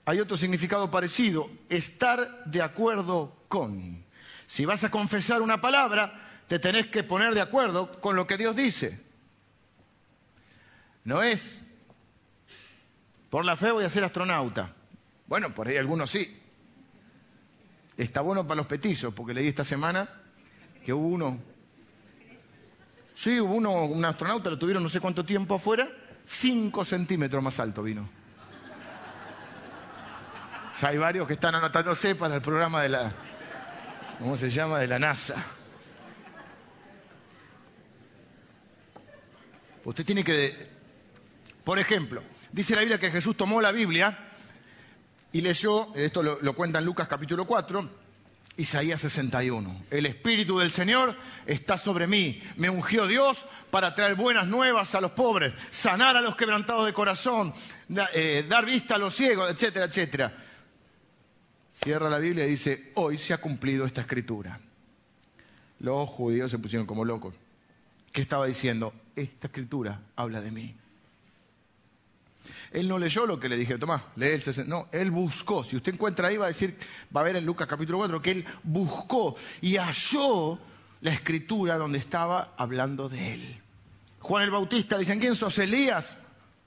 Hay 0.05 0.19
otro 0.19 0.37
significado 0.37 0.89
parecido, 0.89 1.49
estar 1.69 2.45
de 2.45 2.61
acuerdo 2.61 3.35
con. 3.49 4.04
Si 4.47 4.65
vas 4.65 4.83
a 4.83 4.91
confesar 4.91 5.41
una 5.41 5.61
palabra, 5.61 6.13
te 6.47 6.59
tenés 6.59 6.87
que 6.87 7.03
poner 7.03 7.33
de 7.33 7.41
acuerdo 7.41 7.91
con 7.99 8.15
lo 8.15 8.27
que 8.27 8.37
Dios 8.37 8.55
dice. 8.55 9.03
No 11.03 11.21
es, 11.21 11.61
por 13.29 13.45
la 13.45 13.55
fe 13.55 13.71
voy 13.71 13.83
a 13.83 13.89
ser 13.89 14.03
astronauta. 14.03 14.73
Bueno, 15.27 15.53
por 15.53 15.67
ahí 15.67 15.77
algunos 15.77 16.09
sí. 16.09 16.41
Está 17.97 18.21
bueno 18.21 18.43
para 18.43 18.57
los 18.57 18.67
petizos, 18.67 19.13
porque 19.13 19.33
leí 19.33 19.47
esta 19.47 19.63
semana 19.63 20.07
que 20.83 20.93
hubo 20.93 21.07
uno. 21.07 21.39
Sí, 23.13 23.39
hubo 23.39 23.55
uno, 23.55 23.85
un 23.85 24.03
astronauta, 24.03 24.49
lo 24.49 24.59
tuvieron 24.59 24.83
no 24.83 24.89
sé 24.89 24.99
cuánto 24.99 25.25
tiempo 25.25 25.55
afuera, 25.55 25.89
cinco 26.25 26.83
centímetros 26.83 27.41
más 27.41 27.59
alto 27.59 27.81
vino. 27.81 28.07
Ya 30.81 30.89
hay 30.89 30.97
varios 30.97 31.25
que 31.25 31.33
están 31.35 31.55
anotándose 31.55 32.15
para 32.15 32.35
el 32.35 32.41
programa 32.41 32.81
de 32.81 32.89
la, 32.89 33.15
¿cómo 34.19 34.37
se 34.37 34.49
llama? 34.49 34.79
De 34.79 34.87
la 34.87 34.99
NASA. 34.99 35.35
Usted 39.83 40.05
tiene 40.05 40.23
que, 40.23 40.67
por 41.63 41.77
ejemplo, 41.77 42.23
dice 42.51 42.73
la 42.73 42.81
Biblia 42.81 42.99
que 42.99 43.11
Jesús 43.11 43.37
tomó 43.37 43.61
la 43.61 43.71
Biblia 43.71 44.17
y 45.31 45.41
leyó, 45.41 45.93
esto 45.95 46.23
lo, 46.23 46.55
cuenta 46.55 46.79
en 46.79 46.85
Lucas 46.85 47.07
capítulo 47.07 47.45
4, 47.45 47.87
Isaías 48.57 49.01
61. 49.01 49.85
El 49.91 50.05
Espíritu 50.07 50.57
del 50.57 50.71
Señor 50.71 51.15
está 51.45 51.77
sobre 51.77 52.07
mí. 52.07 52.41
Me 52.55 52.69
ungió 52.69 53.05
Dios 53.05 53.45
para 53.69 53.93
traer 53.93 54.15
buenas 54.15 54.47
nuevas 54.47 54.95
a 54.95 55.01
los 55.01 55.11
pobres, 55.11 55.53
sanar 55.69 56.17
a 56.17 56.21
los 56.21 56.35
quebrantados 56.35 56.87
de 56.87 56.93
corazón, 56.93 57.53
eh, 58.13 58.45
dar 58.49 58.65
vista 58.65 58.95
a 58.95 58.97
los 58.97 59.13
ciegos, 59.13 59.51
etcétera, 59.51 59.85
etcétera. 59.85 60.33
Cierra 61.85 62.09
la 62.09 62.17
Biblia 62.17 62.47
y 62.47 62.49
dice, 62.49 62.91
hoy 62.95 63.15
se 63.15 63.31
ha 63.31 63.37
cumplido 63.37 63.85
esta 63.85 64.01
escritura. 64.01 64.59
Los 65.81 66.09
judíos 66.09 66.49
se 66.49 66.57
pusieron 66.57 66.87
como 66.87 67.05
locos. 67.05 67.35
¿Qué 68.11 68.21
estaba 68.21 68.47
diciendo? 68.47 68.91
Esta 69.15 69.45
escritura 69.45 70.01
habla 70.15 70.41
de 70.41 70.49
mí. 70.49 70.75
Él 72.71 72.87
no 72.87 72.97
leyó 72.97 73.27
lo 73.27 73.39
que 73.39 73.49
le 73.49 73.55
dije, 73.55 73.77
Tomás, 73.77 74.01
lee 74.15 74.29
el 74.29 74.67
No, 74.67 74.87
él 74.91 75.11
buscó. 75.11 75.63
Si 75.63 75.75
usted 75.75 75.93
encuentra 75.93 76.29
ahí, 76.29 76.37
va 76.37 76.45
a 76.45 76.47
decir, 76.47 76.75
va 77.15 77.21
a 77.21 77.25
ver 77.25 77.35
en 77.35 77.45
Lucas 77.45 77.67
capítulo 77.67 77.99
4, 77.99 78.19
que 78.19 78.31
él 78.31 78.45
buscó 78.63 79.35
y 79.61 79.75
halló 79.75 80.57
la 81.01 81.13
escritura 81.13 81.77
donde 81.77 81.99
estaba 81.99 82.55
hablando 82.57 83.09
de 83.09 83.33
él. 83.33 83.61
Juan 84.21 84.43
el 84.43 84.49
Bautista, 84.49 84.97
dicen, 84.97 85.19
¿quién 85.19 85.35
sos 85.35 85.59
Elías? 85.59 86.17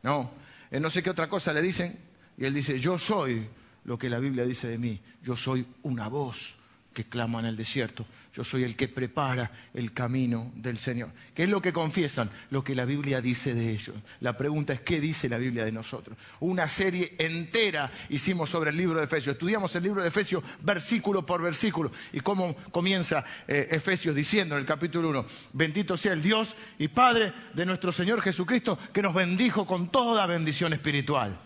No, 0.00 0.30
él 0.70 0.80
no 0.80 0.90
sé 0.90 1.02
qué 1.02 1.10
otra 1.10 1.28
cosa 1.28 1.52
le 1.52 1.60
dicen. 1.60 1.98
Y 2.36 2.44
él 2.44 2.54
dice, 2.54 2.78
yo 2.78 3.00
soy 3.00 3.48
lo 3.84 3.98
que 3.98 4.10
la 4.10 4.18
Biblia 4.18 4.44
dice 4.44 4.68
de 4.68 4.78
mí. 4.78 5.00
Yo 5.22 5.36
soy 5.36 5.66
una 5.82 6.08
voz 6.08 6.58
que 6.98 7.04
clama 7.04 7.38
en 7.38 7.46
el 7.46 7.56
desierto. 7.56 8.04
Yo 8.34 8.42
soy 8.42 8.64
el 8.64 8.74
que 8.74 8.88
prepara 8.88 9.52
el 9.72 9.92
camino 9.92 10.50
del 10.56 10.78
Señor. 10.78 11.10
¿Qué 11.32 11.44
es 11.44 11.48
lo 11.48 11.62
que 11.62 11.72
confiesan? 11.72 12.28
Lo 12.50 12.64
que 12.64 12.74
la 12.74 12.84
Biblia 12.84 13.20
dice 13.20 13.54
de 13.54 13.70
ellos. 13.70 13.94
La 14.18 14.36
pregunta 14.36 14.72
es, 14.72 14.80
¿qué 14.80 15.00
dice 15.00 15.28
la 15.28 15.38
Biblia 15.38 15.64
de 15.64 15.70
nosotros? 15.70 16.18
Una 16.40 16.66
serie 16.66 17.14
entera 17.18 17.92
hicimos 18.08 18.50
sobre 18.50 18.70
el 18.70 18.76
libro 18.76 18.98
de 18.98 19.04
Efesios. 19.04 19.34
Estudiamos 19.34 19.76
el 19.76 19.84
libro 19.84 20.02
de 20.02 20.08
Efesios 20.08 20.42
versículo 20.62 21.24
por 21.24 21.40
versículo. 21.40 21.92
¿Y 22.12 22.18
cómo 22.18 22.56
comienza 22.72 23.24
eh, 23.46 23.68
Efesios 23.70 24.14
diciendo 24.14 24.56
en 24.56 24.62
el 24.62 24.66
capítulo 24.66 25.10
1? 25.10 25.24
Bendito 25.52 25.96
sea 25.96 26.14
el 26.14 26.22
Dios 26.22 26.56
y 26.80 26.88
Padre 26.88 27.32
de 27.54 27.64
nuestro 27.64 27.92
Señor 27.92 28.22
Jesucristo, 28.22 28.76
que 28.92 29.02
nos 29.02 29.14
bendijo 29.14 29.68
con 29.68 29.88
toda 29.88 30.26
bendición 30.26 30.72
espiritual 30.72 31.38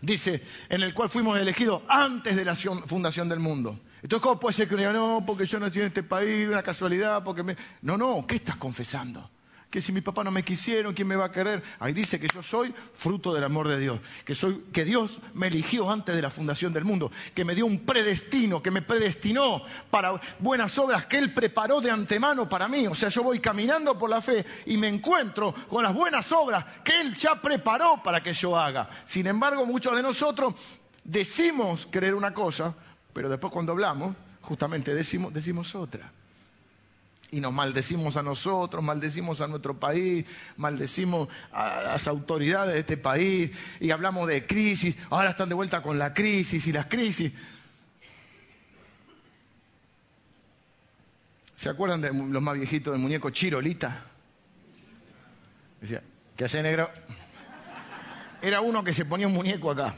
dice, 0.00 0.42
en 0.68 0.82
el 0.82 0.94
cual 0.94 1.08
fuimos 1.08 1.38
elegidos 1.38 1.82
antes 1.88 2.36
de 2.36 2.44
la 2.44 2.54
fundación 2.54 3.28
del 3.28 3.40
mundo. 3.40 3.78
Entonces, 4.02 4.22
¿cómo 4.22 4.38
puede 4.38 4.54
ser 4.54 4.68
que 4.68 4.74
uno 4.74 4.82
diga, 4.82 4.92
no, 4.92 5.24
porque 5.26 5.46
yo 5.46 5.58
nací 5.58 5.80
en 5.80 5.86
este 5.86 6.02
país, 6.02 6.46
una 6.46 6.62
casualidad, 6.62 7.24
porque 7.24 7.42
me... 7.42 7.56
No, 7.82 7.96
no, 7.96 8.26
¿qué 8.26 8.36
estás 8.36 8.56
confesando? 8.56 9.30
Que 9.74 9.82
si 9.82 9.90
mi 9.90 10.02
papá 10.02 10.22
no 10.22 10.30
me 10.30 10.44
quisieron, 10.44 10.94
¿quién 10.94 11.08
me 11.08 11.16
va 11.16 11.24
a 11.24 11.32
querer? 11.32 11.60
Ahí 11.80 11.92
dice 11.92 12.20
que 12.20 12.28
yo 12.32 12.44
soy 12.44 12.72
fruto 12.92 13.34
del 13.34 13.42
amor 13.42 13.66
de 13.66 13.76
Dios, 13.76 13.98
que, 14.24 14.36
soy, 14.36 14.66
que 14.72 14.84
Dios 14.84 15.18
me 15.32 15.48
eligió 15.48 15.90
antes 15.90 16.14
de 16.14 16.22
la 16.22 16.30
fundación 16.30 16.72
del 16.72 16.84
mundo, 16.84 17.10
que 17.34 17.44
me 17.44 17.56
dio 17.56 17.66
un 17.66 17.80
predestino, 17.80 18.62
que 18.62 18.70
me 18.70 18.82
predestinó 18.82 19.64
para 19.90 20.20
buenas 20.38 20.78
obras 20.78 21.06
que 21.06 21.18
Él 21.18 21.34
preparó 21.34 21.80
de 21.80 21.90
antemano 21.90 22.48
para 22.48 22.68
mí. 22.68 22.86
O 22.86 22.94
sea, 22.94 23.08
yo 23.08 23.24
voy 23.24 23.40
caminando 23.40 23.98
por 23.98 24.08
la 24.08 24.22
fe 24.22 24.46
y 24.66 24.76
me 24.76 24.86
encuentro 24.86 25.52
con 25.68 25.82
las 25.82 25.92
buenas 25.92 26.30
obras 26.30 26.64
que 26.84 27.00
Él 27.00 27.16
ya 27.16 27.42
preparó 27.42 28.00
para 28.00 28.22
que 28.22 28.32
yo 28.32 28.56
haga. 28.56 28.88
Sin 29.04 29.26
embargo, 29.26 29.66
muchos 29.66 29.96
de 29.96 30.04
nosotros 30.04 30.54
decimos 31.02 31.88
creer 31.90 32.14
una 32.14 32.32
cosa, 32.32 32.76
pero 33.12 33.28
después 33.28 33.52
cuando 33.52 33.72
hablamos, 33.72 34.14
justamente 34.40 34.94
decimos, 34.94 35.34
decimos 35.34 35.74
otra. 35.74 36.12
Y 37.34 37.40
nos 37.40 37.52
maldecimos 37.52 38.16
a 38.16 38.22
nosotros, 38.22 38.80
maldecimos 38.82 39.40
a 39.40 39.48
nuestro 39.48 39.78
país, 39.78 40.24
maldecimos 40.56 41.28
a 41.52 41.82
las 41.82 42.06
autoridades 42.06 42.74
de 42.74 42.80
este 42.80 42.96
país 42.96 43.50
y 43.80 43.90
hablamos 43.90 44.28
de 44.28 44.46
crisis, 44.46 44.94
ahora 45.10 45.30
están 45.30 45.48
de 45.48 45.56
vuelta 45.56 45.82
con 45.82 45.98
la 45.98 46.14
crisis 46.14 46.64
y 46.68 46.72
las 46.72 46.86
crisis. 46.86 47.32
¿Se 51.56 51.68
acuerdan 51.68 52.00
de 52.02 52.12
los 52.12 52.42
más 52.42 52.54
viejitos 52.54 52.92
del 52.92 53.02
muñeco 53.02 53.30
Chirolita? 53.30 54.04
Decía, 55.80 56.04
¿qué 56.36 56.44
hace 56.44 56.62
negro? 56.62 56.88
Era 58.42 58.60
uno 58.60 58.84
que 58.84 58.92
se 58.92 59.04
ponía 59.04 59.26
un 59.26 59.34
muñeco 59.34 59.72
acá 59.72 59.96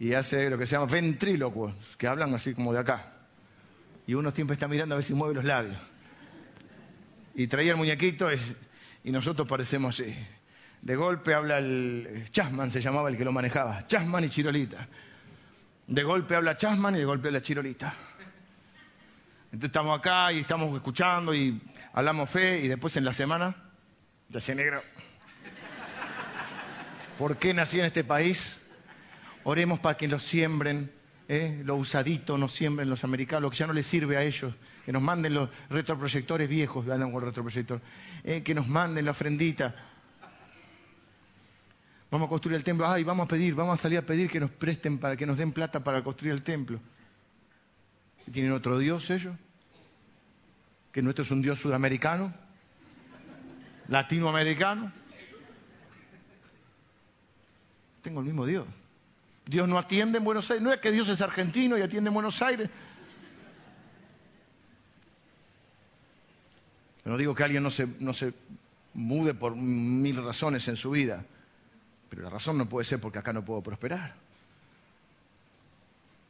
y 0.00 0.14
hace 0.14 0.50
lo 0.50 0.58
que 0.58 0.66
se 0.66 0.72
llama 0.72 0.86
ventrílocuos, 0.90 1.74
que 1.96 2.08
hablan 2.08 2.34
así 2.34 2.54
como 2.54 2.72
de 2.72 2.80
acá. 2.80 3.12
Y 4.08 4.14
uno 4.14 4.32
siempre 4.32 4.54
está 4.54 4.66
mirando 4.66 4.96
a 4.96 4.96
ver 4.96 5.04
si 5.04 5.14
mueve 5.14 5.34
los 5.34 5.44
labios. 5.44 5.78
Y 7.38 7.46
traía 7.46 7.70
el 7.70 7.76
muñequito 7.76 8.28
y 9.04 9.12
nosotros 9.12 9.46
parecemos 9.46 9.94
así. 9.94 10.12
De 10.82 10.96
golpe 10.96 11.34
habla 11.34 11.58
el 11.58 12.24
Chasman, 12.32 12.72
se 12.72 12.80
llamaba 12.80 13.10
el 13.10 13.16
que 13.16 13.24
lo 13.24 13.30
manejaba. 13.30 13.86
Chasman 13.86 14.24
y 14.24 14.28
Chirolita. 14.28 14.88
De 15.86 16.02
golpe 16.02 16.34
habla 16.34 16.56
Chasman 16.56 16.96
y 16.96 16.98
de 16.98 17.04
golpe 17.04 17.28
habla 17.28 17.40
Chirolita. 17.40 17.94
Entonces 19.52 19.68
estamos 19.68 19.96
acá 19.96 20.32
y 20.32 20.40
estamos 20.40 20.74
escuchando 20.74 21.32
y 21.32 21.62
hablamos 21.92 22.28
fe 22.28 22.58
y 22.58 22.66
después 22.66 22.96
en 22.96 23.04
la 23.04 23.12
semana, 23.12 23.54
ya 24.30 24.40
se 24.40 24.56
negro. 24.56 24.82
¿Por 27.18 27.36
qué 27.36 27.54
nací 27.54 27.78
en 27.78 27.86
este 27.86 28.02
país? 28.02 28.60
Oremos 29.44 29.78
para 29.78 29.96
que 29.96 30.08
nos 30.08 30.24
siembren, 30.24 30.92
¿eh? 31.28 31.60
lo 31.64 31.76
usadito 31.76 32.38
nos 32.38 32.52
siembren 32.52 32.88
los 32.88 33.04
americanos, 33.04 33.42
lo 33.42 33.50
que 33.50 33.56
ya 33.56 33.66
no 33.66 33.74
les 33.74 33.86
sirve 33.86 34.16
a 34.16 34.22
ellos, 34.22 34.54
que 34.84 34.92
nos 34.92 35.02
manden 35.02 35.34
los 35.34 35.50
retroproyectores 35.68 36.48
viejos, 36.48 36.88
andan 36.88 37.12
con 37.12 37.22
retroproyector, 37.22 37.80
¿eh? 38.24 38.42
que 38.42 38.54
nos 38.54 38.66
manden 38.66 39.04
la 39.04 39.10
ofrendita. 39.12 39.74
Vamos 42.10 42.26
a 42.26 42.28
construir 42.30 42.56
el 42.56 42.64
templo, 42.64 42.88
ay, 42.88 43.04
vamos 43.04 43.26
a 43.26 43.28
pedir, 43.28 43.54
vamos 43.54 43.78
a 43.78 43.82
salir 43.82 43.98
a 43.98 44.02
pedir 44.02 44.30
que 44.30 44.40
nos 44.40 44.50
presten 44.50 44.98
para 44.98 45.14
que 45.14 45.26
nos 45.26 45.36
den 45.36 45.52
plata 45.52 45.84
para 45.84 46.02
construir 46.02 46.32
el 46.32 46.42
templo. 46.42 46.80
¿Tienen 48.32 48.52
otro 48.52 48.78
Dios 48.78 49.10
ellos? 49.10 49.36
¿Que 50.90 51.02
nuestro 51.02 51.22
es 51.22 51.30
un 51.30 51.42
Dios 51.42 51.60
sudamericano? 51.60 52.32
¿Latinoamericano? 53.88 54.90
Tengo 58.02 58.20
el 58.20 58.26
mismo 58.26 58.46
Dios. 58.46 58.66
Dios 59.48 59.66
no 59.66 59.78
atiende 59.78 60.18
en 60.18 60.24
Buenos 60.24 60.48
Aires. 60.50 60.62
No 60.62 60.72
es 60.72 60.78
que 60.78 60.92
Dios 60.92 61.08
es 61.08 61.20
argentino 61.20 61.76
y 61.76 61.82
atiende 61.82 62.08
en 62.08 62.14
Buenos 62.14 62.40
Aires. 62.40 62.70
No 67.04 67.16
digo 67.16 67.34
que 67.34 67.42
alguien 67.42 67.62
no 67.62 67.70
se, 67.70 67.88
no 67.98 68.12
se 68.12 68.34
mude 68.94 69.34
por 69.34 69.56
mil 69.56 70.22
razones 70.22 70.68
en 70.68 70.76
su 70.76 70.90
vida, 70.90 71.24
pero 72.10 72.22
la 72.22 72.30
razón 72.30 72.58
no 72.58 72.68
puede 72.68 72.84
ser 72.84 73.00
porque 73.00 73.18
acá 73.18 73.32
no 73.32 73.44
puedo 73.44 73.62
prosperar. 73.62 74.14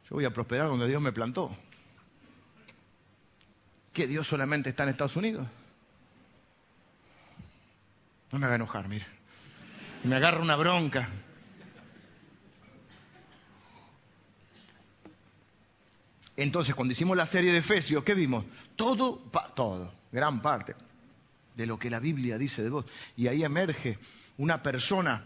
Yo 0.09 0.15
voy 0.15 0.25
a 0.25 0.33
prosperar 0.33 0.67
donde 0.67 0.87
Dios 0.87 1.01
me 1.01 1.11
plantó 1.11 1.55
que 3.99 4.07
Dios 4.07 4.25
solamente 4.25 4.69
está 4.69 4.83
en 4.83 4.89
Estados 4.89 5.17
Unidos? 5.17 5.45
No 8.31 8.39
me 8.39 8.45
haga 8.45 8.55
enojar, 8.55 8.87
mire. 8.87 9.05
Me 10.05 10.15
agarra 10.15 10.41
una 10.41 10.55
bronca. 10.55 11.09
Entonces, 16.43 16.73
cuando 16.73 16.93
hicimos 16.93 17.17
la 17.17 17.25
serie 17.25 17.51
de 17.51 17.57
Efesios, 17.57 18.01
¿qué 18.05 18.13
vimos? 18.13 18.45
Todo, 18.77 19.17
todo, 19.55 19.91
gran 20.09 20.41
parte 20.41 20.73
de 21.53 21.65
lo 21.65 21.77
que 21.77 21.89
la 21.89 21.99
Biblia 21.99 22.37
dice 22.37 22.63
de 22.63 22.69
vos. 22.69 22.85
Y 23.17 23.27
ahí 23.27 23.43
emerge 23.43 23.99
una 24.37 24.63
persona 24.63 25.25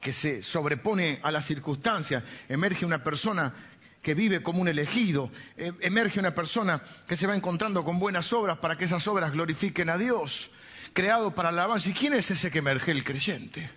que 0.00 0.14
se 0.14 0.42
sobrepone 0.42 1.20
a 1.22 1.30
las 1.30 1.44
circunstancias, 1.44 2.24
emerge 2.48 2.86
una 2.86 3.04
persona 3.04 3.54
que 4.00 4.14
vive 4.14 4.42
como 4.42 4.62
un 4.62 4.68
elegido, 4.68 5.30
eh, 5.58 5.72
emerge 5.80 6.18
una 6.18 6.34
persona 6.34 6.82
que 7.06 7.16
se 7.16 7.26
va 7.26 7.36
encontrando 7.36 7.84
con 7.84 7.98
buenas 7.98 8.32
obras 8.32 8.56
para 8.58 8.78
que 8.78 8.86
esas 8.86 9.06
obras 9.08 9.32
glorifiquen 9.32 9.90
a 9.90 9.98
Dios, 9.98 10.50
creado 10.94 11.34
para 11.34 11.52
la 11.52 11.64
alabanza. 11.64 11.90
¿Y 11.90 11.92
quién 11.92 12.14
es 12.14 12.30
ese 12.30 12.50
que 12.50 12.60
emerge? 12.60 12.92
El 12.92 13.04
creyente, 13.04 13.70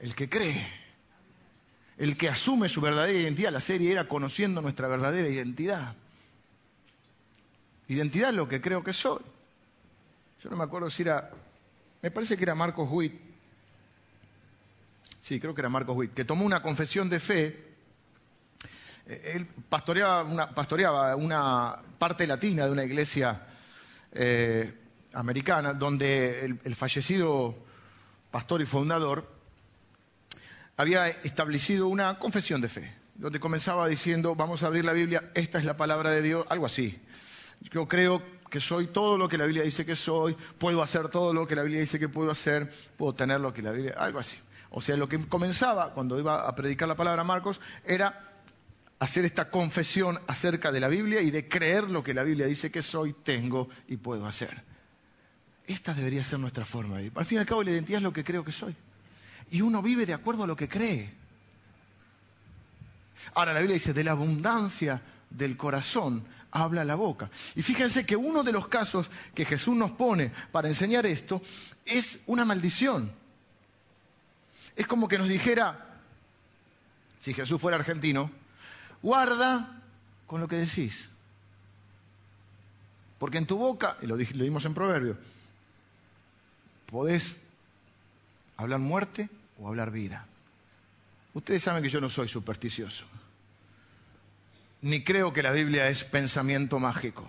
el 0.00 0.14
que 0.14 0.28
cree, 0.28 0.66
el 1.98 2.16
que 2.16 2.28
asume 2.28 2.68
su 2.68 2.80
verdadera 2.80 3.18
identidad. 3.18 3.52
La 3.52 3.60
serie 3.60 3.92
era 3.92 4.08
conociendo 4.08 4.60
nuestra 4.60 4.88
verdadera 4.88 5.28
identidad. 5.28 5.94
Identidad 7.88 8.30
es 8.30 8.36
lo 8.36 8.48
que 8.48 8.60
creo 8.60 8.82
que 8.82 8.92
soy. 8.92 9.22
Yo 10.42 10.50
no 10.50 10.56
me 10.56 10.64
acuerdo 10.64 10.88
si 10.88 11.02
era, 11.02 11.30
me 12.00 12.10
parece 12.10 12.36
que 12.36 12.44
era 12.44 12.54
Marcos 12.54 12.88
Witt, 12.90 13.12
sí, 15.20 15.40
creo 15.40 15.54
que 15.54 15.60
era 15.60 15.68
Marcos 15.68 15.96
Witt, 15.96 16.14
que 16.14 16.24
tomó 16.24 16.44
una 16.44 16.62
confesión 16.62 17.10
de 17.10 17.18
fe 17.18 17.68
eh, 19.08 19.32
él 19.36 19.46
pastoreaba 19.68 21.16
una, 21.16 21.82
parte 21.98 22.26
latina 22.26 22.66
de 22.66 22.72
una 22.72 22.84
iglesia 22.84 23.46
eh, 24.12 24.72
americana, 25.14 25.72
donde 25.72 26.44
el, 26.44 26.76
fallecido 26.76 27.56
pastor 28.30 28.60
y 28.60 28.66
fundador 28.66 29.37
había 30.78 31.08
establecido 31.08 31.88
una 31.88 32.18
confesión 32.20 32.60
de 32.60 32.68
fe, 32.68 32.94
donde 33.16 33.40
comenzaba 33.40 33.88
diciendo, 33.88 34.36
vamos 34.36 34.62
a 34.62 34.68
abrir 34.68 34.84
la 34.84 34.92
Biblia, 34.92 35.30
esta 35.34 35.58
es 35.58 35.64
la 35.64 35.76
palabra 35.76 36.12
de 36.12 36.22
Dios, 36.22 36.46
algo 36.48 36.66
así. 36.66 37.00
Yo 37.72 37.88
creo 37.88 38.22
que 38.48 38.60
soy 38.60 38.86
todo 38.86 39.18
lo 39.18 39.28
que 39.28 39.36
la 39.36 39.44
Biblia 39.44 39.64
dice 39.64 39.84
que 39.84 39.96
soy, 39.96 40.36
puedo 40.56 40.80
hacer 40.80 41.08
todo 41.08 41.34
lo 41.34 41.48
que 41.48 41.56
la 41.56 41.62
Biblia 41.62 41.80
dice 41.80 41.98
que 41.98 42.08
puedo 42.08 42.30
hacer, 42.30 42.72
puedo 42.96 43.12
tener 43.12 43.40
lo 43.40 43.52
que 43.52 43.60
la 43.60 43.72
Biblia, 43.72 43.96
algo 43.98 44.20
así. 44.20 44.38
O 44.70 44.80
sea, 44.80 44.96
lo 44.96 45.08
que 45.08 45.18
comenzaba 45.26 45.92
cuando 45.94 46.16
iba 46.16 46.48
a 46.48 46.54
predicar 46.54 46.86
la 46.86 46.94
palabra 46.94 47.24
Marcos 47.24 47.60
era 47.84 48.30
hacer 49.00 49.24
esta 49.24 49.50
confesión 49.50 50.16
acerca 50.28 50.70
de 50.70 50.78
la 50.78 50.86
Biblia 50.86 51.22
y 51.22 51.32
de 51.32 51.48
creer 51.48 51.90
lo 51.90 52.04
que 52.04 52.14
la 52.14 52.22
Biblia 52.22 52.46
dice 52.46 52.70
que 52.70 52.82
soy, 52.82 53.14
tengo 53.24 53.68
y 53.88 53.96
puedo 53.96 54.26
hacer. 54.26 54.62
Esta 55.66 55.92
debería 55.92 56.22
ser 56.22 56.38
nuestra 56.38 56.64
forma. 56.64 56.98
Al 56.98 57.24
fin 57.24 57.38
y 57.38 57.40
al 57.40 57.46
cabo, 57.46 57.64
la 57.64 57.72
identidad 57.72 57.98
es 57.98 58.04
lo 58.04 58.12
que 58.12 58.22
creo 58.22 58.44
que 58.44 58.52
soy. 58.52 58.76
Y 59.50 59.60
uno 59.60 59.82
vive 59.82 60.06
de 60.06 60.14
acuerdo 60.14 60.44
a 60.44 60.46
lo 60.46 60.56
que 60.56 60.68
cree. 60.68 61.12
Ahora, 63.34 63.52
la 63.52 63.60
Biblia 63.60 63.74
dice, 63.74 63.92
de 63.92 64.04
la 64.04 64.12
abundancia 64.12 65.02
del 65.30 65.56
corazón 65.56 66.24
habla 66.50 66.84
la 66.84 66.94
boca. 66.94 67.30
Y 67.54 67.62
fíjense 67.62 68.06
que 68.06 68.16
uno 68.16 68.42
de 68.42 68.52
los 68.52 68.68
casos 68.68 69.10
que 69.34 69.44
Jesús 69.44 69.76
nos 69.76 69.90
pone 69.92 70.32
para 70.52 70.68
enseñar 70.68 71.06
esto 71.06 71.42
es 71.84 72.18
una 72.26 72.44
maldición. 72.44 73.12
Es 74.76 74.86
como 74.86 75.08
que 75.08 75.18
nos 75.18 75.28
dijera, 75.28 75.98
si 77.20 77.34
Jesús 77.34 77.60
fuera 77.60 77.76
argentino, 77.76 78.30
Guarda 79.02 79.80
con 80.26 80.40
lo 80.40 80.48
que 80.48 80.56
decís. 80.56 81.08
Porque 83.18 83.38
en 83.38 83.46
tu 83.46 83.56
boca, 83.56 83.96
y 84.02 84.06
lo, 84.06 84.16
dijimos 84.16 84.64
en 84.64 84.74
Proverbio, 84.74 85.16
podés 86.86 87.36
hablar 88.56 88.78
muerte 88.80 89.28
o 89.58 89.68
hablar 89.68 89.90
vida. 89.90 90.26
Ustedes 91.34 91.62
saben 91.62 91.82
que 91.82 91.90
yo 91.90 92.00
no 92.00 92.08
soy 92.08 92.28
supersticioso, 92.28 93.04
ni 94.80 95.02
creo 95.04 95.32
que 95.32 95.42
la 95.42 95.52
Biblia 95.52 95.88
es 95.88 96.04
pensamiento 96.04 96.78
mágico, 96.78 97.28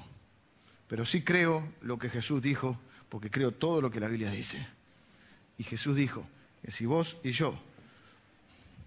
pero 0.87 1.05
sí 1.05 1.23
creo 1.23 1.67
lo 1.81 1.97
que 1.97 2.09
Jesús 2.09 2.41
dijo, 2.41 2.79
porque 3.09 3.29
creo 3.29 3.51
todo 3.51 3.81
lo 3.81 3.91
que 3.91 3.99
la 3.99 4.07
Biblia 4.07 4.31
dice. 4.31 4.65
Y 5.57 5.63
Jesús 5.63 5.95
dijo 5.95 6.27
que 6.63 6.71
si 6.71 6.85
vos 6.85 7.17
y 7.23 7.31
yo 7.31 7.57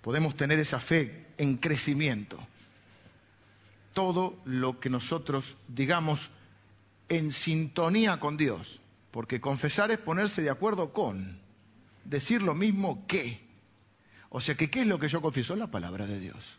podemos 0.00 0.36
tener 0.36 0.58
esa 0.58 0.80
fe 0.80 1.26
en 1.38 1.56
crecimiento, 1.58 2.38
todo 3.92 4.40
lo 4.44 4.80
que 4.80 4.90
nosotros 4.90 5.56
digamos 5.68 6.30
en 7.08 7.32
sintonía 7.32 8.18
con 8.18 8.36
Dios. 8.36 8.80
Porque 9.10 9.40
confesar 9.40 9.90
es 9.90 9.98
ponerse 9.98 10.40
de 10.42 10.50
acuerdo 10.50 10.92
con, 10.92 11.38
decir 12.04 12.42
lo 12.42 12.54
mismo 12.54 13.06
que. 13.06 13.40
O 14.28 14.40
sea 14.40 14.54
que, 14.54 14.70
¿qué 14.70 14.82
es 14.82 14.86
lo 14.86 14.98
que 14.98 15.08
yo 15.08 15.20
confieso? 15.20 15.56
La 15.56 15.70
palabra 15.70 16.06
de 16.06 16.18
Dios. 16.18 16.58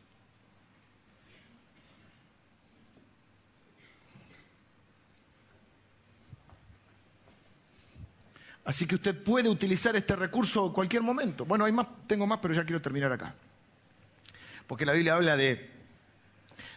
Así 8.65 8.85
que 8.85 8.95
usted 8.95 9.21
puede 9.23 9.49
utilizar 9.49 9.95
este 9.95 10.15
recurso 10.15 10.67
en 10.67 10.73
cualquier 10.73 11.01
momento. 11.01 11.43
Bueno, 11.43 11.65
hay 11.65 11.73
más, 11.73 11.87
tengo 12.07 12.25
más, 12.25 12.39
pero 12.39 12.53
ya 12.53 12.63
quiero 12.63 12.81
terminar 12.81 13.11
acá. 13.11 13.35
Porque 14.67 14.85
la 14.85 14.93
Biblia 14.93 15.15
habla 15.15 15.35
de 15.35 15.73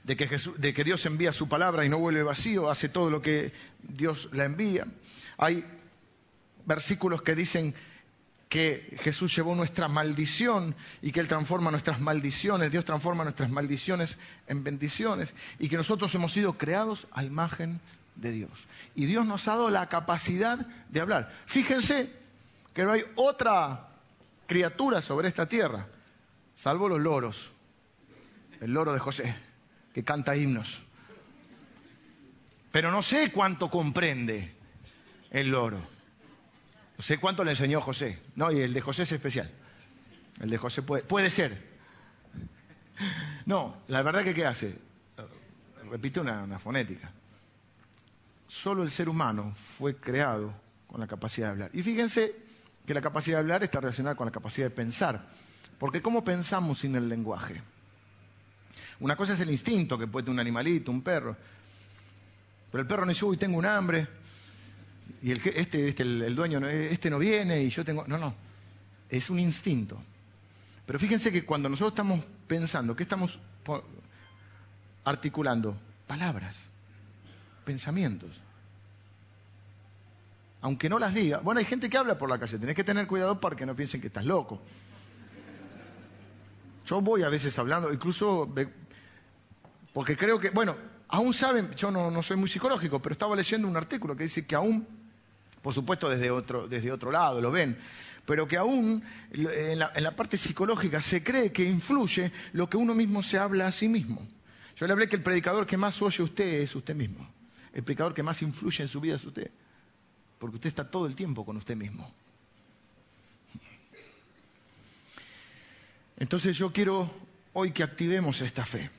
de 0.07 0.73
que, 0.73 0.85
Dios 0.85 1.05
envía 1.07 1.33
su 1.33 1.49
palabra 1.49 1.85
y 1.85 1.89
no 1.89 1.99
vuelve 1.99 2.23
vacío, 2.23 2.71
hace 2.71 2.89
todo 2.89 3.11
lo 3.11 3.21
que 3.21 3.53
Dios 3.83 4.29
la 4.33 4.45
envía. 4.45 4.87
Hay 5.37 5.65
versículos 6.65 7.23
que 7.23 7.35
dicen 7.35 7.75
que 8.49 8.97
Jesús 9.01 9.35
llevó 9.35 9.55
nuestra 9.55 9.89
maldición 9.89 10.75
y 11.03 11.13
que 11.13 11.21
Él 11.21 11.29
transforma 11.29 11.71
nuestras 11.71 12.01
maldiciones, 12.01 12.71
Dios 12.71 12.85
transforma 12.85 13.25
nuestras 13.25 13.51
maldiciones 13.51 14.19
en 14.47 14.63
bendiciones 14.63 15.35
y 15.59 15.69
que 15.69 15.77
nosotros 15.77 16.15
hemos 16.15 16.33
sido 16.33 16.57
creados 16.57 17.07
a 17.13 17.25
imagen 17.25 17.81
de 18.15 18.31
Dios. 18.31 18.51
Y 18.95 19.07
Dios 19.07 19.27
nos 19.27 19.47
ha 19.49 19.53
dado 19.53 19.71
la 19.71 19.89
capacidad 19.89 20.59
de 20.89 21.01
hablar. 21.01 21.33
Fíjense 21.47 22.11
que 22.73 22.85
no 22.85 22.93
hay 22.93 23.03
otra 23.17 23.89
criatura 24.47 25.03
sobre 25.03 25.29
esta 25.29 25.47
tierra, 25.47 25.87
salvo 26.55 26.89
los 26.89 27.01
loros. 27.01 27.53
El 28.61 28.73
loro 28.73 28.93
de 28.93 28.99
José, 28.99 29.37
que 29.93 30.03
canta 30.03 30.37
himnos. 30.37 30.81
Pero 32.73 32.91
no 32.91 33.03
sé 33.03 33.31
cuánto 33.33 33.71
comprende 33.71 34.55
el 35.31 35.49
loro. 35.49 35.96
No 36.97 37.03
sé 37.03 37.19
cuánto 37.19 37.45
le 37.45 37.53
enseñó 37.53 37.81
José. 37.81 38.19
No, 38.35 38.51
y 38.51 38.61
el 38.61 38.73
de 38.73 38.81
José 38.81 39.03
es 39.03 39.13
especial. 39.13 39.51
El 40.41 40.51
de 40.51 40.59
José 40.59 40.83
puede, 40.83 41.03
puede 41.03 41.31
ser. 41.31 41.77
No, 43.45 43.77
la 43.89 44.03
verdad 44.03 44.25
que 44.25 44.35
¿qué 44.35 44.47
hace? 44.47 44.77
Repite 45.91 46.21
una, 46.21 46.59
fonética. 46.59 47.11
Solo 48.49 48.83
el 48.83 48.91
ser 48.91 49.09
humano 49.09 49.55
fue 49.79 49.97
creado 49.97 50.53
con 50.87 51.01
la 51.01 51.07
capacidad 51.07 51.49
de 51.49 51.53
hablar. 51.53 51.71
Y 51.75 51.83
fíjense 51.83 52.35
que 52.87 52.95
la 52.95 53.01
capacidad 53.01 53.37
de 53.37 53.41
hablar 53.41 53.63
está 53.63 53.81
relacionada 53.81 54.17
con 54.17 54.27
la 54.27 54.33
capacidad 54.33 54.67
de 54.67 54.75
pensar. 54.75 55.27
Porque 55.79 56.03
¿cómo 56.03 56.25
pensamos 56.25 56.81
sin 56.81 56.97
el 56.97 57.09
lenguaje? 57.09 57.61
Una 58.99 59.15
cosa 59.15 59.35
es 59.35 59.41
el 59.41 59.51
instinto 59.51 59.99
que 59.99 60.07
puede 60.07 60.25
tener 60.25 60.35
un 60.35 60.41
animalito, 60.41 60.91
un 60.91 61.03
perro. 61.03 61.37
Pero 62.73 62.83
el 62.83 62.89
perro 62.89 63.05
no 63.05 63.11
dice, 63.11 63.25
uy, 63.25 63.37
tengo 63.37 63.59
un 63.59 63.67
hambre. 63.67 64.07
Y 65.23 65.33
el, 65.33 65.39
este, 65.39 65.89
este 65.89 66.03
el, 66.03 66.35
dueño, 66.35 66.67
este 66.67 67.11
no 67.11 67.19
viene 67.19 67.63
y 67.63 67.71
yo 67.71 67.85
tengo... 67.85 68.05
No, 68.07 68.19
no. 68.19 68.35
Es 69.09 69.31
un 69.31 69.39
instinto. 69.39 70.01
Pero 70.87 70.99
fíjense 70.99 71.33
que 71.33 71.45
cuando 71.45 71.69
nosotros 71.69 71.93
estamos 71.93 72.21
pensando, 72.47 72.95
¿qué 72.95 73.05
estamos 73.05 73.39
articulando? 75.05 75.77
Palabras, 76.07 76.67
pensamientos. 77.65 78.31
Aunque 80.61 80.89
no 80.89 80.99
las 80.99 81.15
diga. 81.15 81.39
Bueno, 81.39 81.59
hay 81.59 81.65
gente 81.65 81.89
que 81.89 81.97
habla 81.97 82.19
por 82.19 82.29
la 82.29 82.39
calle. 82.39 82.59
Tenés 82.59 82.75
que 82.75 82.85
tener 82.85 83.07
cuidado 83.07 83.41
para 83.41 83.57
que 83.57 83.67
no 83.67 83.75
piensen 83.77 84.01
que 84.01 84.09
estás 84.09 84.25
loco. 84.25 84.61
Yo 86.87 87.01
voy 87.01 87.23
a 87.23 87.29
veces 87.29 87.59
hablando, 87.59 87.93
incluso 87.93 88.53
porque 89.93 90.17
creo 90.17 90.39
que, 90.39 90.51
bueno, 90.51 90.77
aún 91.09 91.35
saben, 91.35 91.75
yo 91.75 91.91
no, 91.91 92.23
soy 92.23 92.37
muy 92.37 92.49
psicológico, 92.49 93.01
pero 93.01 93.13
estaba 93.13 93.37
leyendo 93.37 93.69
un 93.69 93.77
artículo 93.77 94.17
que 94.17 94.25
dice 94.25 94.47
que 94.47 94.55
aún, 94.55 94.87
por 95.63 95.75
supuesto 95.75 96.09
desde 96.09 96.31
otro, 96.31 96.69
desde 96.69 96.93
otro 96.93 97.11
lado 97.11 97.41
lo 97.41 97.51
ven, 97.51 97.79
pero 98.25 98.49
que 98.49 98.57
aún 98.57 99.03
en 99.33 99.79
la, 99.79 99.93
en 99.95 100.03
la 100.03 100.17
parte 100.17 100.37
psicológica 100.37 101.01
se 101.01 101.23
cree 101.23 101.53
que 101.53 101.65
influye 101.65 102.33
lo 102.53 102.69
que 102.69 102.77
uno 102.77 102.95
mismo 102.95 103.23
se 103.23 103.39
habla 103.39 103.67
a 103.67 103.73
sí 103.73 103.89
mismo. 103.89 104.27
Yo 104.77 104.87
le 104.87 104.93
hablé 104.93 105.09
que 105.09 105.17
el 105.17 105.23
predicador 105.23 105.67
que 105.67 105.77
más 105.77 106.01
oye 106.03 106.23
usted 106.23 106.63
es 106.63 106.75
usted 106.75 106.95
mismo. 106.95 107.27
El 107.73 107.83
predicador 107.83 108.13
que 108.13 108.23
más 108.23 108.43
influye 108.43 108.83
en 108.83 108.89
su 108.89 109.01
vida 109.01 109.15
es 109.17 109.25
usted. 109.25 109.51
Porque 110.39 110.57
usted 110.57 110.69
está 110.69 110.91
todo 110.91 111.07
el 111.07 111.15
tiempo 111.15 111.45
con 111.47 111.57
usted 111.57 111.77
mismo. 111.77 112.13
Entonces 116.19 116.57
yo 116.57 116.73
quiero 116.73 117.11
hoy 117.53 117.73
que 117.73 117.83
activemos 117.83 118.41
esta 118.41 118.65
fe, 118.65 118.91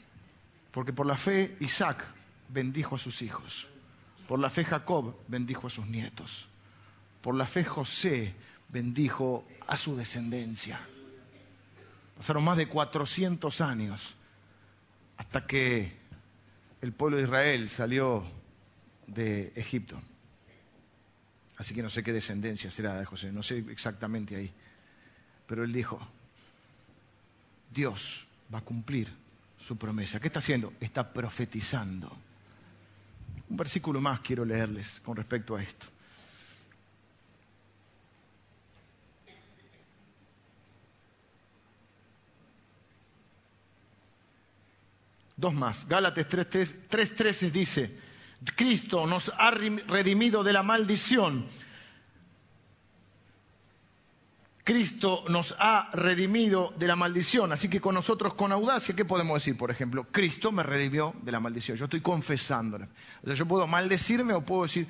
porque 0.77 0.93
por 0.93 1.07
la 1.07 1.17
fe 1.17 1.57
Isaac 1.59 2.05
bendijo 2.49 2.97
a 2.97 2.99
sus 2.99 3.23
hijos, 3.23 3.67
por 4.27 4.37
la 4.37 4.51
fe 4.51 4.63
Jacob 4.63 5.15
bendijo 5.27 5.65
a 5.65 5.69
sus 5.71 5.87
nietos, 5.87 6.47
por 7.23 7.33
la 7.33 7.47
fe 7.47 7.63
José 7.63 8.35
bendijo 8.69 9.43
a 9.65 9.75
su 9.75 9.95
descendencia. 9.95 10.79
Pasaron 12.15 12.43
más 12.43 12.57
de 12.57 12.67
400 12.67 13.59
años 13.61 14.17
hasta 15.17 15.47
que 15.47 15.97
el 16.81 16.93
pueblo 16.93 17.17
de 17.17 17.23
Israel 17.23 17.71
salió 17.71 18.23
de 19.07 19.53
Egipto. 19.55 19.99
Así 21.57 21.73
que 21.73 21.81
no 21.81 21.89
sé 21.89 22.03
qué 22.03 22.13
descendencia 22.13 22.69
será 22.69 22.99
de 22.99 23.05
José, 23.05 23.31
no 23.31 23.41
sé 23.41 23.65
exactamente 23.71 24.35
ahí. 24.35 24.53
Pero 25.47 25.63
él 25.63 25.73
dijo, 25.73 25.97
Dios 27.73 28.27
va 28.53 28.59
a 28.59 28.63
cumplir 28.63 29.11
su 29.59 29.77
promesa. 29.77 30.19
¿Qué 30.19 30.27
está 30.27 30.39
haciendo? 30.39 30.73
Está 30.79 31.11
profetizando. 31.11 32.15
Un 33.49 33.57
versículo 33.57 34.01
más 34.01 34.19
quiero 34.21 34.43
leerles 34.45 34.99
con 35.01 35.15
respecto 35.15 35.55
a 35.55 35.63
esto. 35.63 35.87
Dos 45.35 45.53
más. 45.53 45.87
Gálatas 45.87 46.27
3.13 46.27 47.51
dice, 47.51 47.95
Cristo 48.55 49.05
nos 49.05 49.31
ha 49.37 49.51
redimido 49.51 50.43
de 50.43 50.51
la 50.51 50.63
maldición 50.63 51.47
Cristo 54.67 55.23
nos 55.29 55.55
ha 55.59 55.89
redimido 55.93 56.73
de 56.77 56.87
la 56.87 56.97
maldición. 56.97 57.53
Así 57.53 57.69
que 57.69 57.79
con 57.79 57.95
nosotros, 57.95 58.33
con 58.33 58.51
audacia, 58.51 58.93
¿qué 58.93 59.05
podemos 59.05 59.35
decir? 59.35 59.55
Por 59.57 59.71
ejemplo, 59.71 60.05
Cristo 60.11 60.51
me 60.51 60.61
redimió 60.61 61.15
de 61.21 61.31
la 61.31 61.39
maldición. 61.39 61.77
Yo 61.77 61.85
estoy 61.85 62.01
confesándola. 62.01 62.89
O 63.23 63.27
sea, 63.27 63.35
yo 63.35 63.45
puedo 63.45 63.65
maldecirme 63.65 64.33
o 64.33 64.41
puedo 64.41 64.63
decir, 64.63 64.85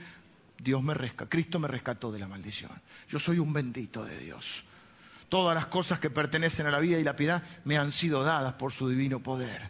Dios 0.58 0.82
me 0.82 0.96
rescató, 0.96 1.30
Cristo 1.30 1.60
me 1.60 1.68
rescató 1.68 2.12
de 2.12 2.18
la 2.18 2.28
maldición. 2.28 2.72
Yo 3.08 3.20
soy 3.20 3.38
un 3.38 3.54
bendito 3.54 4.04
de 4.04 4.18
Dios. 4.18 4.64
Todas 5.30 5.54
las 5.54 5.68
cosas 5.68 6.00
que 6.00 6.10
pertenecen 6.10 6.66
a 6.66 6.72
la 6.72 6.80
vida 6.80 6.98
y 6.98 7.04
la 7.04 7.16
piedad 7.16 7.44
me 7.64 7.78
han 7.78 7.92
sido 7.92 8.24
dadas 8.24 8.54
por 8.54 8.74
su 8.74 8.90
divino 8.90 9.20
poder. 9.20 9.70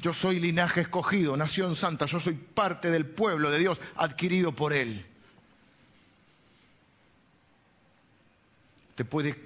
Yo 0.00 0.12
soy 0.12 0.38
linaje 0.38 0.82
escogido, 0.82 1.36
nación 1.36 1.74
santa, 1.74 2.06
yo 2.06 2.20
soy 2.20 2.34
parte 2.34 2.92
del 2.92 3.04
pueblo 3.04 3.50
de 3.50 3.58
Dios 3.58 3.80
adquirido 3.96 4.52
por 4.52 4.72
Él. 4.72 5.06
Te 8.94 9.04
puede 9.04 9.36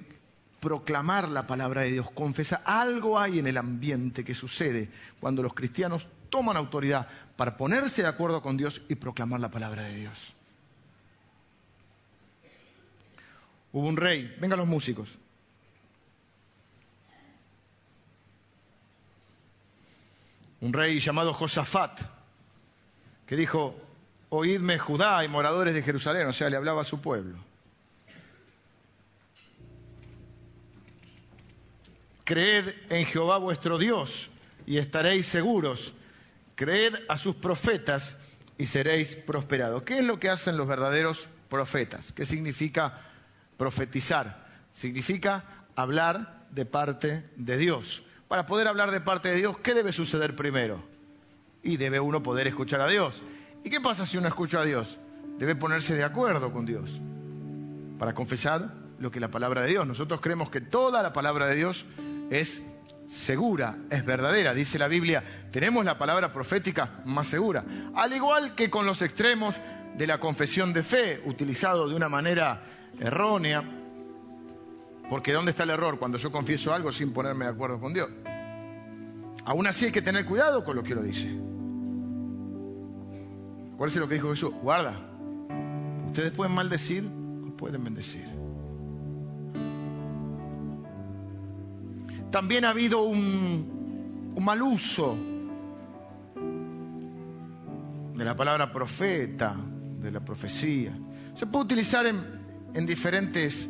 proclamar 0.59 1.29
la 1.29 1.47
palabra 1.47 1.81
de 1.81 1.91
Dios, 1.91 2.09
confesar. 2.11 2.61
Algo 2.65 3.19
hay 3.19 3.39
en 3.39 3.47
el 3.47 3.57
ambiente 3.57 4.23
que 4.23 4.33
sucede 4.33 4.89
cuando 5.19 5.43
los 5.43 5.53
cristianos 5.53 6.07
toman 6.29 6.57
autoridad 6.57 7.07
para 7.35 7.57
ponerse 7.57 8.01
de 8.01 8.07
acuerdo 8.07 8.41
con 8.41 8.57
Dios 8.57 8.81
y 8.89 8.95
proclamar 8.95 9.39
la 9.39 9.51
palabra 9.51 9.83
de 9.83 9.95
Dios. 9.95 10.33
Hubo 13.71 13.87
un 13.87 13.97
rey, 13.97 14.35
vengan 14.39 14.59
los 14.59 14.67
músicos. 14.67 15.17
Un 20.59 20.73
rey 20.73 20.99
llamado 20.99 21.33
Josafat, 21.33 22.01
que 23.27 23.35
dijo, 23.35 23.75
oídme 24.29 24.79
Judá 24.79 25.23
y 25.23 25.27
moradores 25.27 25.75
de 25.75 25.83
Jerusalén, 25.83 26.27
o 26.27 26.33
sea, 26.33 26.49
le 26.49 26.57
hablaba 26.57 26.81
a 26.81 26.85
su 26.85 26.99
pueblo. 26.99 27.46
Creed 32.27 32.73
en 32.89 33.05
Jehová 33.05 33.37
vuestro 33.37 33.77
Dios 33.77 34.29
y 34.65 34.79
estaréis 34.79 35.27
seguros. 35.27 35.93
Creed 36.55 36.93
a 37.07 37.17
sus 37.17 37.37
profetas 37.37 38.17
y 38.57 38.65
seréis 38.65 39.15
prosperados. 39.15 39.83
¿Qué 39.83 39.99
es 39.99 40.03
lo 40.03 40.19
que 40.19 40.29
hacen 40.29 40.57
los 40.57 40.67
verdaderos 40.67 41.29
profetas? 41.47 42.11
¿Qué 42.11 42.25
significa 42.25 42.99
profetizar? 43.55 44.45
Significa 44.73 45.45
hablar 45.77 46.45
de 46.51 46.65
parte 46.65 47.29
de 47.37 47.57
Dios. 47.57 48.03
Para 48.27 48.45
poder 48.45 48.67
hablar 48.67 48.91
de 48.91 48.99
parte 48.99 49.29
de 49.29 49.37
Dios, 49.37 49.57
¿qué 49.59 49.73
debe 49.73 49.93
suceder 49.93 50.35
primero? 50.35 50.83
Y 51.63 51.77
debe 51.77 52.01
uno 52.01 52.23
poder 52.23 52.47
escuchar 52.47 52.81
a 52.81 52.89
Dios. 52.89 53.23
¿Y 53.63 53.69
qué 53.69 53.79
pasa 53.79 54.05
si 54.05 54.17
uno 54.17 54.27
escucha 54.27 54.59
a 54.59 54.65
Dios? 54.65 54.97
Debe 55.37 55.55
ponerse 55.55 55.95
de 55.95 56.03
acuerdo 56.03 56.51
con 56.51 56.65
Dios 56.65 56.99
para 57.97 58.13
confesar 58.13 58.73
lo 58.99 59.11
que 59.11 59.21
la 59.21 59.31
palabra 59.31 59.61
de 59.61 59.69
Dios. 59.69 59.87
Nosotros 59.87 60.19
creemos 60.19 60.49
que 60.49 60.59
toda 60.59 61.01
la 61.01 61.13
palabra 61.13 61.47
de 61.47 61.55
Dios 61.55 61.85
es 62.29 62.61
segura, 63.07 63.77
es 63.89 64.05
verdadera. 64.05 64.53
Dice 64.53 64.77
la 64.77 64.87
Biblia, 64.87 65.23
tenemos 65.51 65.85
la 65.85 65.97
palabra 65.97 66.33
profética 66.33 67.01
más 67.05 67.27
segura. 67.27 67.63
Al 67.95 68.13
igual 68.13 68.55
que 68.55 68.69
con 68.69 68.85
los 68.85 69.01
extremos 69.01 69.55
de 69.97 70.07
la 70.07 70.19
confesión 70.19 70.73
de 70.73 70.83
fe, 70.83 71.21
utilizado 71.25 71.89
de 71.89 71.95
una 71.95 72.09
manera 72.09 72.61
errónea. 72.99 73.63
Porque 75.09 75.31
¿dónde 75.31 75.51
está 75.51 75.63
el 75.63 75.71
error? 75.71 75.97
Cuando 75.97 76.17
yo 76.17 76.31
confieso 76.31 76.73
algo 76.73 76.91
sin 76.91 77.13
ponerme 77.13 77.45
de 77.45 77.51
acuerdo 77.51 77.79
con 77.79 77.93
Dios. 77.93 78.09
Aún 79.45 79.65
así 79.65 79.85
hay 79.85 79.91
que 79.91 80.01
tener 80.01 80.25
cuidado 80.25 80.63
con 80.63 80.75
lo 80.75 80.83
que 80.83 80.93
lo 80.93 81.01
dice. 81.01 81.27
¿Cuál 83.77 83.89
es 83.89 83.95
lo 83.95 84.07
que 84.07 84.15
dijo 84.15 84.29
Jesús? 84.31 84.51
Guarda. 84.61 84.93
Ustedes 86.07 86.31
pueden 86.31 86.53
maldecir 86.53 87.05
o 87.05 87.55
pueden 87.55 87.83
bendecir. 87.83 88.36
También 92.31 92.65
ha 92.65 92.69
habido 92.69 93.03
un, 93.03 94.35
mal 94.39 94.61
uso 94.61 95.17
de 98.13 98.25
la 98.25 98.35
palabra 98.35 98.71
profeta, 98.71 99.55
de 99.55 100.11
la 100.11 100.19
profecía. 100.19 100.91
Se 101.35 101.45
puede 101.47 101.65
utilizar 101.65 102.05
en, 102.05 102.23
en 102.73 102.85
diferentes 102.85 103.67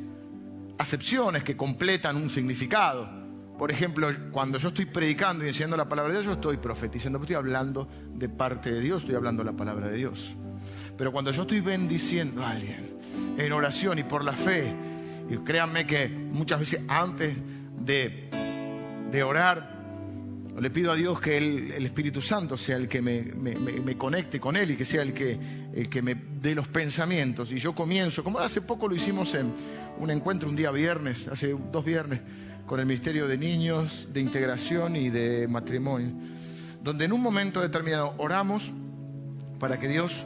acepciones 0.78 1.44
que 1.44 1.56
completan 1.56 2.16
un 2.16 2.30
significado. 2.30 3.10
por 3.58 3.72
ejemplo, 3.72 4.08
cuando 4.32 4.60
yo 4.60 4.68
estoy 4.68 4.86
predicando 4.86 5.44
y 5.44 5.48
enseñando 5.48 5.78
la 5.78 5.90
palabra 5.90 6.14
de 6.14 6.20
Dios, 6.20 6.26
yo 6.28 6.34
estoy 6.34 6.58
profetizando, 6.58 7.20
estoy 7.20 7.36
hablando 7.36 7.88
de 8.14 8.30
parte 8.30 8.72
de 8.72 8.80
Dios, 8.82 9.02
estoy 9.02 9.16
hablando 9.16 9.44
la 9.44 9.54
palabra 9.54 9.88
de 9.88 9.98
Dios. 9.98 10.36
Pero 10.96 11.12
cuando 11.12 11.32
yo 11.32 11.44
estoy 11.44 11.62
bendiciendo 11.62 12.44
a 12.44 12.52
alguien 12.52 12.98
en 13.38 13.52
oración 13.52 13.98
y 13.98 14.04
por 14.04 14.24
la 14.24 14.34
fe, 14.34 14.74
y 15.30 15.38
créanme 15.38 15.86
que 15.86 16.08
muchas 16.08 16.60
veces 16.60 16.82
antes 16.88 17.36
de, 17.78 18.30
de 19.12 19.24
orar, 19.24 19.78
le 20.60 20.70
pido 20.72 20.92
a 20.92 20.96
Dios 20.96 21.20
que 21.20 21.38
el 21.38 21.86
Espíritu 21.86 22.22
Santo 22.22 22.58
sea 22.58 22.78
el 22.78 22.88
que 22.88 23.02
me, 23.02 23.98
conecte 23.98 24.40
con 24.40 24.56
Él 24.56 24.72
y 24.72 24.76
que 24.76 24.86
sea 24.86 25.04
el 25.04 25.14
que, 25.14 25.38
el 25.74 25.88
que 25.90 26.02
me 26.02 26.16
dé 26.16 26.56
los 26.56 26.68
pensamientos. 26.68 27.52
Y 27.52 27.60
yo 27.60 27.76
comienzo, 27.76 28.24
como 28.24 28.40
hace 28.40 28.62
poco 28.62 28.88
lo 28.88 28.96
hicimos 28.96 29.34
en 29.36 29.54
un 30.00 30.10
encuentro 30.10 30.50
un 30.50 30.56
día 30.56 30.72
viernes, 30.72 31.28
hace 31.28 31.56
dos 31.72 31.86
viernes, 31.86 32.22
con 32.66 32.80
el 32.80 32.86
Ministerio 32.86 33.28
de 33.28 33.38
Niños, 33.38 34.10
de 34.12 34.20
Integración 34.20 34.96
y 34.96 35.10
de 35.10 35.48
Matrimonio, 35.48 36.14
donde 36.84 37.06
en 37.06 37.14
un 37.14 37.22
momento 37.22 37.62
determinado 37.62 38.16
oramos 38.18 38.72
para 39.60 39.80
que 39.80 39.88
Dios 39.88 40.26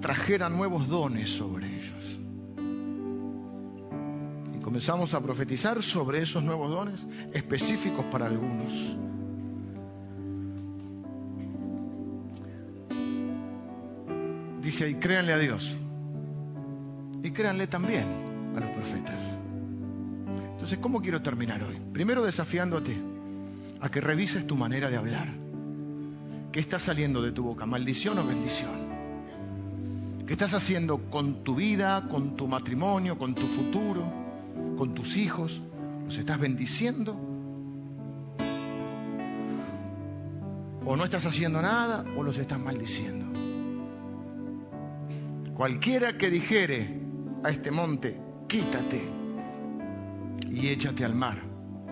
trajera 0.00 0.48
nuevos 0.48 0.88
dones 0.88 1.30
sobre 1.30 1.66
ellos. 1.66 2.19
Comenzamos 4.70 5.14
a 5.14 5.20
profetizar 5.20 5.82
sobre 5.82 6.22
esos 6.22 6.44
nuevos 6.44 6.70
dones 6.70 7.04
específicos 7.34 8.04
para 8.04 8.26
algunos. 8.26 8.72
Dice, 14.62 14.88
y 14.88 14.94
créanle 14.94 15.32
a 15.32 15.38
Dios. 15.38 15.76
Y 17.20 17.32
créanle 17.32 17.66
también 17.66 18.52
a 18.54 18.60
los 18.60 18.70
profetas. 18.70 19.18
Entonces, 20.52 20.78
¿cómo 20.78 21.02
quiero 21.02 21.20
terminar 21.20 21.64
hoy? 21.64 21.80
Primero 21.92 22.22
desafiándote 22.22 22.96
a 23.80 23.88
que 23.88 24.00
revises 24.00 24.46
tu 24.46 24.54
manera 24.54 24.88
de 24.88 24.96
hablar. 24.96 25.32
¿Qué 26.52 26.60
está 26.60 26.78
saliendo 26.78 27.22
de 27.22 27.32
tu 27.32 27.42
boca? 27.42 27.66
¿Maldición 27.66 28.20
o 28.20 28.24
bendición? 28.24 28.88
¿Qué 30.28 30.32
estás 30.32 30.54
haciendo 30.54 31.10
con 31.10 31.42
tu 31.42 31.56
vida, 31.56 32.06
con 32.08 32.36
tu 32.36 32.46
matrimonio, 32.46 33.18
con 33.18 33.34
tu 33.34 33.48
futuro, 33.48 34.19
con 34.80 34.94
tus 34.94 35.18
hijos? 35.18 35.60
¿Los 36.06 36.16
estás 36.16 36.40
bendiciendo? 36.40 37.14
¿O 40.86 40.96
no 40.96 41.04
estás 41.04 41.26
haciendo 41.26 41.60
nada 41.60 42.02
o 42.16 42.22
los 42.22 42.38
estás 42.38 42.58
maldiciendo? 42.58 43.26
Cualquiera 45.52 46.16
que 46.16 46.30
dijere 46.30 46.98
a 47.44 47.50
este 47.50 47.70
monte, 47.70 48.18
quítate 48.48 49.02
y 50.48 50.68
échate 50.68 51.04
al 51.04 51.14
mar, 51.14 51.36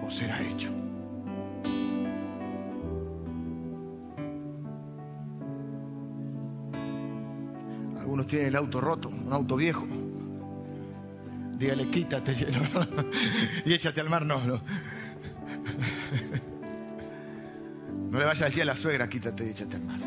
o 0.03 0.11
será 0.11 0.41
hecho. 0.41 0.73
Algunos 7.99 8.27
tienen 8.27 8.49
el 8.49 8.57
auto 8.57 8.81
roto, 8.81 9.11
un 9.11 9.31
auto 9.31 9.57
viejo. 9.57 9.87
Dígale, 11.59 11.91
quítate 11.91 12.33
y 13.65 13.73
échate 13.73 14.01
al 14.01 14.09
mar, 14.09 14.25
no, 14.25 14.41
no. 14.45 14.61
No 18.11 18.19
le 18.19 18.25
vayas 18.25 18.43
a 18.43 18.45
decir 18.47 18.63
a 18.63 18.67
la 18.67 18.75
suegra, 18.75 19.09
quítate 19.09 19.47
y 19.47 19.51
échate 19.51 19.77
al 19.77 19.85
mar. 19.85 20.01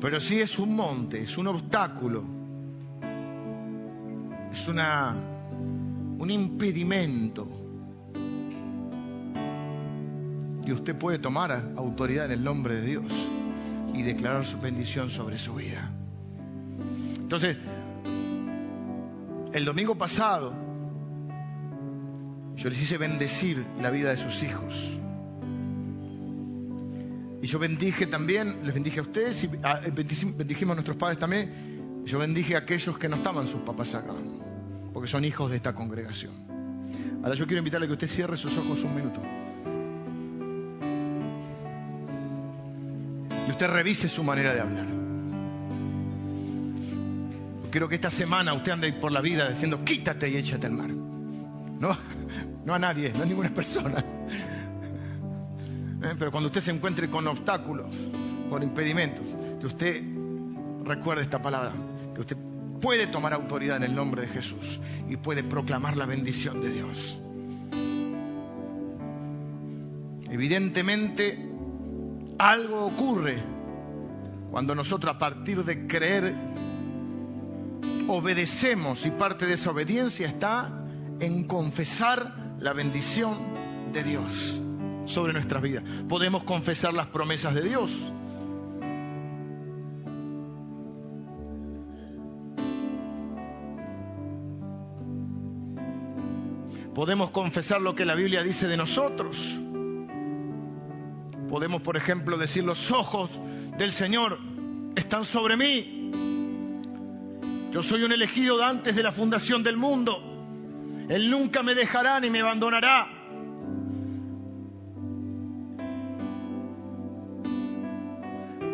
Pero 0.00 0.20
si 0.20 0.40
es 0.40 0.58
un 0.58 0.76
monte, 0.76 1.22
es 1.22 1.38
un 1.38 1.46
obstáculo 1.46 2.34
es 4.54 4.68
una, 4.68 5.16
un 6.18 6.30
impedimento. 6.30 7.48
Y 10.64 10.72
usted 10.72 10.96
puede 10.96 11.18
tomar 11.18 11.72
autoridad 11.76 12.26
en 12.26 12.32
el 12.32 12.44
nombre 12.44 12.76
de 12.76 12.82
Dios 12.82 13.12
y 13.92 14.02
declarar 14.02 14.44
su 14.44 14.58
bendición 14.60 15.10
sobre 15.10 15.38
su 15.38 15.54
vida. 15.56 15.90
Entonces, 17.16 17.56
el 19.54 19.64
domingo 19.64 19.94
pasado, 19.94 20.52
yo 22.56 22.68
les 22.68 22.82
hice 22.82 22.98
bendecir 22.98 23.64
la 23.80 23.90
vida 23.90 24.10
de 24.10 24.16
sus 24.16 24.42
hijos. 24.42 24.74
Y 27.40 27.46
yo 27.46 27.58
bendije 27.60 28.06
también, 28.06 28.64
les 28.64 28.74
bendije 28.74 28.98
a 28.98 29.02
ustedes 29.02 29.44
y 29.44 29.46
bendijimos 29.46 30.72
a 30.72 30.74
nuestros 30.74 30.96
padres 30.96 31.18
también. 31.18 32.02
Yo 32.04 32.18
bendije 32.18 32.56
a 32.56 32.58
aquellos 32.58 32.98
que 32.98 33.08
no 33.08 33.16
estaban 33.16 33.46
sus 33.46 33.60
papás 33.62 33.94
acá 33.94 34.12
porque 34.92 35.08
son 35.08 35.24
hijos 35.24 35.50
de 35.50 35.56
esta 35.56 35.74
congregación. 35.74 36.32
Ahora 37.22 37.34
yo 37.34 37.46
quiero 37.46 37.58
invitarle 37.58 37.86
a 37.86 37.88
que 37.88 37.94
usted 37.94 38.08
cierre 38.08 38.36
sus 38.36 38.56
ojos 38.56 38.82
un 38.82 38.94
minuto. 38.94 39.20
Y 43.46 43.50
usted 43.50 43.66
revise 43.68 44.08
su 44.08 44.24
manera 44.24 44.54
de 44.54 44.60
hablar. 44.60 44.93
Quiero 47.74 47.88
que 47.88 47.96
esta 47.96 48.08
semana 48.08 48.54
usted 48.54 48.70
ande 48.70 48.92
por 48.92 49.10
la 49.10 49.20
vida 49.20 49.50
diciendo, 49.50 49.84
quítate 49.84 50.30
y 50.30 50.36
échate 50.36 50.68
al 50.68 50.74
mar. 50.74 50.90
No, 50.90 51.96
no 52.64 52.72
a 52.72 52.78
nadie, 52.78 53.12
no 53.12 53.24
a 53.24 53.26
ninguna 53.26 53.52
persona. 53.52 53.98
¿Eh? 56.00 56.14
Pero 56.16 56.30
cuando 56.30 56.50
usted 56.50 56.60
se 56.60 56.70
encuentre 56.70 57.10
con 57.10 57.26
obstáculos, 57.26 57.92
con 58.48 58.62
impedimentos, 58.62 59.26
que 59.58 59.66
usted 59.66 60.04
recuerde 60.84 61.24
esta 61.24 61.42
palabra, 61.42 61.72
que 62.14 62.20
usted 62.20 62.36
puede 62.80 63.08
tomar 63.08 63.32
autoridad 63.32 63.78
en 63.78 63.82
el 63.82 63.94
nombre 63.96 64.22
de 64.22 64.28
Jesús 64.28 64.78
y 65.08 65.16
puede 65.16 65.42
proclamar 65.42 65.96
la 65.96 66.06
bendición 66.06 66.62
de 66.62 66.68
Dios. 66.68 67.18
Evidentemente, 70.30 71.50
algo 72.38 72.86
ocurre 72.86 73.42
cuando 74.52 74.76
nosotros 74.76 75.12
a 75.12 75.18
partir 75.18 75.64
de 75.64 75.88
creer 75.88 76.53
obedecemos 78.08 79.06
y 79.06 79.10
parte 79.10 79.46
de 79.46 79.54
esa 79.54 79.70
obediencia 79.70 80.26
está 80.26 80.70
en 81.20 81.44
confesar 81.44 82.54
la 82.58 82.72
bendición 82.72 83.92
de 83.92 84.02
Dios 84.02 84.62
sobre 85.06 85.32
nuestras 85.32 85.62
vidas. 85.62 85.84
Podemos 86.08 86.44
confesar 86.44 86.94
las 86.94 87.06
promesas 87.06 87.54
de 87.54 87.62
Dios 87.62 87.90
Podemos 96.94 97.30
confesar 97.30 97.80
lo 97.80 97.96
que 97.96 98.04
la 98.04 98.14
Biblia 98.14 98.44
dice 98.44 98.68
de 98.68 98.76
nosotros. 98.76 99.58
Podemos, 101.50 101.82
por 101.82 101.96
ejemplo, 101.96 102.38
decir, 102.38 102.62
los 102.62 102.92
ojos 102.92 103.30
del 103.76 103.90
Señor 103.90 104.38
están 104.94 105.24
sobre 105.24 105.56
mí. 105.56 106.03
Yo 107.74 107.82
soy 107.82 108.04
un 108.04 108.12
elegido 108.12 108.56
de 108.56 108.64
antes 108.66 108.94
de 108.94 109.02
la 109.02 109.10
fundación 109.10 109.64
del 109.64 109.76
mundo. 109.76 110.16
Él 111.08 111.28
nunca 111.28 111.64
me 111.64 111.74
dejará 111.74 112.20
ni 112.20 112.30
me 112.30 112.40
abandonará. 112.40 113.08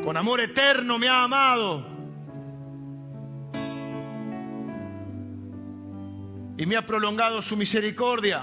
Con 0.04 0.18
amor 0.18 0.40
eterno 0.42 0.98
me 0.98 1.08
ha 1.08 1.22
amado. 1.22 1.88
y 6.58 6.66
me 6.66 6.76
ha 6.76 6.84
prolongado 6.84 7.40
su 7.40 7.56
misericordia. 7.56 8.42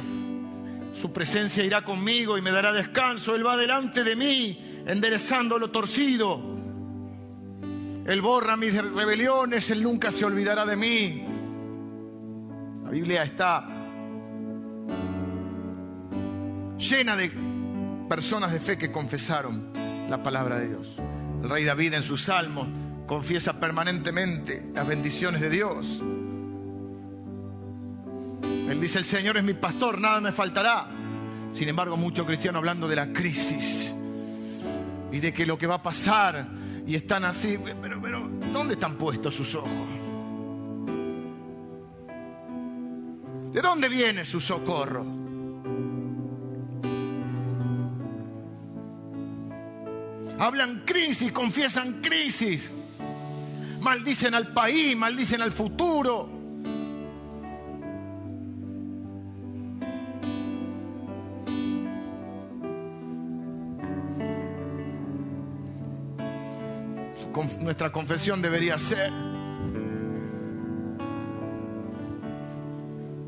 Su 0.92 1.14
presencia 1.14 1.64
irá 1.64 1.84
conmigo 1.84 2.36
y 2.36 2.42
me 2.42 2.50
dará 2.50 2.74
descanso. 2.74 3.36
Él 3.36 3.46
va 3.46 3.56
delante 3.58 4.04
de 4.04 4.16
mí, 4.16 4.82
enderezando 4.88 5.60
lo 5.60 5.70
torcido. 5.70 6.57
Él 8.08 8.22
borra 8.22 8.56
mis 8.56 8.74
rebeliones, 8.74 9.70
Él 9.70 9.84
nunca 9.84 10.12
se 10.12 10.24
olvidará 10.24 10.66
de 10.66 10.78
mí. 10.78 11.26
La 12.86 12.90
Biblia 12.90 13.24
está 13.24 13.68
llena 16.78 17.18
de 17.18 17.32
personas 18.08 18.54
de 18.54 18.62
fe 18.62 18.78
que 18.78 18.94
confesaron 18.94 19.74
la 20.10 20.24
palabra 20.24 20.58
de 20.58 20.70
Dios. 20.70 20.96
El 21.44 21.50
rey 21.50 21.66
David 21.66 21.96
en 21.96 22.04
sus 22.04 22.24
salmos 22.24 22.70
confiesa 23.08 23.60
permanentemente 23.60 24.70
las 24.74 24.88
bendiciones 24.88 25.42
de 25.42 25.50
Dios. 25.50 26.02
Él 28.70 28.80
dice, 28.80 29.00
el 29.00 29.06
Señor 29.06 29.36
es 29.36 29.44
mi 29.44 29.54
pastor, 29.54 30.00
nada 30.00 30.22
me 30.22 30.32
faltará. 30.32 30.88
Sin 31.52 31.68
embargo, 31.68 31.98
muchos 31.98 32.26
cristianos 32.26 32.60
hablando 32.60 32.88
de 32.88 32.96
la 32.96 33.12
crisis 33.12 33.94
y 35.12 35.20
de 35.20 35.34
que 35.34 35.46
lo 35.46 35.58
que 35.58 35.68
va 35.68 35.76
a 35.76 35.84
pasar 35.84 36.48
y 36.88 36.96
están 36.96 37.26
así, 37.26 37.60
pero, 37.82 37.97
¿dónde 38.58 38.74
están 38.74 38.96
puestos 38.96 39.36
sus 39.36 39.54
ojos? 39.54 39.70
¿De 43.54 43.62
dónde 43.62 43.88
viene 43.88 44.26
su 44.26 44.40
socorro? 44.40 45.06
Hablan 50.40 50.84
crisis, 50.86 51.32
confiesan 51.32 52.02
crisis, 52.02 52.74
maldicen 53.80 54.34
al 54.34 54.54
país, 54.54 54.98
maldicen 54.98 55.44
al 55.44 55.52
futuro. 55.52 56.37
Nuestra 67.60 67.92
confesión 67.92 68.42
debería 68.42 68.78
ser. 68.78 69.12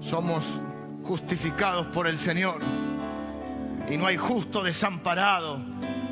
Somos 0.01 0.43
justificados 1.03 1.87
por 1.87 2.07
el 2.07 2.17
Señor 2.17 2.61
y 3.89 3.97
no 3.97 4.07
hay 4.07 4.17
justo 4.17 4.63
desamparado 4.63 5.59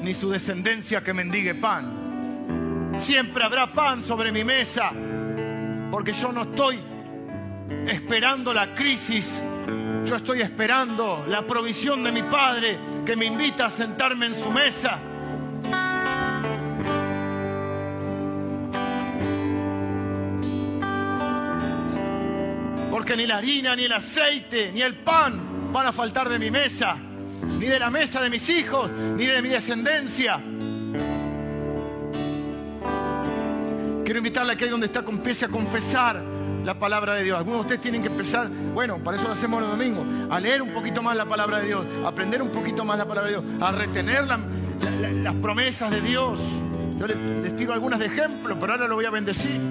ni 0.01 0.13
su 0.13 0.29
descendencia 0.29 1.03
que 1.03 1.13
mendigue 1.13 1.55
pan. 1.55 2.95
Siempre 2.99 3.43
habrá 3.43 3.73
pan 3.73 4.01
sobre 4.01 4.31
mi 4.31 4.43
mesa 4.43 4.91
porque 5.91 6.13
yo 6.13 6.31
no 6.31 6.43
estoy 6.43 6.79
esperando 7.87 8.53
la 8.53 8.73
crisis, 8.73 9.41
yo 10.05 10.15
estoy 10.15 10.41
esperando 10.41 11.25
la 11.27 11.45
provisión 11.45 12.03
de 12.03 12.11
mi 12.11 12.23
Padre 12.23 12.77
que 13.05 13.15
me 13.15 13.25
invita 13.25 13.67
a 13.67 13.69
sentarme 13.69 14.27
en 14.27 14.35
su 14.35 14.51
mesa. 14.51 14.99
Porque 23.07 23.21
ni 23.21 23.25
la 23.25 23.37
harina, 23.37 23.73
ni 23.73 23.85
el 23.85 23.93
aceite, 23.93 24.69
ni 24.73 24.81
el 24.81 24.95
pan 24.95 25.71
van 25.71 25.87
a 25.87 25.93
faltar 25.93 26.27
de 26.27 26.37
mi 26.37 26.51
mesa, 26.51 26.97
ni 26.97 27.65
de 27.65 27.79
la 27.79 27.89
mesa 27.89 28.21
de 28.21 28.29
mis 28.29 28.49
hijos, 28.49 28.91
ni 28.91 29.25
de 29.25 29.41
mi 29.41 29.47
descendencia. 29.47 30.43
Quiero 34.03 34.17
invitarle 34.17 34.51
a 34.51 34.55
que 34.57 34.65
ahí 34.65 34.69
donde 34.69 34.87
está 34.87 35.05
empiece 35.07 35.45
a 35.45 35.47
confesar 35.47 36.21
la 36.65 36.77
palabra 36.77 37.13
de 37.13 37.23
Dios. 37.23 37.37
Algunos 37.37 37.59
de 37.59 37.61
ustedes 37.61 37.79
tienen 37.79 38.01
que 38.01 38.09
empezar, 38.09 38.49
bueno, 38.49 39.01
para 39.01 39.15
eso 39.15 39.25
lo 39.25 39.31
hacemos 39.31 39.61
los 39.61 39.71
domingos, 39.71 40.05
a 40.29 40.37
leer 40.41 40.61
un 40.61 40.73
poquito 40.73 41.01
más 41.01 41.15
la 41.15 41.29
palabra 41.29 41.59
de 41.59 41.67
Dios, 41.67 41.85
a 42.03 42.09
aprender 42.09 42.41
un 42.41 42.49
poquito 42.49 42.83
más 42.83 42.97
la 42.97 43.07
palabra 43.07 43.31
de 43.31 43.39
Dios, 43.39 43.61
a 43.61 43.71
retener 43.71 44.25
las 44.25 45.35
promesas 45.35 45.91
de 45.91 46.01
Dios. 46.01 46.41
Yo 46.99 47.07
les, 47.07 47.15
les 47.15 47.55
tiro 47.55 47.71
algunas 47.71 47.99
de 47.99 48.07
ejemplo, 48.07 48.59
pero 48.59 48.73
ahora 48.73 48.85
lo 48.89 48.95
voy 48.95 49.05
a 49.05 49.11
bendecir 49.11 49.61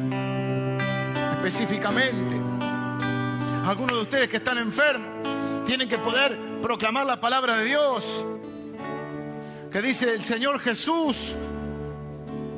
específicamente. 1.34 2.45
Algunos 3.66 3.96
de 3.96 4.02
ustedes 4.02 4.28
que 4.28 4.36
están 4.36 4.58
enfermos 4.58 5.08
tienen 5.66 5.88
que 5.88 5.98
poder 5.98 6.38
proclamar 6.62 7.04
la 7.04 7.20
palabra 7.20 7.58
de 7.58 7.64
Dios. 7.64 8.24
Que 9.72 9.82
dice 9.82 10.14
el 10.14 10.22
Señor 10.22 10.60
Jesús 10.60 11.34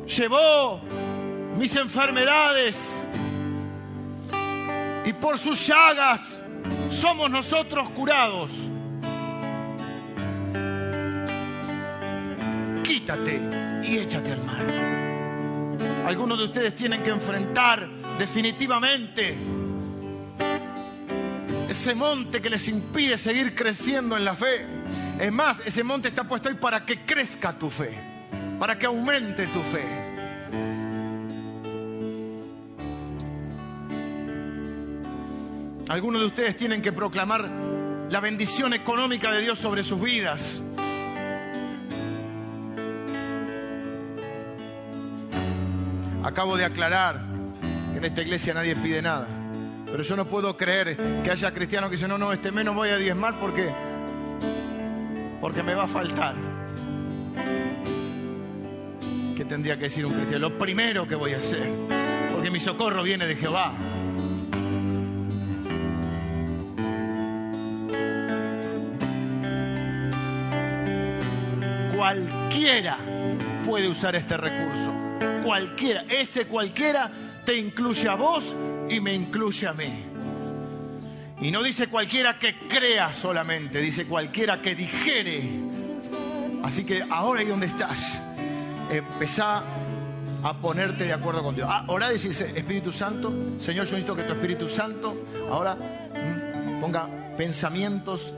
llevó 0.06 0.82
mis 1.56 1.74
enfermedades 1.76 3.02
y 5.06 5.12
por 5.14 5.38
sus 5.38 5.66
llagas 5.66 6.42
somos 6.90 7.30
nosotros 7.30 7.88
curados. 7.92 8.50
Quítate 12.84 13.80
y 13.82 13.96
échate 13.96 14.32
al 14.32 14.44
mar. 14.44 16.06
Algunos 16.06 16.36
de 16.36 16.44
ustedes 16.44 16.74
tienen 16.74 17.02
que 17.02 17.08
enfrentar 17.08 17.88
definitivamente 18.18 19.57
ese 21.68 21.94
monte 21.94 22.40
que 22.40 22.48
les 22.48 22.66
impide 22.68 23.18
seguir 23.18 23.54
creciendo 23.54 24.16
en 24.16 24.24
la 24.24 24.34
fe. 24.34 24.66
Es 25.20 25.32
más, 25.32 25.60
ese 25.66 25.84
monte 25.84 26.08
está 26.08 26.24
puesto 26.24 26.48
ahí 26.48 26.54
para 26.54 26.84
que 26.86 27.04
crezca 27.04 27.58
tu 27.58 27.70
fe, 27.70 27.90
para 28.58 28.78
que 28.78 28.86
aumente 28.86 29.46
tu 29.48 29.62
fe. 29.62 29.84
Algunos 35.88 36.20
de 36.20 36.26
ustedes 36.26 36.56
tienen 36.56 36.82
que 36.82 36.92
proclamar 36.92 37.48
la 38.10 38.20
bendición 38.20 38.72
económica 38.72 39.30
de 39.32 39.42
Dios 39.42 39.58
sobre 39.58 39.84
sus 39.84 40.00
vidas. 40.00 40.62
Acabo 46.22 46.56
de 46.56 46.64
aclarar 46.64 47.20
que 47.92 47.98
en 47.98 48.04
esta 48.04 48.22
iglesia 48.22 48.54
nadie 48.54 48.76
pide 48.76 49.00
nada. 49.00 49.37
Pero 49.90 50.02
yo 50.02 50.16
no 50.16 50.26
puedo 50.26 50.56
creer 50.56 50.96
que 51.22 51.30
haya 51.30 51.52
cristianos 51.52 51.88
que 51.88 51.96
dicen, 51.96 52.10
no, 52.10 52.18
no, 52.18 52.32
este 52.32 52.52
mes 52.52 52.64
no 52.64 52.74
voy 52.74 52.90
a 52.90 52.96
diezmar 52.96 53.40
porque, 53.40 53.70
porque 55.40 55.62
me 55.62 55.74
va 55.74 55.84
a 55.84 55.88
faltar. 55.88 56.34
¿Qué 59.34 59.44
tendría 59.44 59.76
que 59.76 59.84
decir 59.84 60.04
un 60.04 60.12
cristiano? 60.12 60.50
Lo 60.50 60.58
primero 60.58 61.06
que 61.06 61.14
voy 61.14 61.32
a 61.32 61.38
hacer, 61.38 61.70
porque 62.32 62.50
mi 62.50 62.60
socorro 62.60 63.02
viene 63.02 63.26
de 63.26 63.36
Jehová. 63.36 63.72
Cualquiera 71.96 72.98
puede 73.64 73.88
usar 73.88 74.16
este 74.16 74.36
recurso. 74.36 74.92
Cualquiera. 75.44 76.04
Ese 76.10 76.46
cualquiera 76.46 77.10
te 77.44 77.56
incluye 77.56 78.08
a 78.08 78.14
vos 78.14 78.54
y 78.88 79.00
me 79.00 79.14
incluye 79.14 79.66
a 79.66 79.72
mí. 79.72 80.04
Y 81.40 81.50
no 81.50 81.62
dice 81.62 81.88
cualquiera 81.88 82.38
que 82.38 82.68
crea 82.68 83.12
solamente, 83.12 83.80
dice 83.80 84.06
cualquiera 84.06 84.60
que 84.60 84.74
dijere. 84.74 85.68
Así 86.64 86.84
que 86.84 87.04
ahora 87.08 87.40
ahí 87.40 87.46
donde 87.46 87.66
estás, 87.66 88.20
empezá 88.90 89.62
a 90.42 90.54
ponerte 90.54 91.04
de 91.04 91.12
acuerdo 91.12 91.42
con 91.42 91.54
Dios. 91.54 91.68
Ahora 91.70 92.10
decís, 92.10 92.40
Espíritu 92.40 92.92
Santo, 92.92 93.32
Señor, 93.58 93.86
yo 93.86 93.92
necesito 93.92 94.16
que 94.16 94.24
tu 94.24 94.32
Espíritu 94.32 94.68
Santo 94.68 95.14
ahora 95.50 95.74
mm, 95.76 96.80
ponga 96.80 97.08
pensamientos 97.36 98.32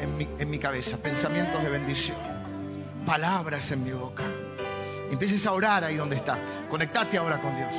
en 0.00 0.50
mi, 0.50 0.58
cabeza, 0.58 0.96
pensamientos 0.98 1.62
de 1.62 1.68
bendición, 1.68 2.16
palabras 3.04 3.70
en 3.72 3.84
mi 3.84 3.90
boca. 3.90 4.24
Empieces 5.10 5.46
a 5.46 5.52
orar 5.52 5.84
ahí 5.84 5.96
donde 5.96 6.16
estás. 6.16 6.38
Conectate 6.70 7.18
ahora 7.18 7.40
con 7.40 7.56
Dios. 7.56 7.72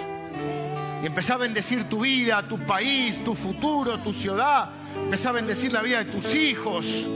Y 1.01 1.05
empezá 1.05 1.35
a 1.35 1.37
bendecir 1.37 1.85
tu 1.85 2.01
vida, 2.01 2.43
tu 2.43 2.57
país, 2.59 3.23
tu 3.23 3.35
futuro, 3.35 3.99
tu 3.99 4.11
ciudad. 4.11 4.69
Empezá 4.95 5.29
a 5.29 5.33
bendecir 5.33 5.71
la 5.71 5.81
vida 5.81 6.03
de 6.03 6.11
tus 6.11 6.35
hijos. 6.35 7.07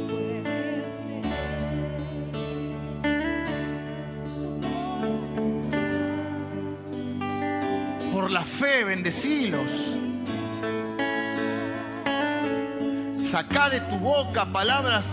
Por 8.11 8.31
la 8.31 8.43
fe, 8.43 8.85
bendecilos. 8.85 9.69
Sacá 13.29 13.69
de 13.69 13.81
tu 13.81 13.97
boca 13.97 14.45
palabras 14.45 15.05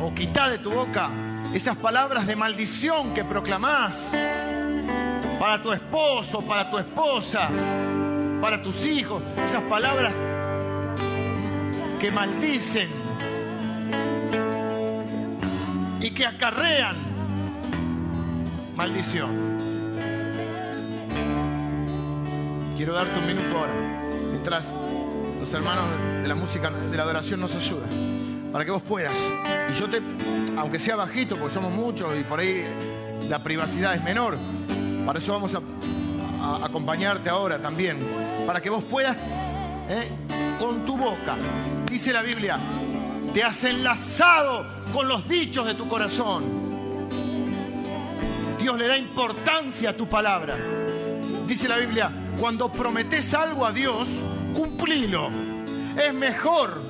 o 0.00 0.14
quitá 0.14 0.50
de 0.50 0.58
tu 0.58 0.70
boca 0.70 1.10
esas 1.54 1.76
palabras 1.76 2.26
de 2.26 2.36
maldición 2.36 3.14
que 3.14 3.24
proclamás 3.24 4.12
para 5.38 5.62
tu 5.62 5.72
esposo, 5.72 6.42
para 6.42 6.70
tu 6.70 6.78
esposa, 6.78 7.48
para 8.40 8.62
tus 8.62 8.84
hijos, 8.86 9.22
esas 9.44 9.62
palabras 9.62 10.14
que 12.00 12.10
maldicen 12.10 12.88
y 16.00 16.10
que 16.10 16.26
acarrean 16.26 16.96
maldición. 18.76 19.58
Quiero 22.76 22.92
darte 22.92 23.18
un 23.18 23.26
minuto 23.26 23.58
ahora, 23.58 23.72
mientras 24.30 24.72
los 25.40 25.52
hermanos 25.52 25.84
de 26.22 26.28
la 26.28 26.34
música, 26.36 26.70
de 26.70 26.96
la 26.96 27.02
adoración 27.02 27.40
nos 27.40 27.54
ayudan, 27.54 27.88
para 28.52 28.64
que 28.64 28.70
vos 28.70 28.82
puedas. 28.82 29.16
Y 29.70 29.72
yo 29.72 29.88
te, 29.88 30.00
aunque 30.56 30.78
sea 30.78 30.94
bajito, 30.94 31.36
porque 31.36 31.54
somos 31.54 31.72
muchos 31.72 32.16
y 32.18 32.22
por 32.22 32.38
ahí 32.38 32.64
la 33.28 33.42
privacidad 33.42 33.94
es 33.94 34.04
menor, 34.04 34.38
para 35.08 35.20
eso 35.20 35.32
vamos 35.32 35.54
a, 35.54 36.66
acompañarte 36.66 37.30
ahora 37.30 37.62
también, 37.62 37.96
para 38.46 38.60
que 38.60 38.68
vos 38.68 38.84
puedas, 38.84 39.16
¿eh? 39.16 40.10
con 40.58 40.84
tu 40.84 40.98
boca, 40.98 41.34
dice 41.90 42.12
la 42.12 42.20
Biblia, 42.20 42.58
te 43.32 43.42
has 43.42 43.64
enlazado 43.64 44.66
con 44.92 45.08
los 45.08 45.26
dichos 45.26 45.64
de 45.64 45.72
tu 45.76 45.88
corazón. 45.88 47.08
Dios 48.60 48.78
le 48.78 48.86
da 48.86 48.98
importancia 48.98 49.88
a 49.88 49.92
tu 49.94 50.10
palabra. 50.10 50.58
Dice 51.46 51.70
la 51.70 51.78
Biblia, 51.78 52.10
cuando 52.38 52.70
prometes 52.70 53.32
algo 53.32 53.64
a 53.64 53.72
Dios, 53.72 54.06
cumplilo. 54.52 55.30
Es 55.96 56.12
mejor, 56.12 56.82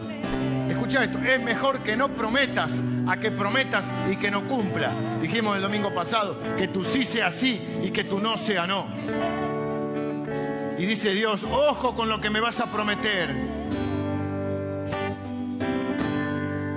escucha 0.88 1.04
esto, 1.04 1.18
es 1.18 1.42
mejor 1.42 1.80
que 1.80 1.96
no 1.96 2.08
prometas 2.08 2.80
a 3.06 3.18
que 3.18 3.30
prometas 3.30 3.84
y 4.10 4.16
que 4.16 4.30
no 4.30 4.48
cumpla. 4.48 4.90
Dijimos 5.20 5.56
el 5.56 5.62
domingo 5.62 5.94
pasado 5.94 6.38
que 6.56 6.68
tu 6.68 6.82
sí 6.82 7.04
sea 7.04 7.30
sí 7.30 7.60
y 7.84 7.90
que 7.90 8.04
tu 8.04 8.18
no 8.20 8.38
sea 8.38 8.66
no. 8.66 8.86
Y 10.78 10.86
dice 10.86 11.12
Dios, 11.12 11.44
ojo 11.44 11.94
con 11.94 12.08
lo 12.08 12.20
que 12.20 12.30
me 12.30 12.40
vas 12.40 12.60
a 12.60 12.72
prometer. 12.72 13.28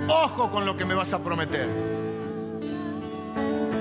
Ojo 0.08 0.50
con 0.50 0.66
lo 0.66 0.76
que 0.76 0.84
me 0.84 0.94
vas 0.94 1.14
a 1.14 1.22
prometer. 1.24 1.66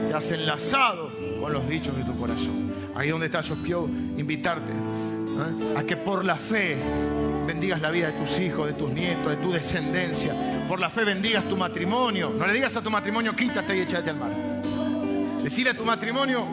Te 0.07 0.13
has 0.13 0.31
enlazado 0.31 1.09
con 1.41 1.51
los 1.51 1.67
dichos 1.67 1.97
de 1.97 2.05
tu 2.05 2.15
corazón. 2.15 2.71
Ahí 2.95 3.09
donde 3.09 3.25
estás, 3.25 3.47
yo 3.47 3.55
quiero 3.55 3.85
invitarte 3.87 4.71
¿eh? 4.71 5.77
a 5.77 5.83
que 5.83 5.97
por 5.97 6.23
la 6.23 6.35
fe 6.35 6.77
bendigas 7.45 7.81
la 7.81 7.89
vida 7.89 8.07
de 8.07 8.13
tus 8.13 8.39
hijos, 8.39 8.67
de 8.67 8.73
tus 8.73 8.91
nietos, 8.91 9.27
de 9.29 9.37
tu 9.37 9.51
descendencia. 9.51 10.65
Por 10.67 10.79
la 10.79 10.89
fe 10.89 11.03
bendigas 11.03 11.43
tu 11.45 11.57
matrimonio. 11.57 12.33
No 12.37 12.47
le 12.47 12.53
digas 12.53 12.75
a 12.75 12.81
tu 12.81 12.89
matrimonio, 12.89 13.35
quítate 13.35 13.77
y 13.77 13.81
échate 13.81 14.09
al 14.09 14.17
mar. 14.17 14.31
Decirle 15.43 15.71
a 15.71 15.73
tu 15.73 15.85
matrimonio, 15.85 16.47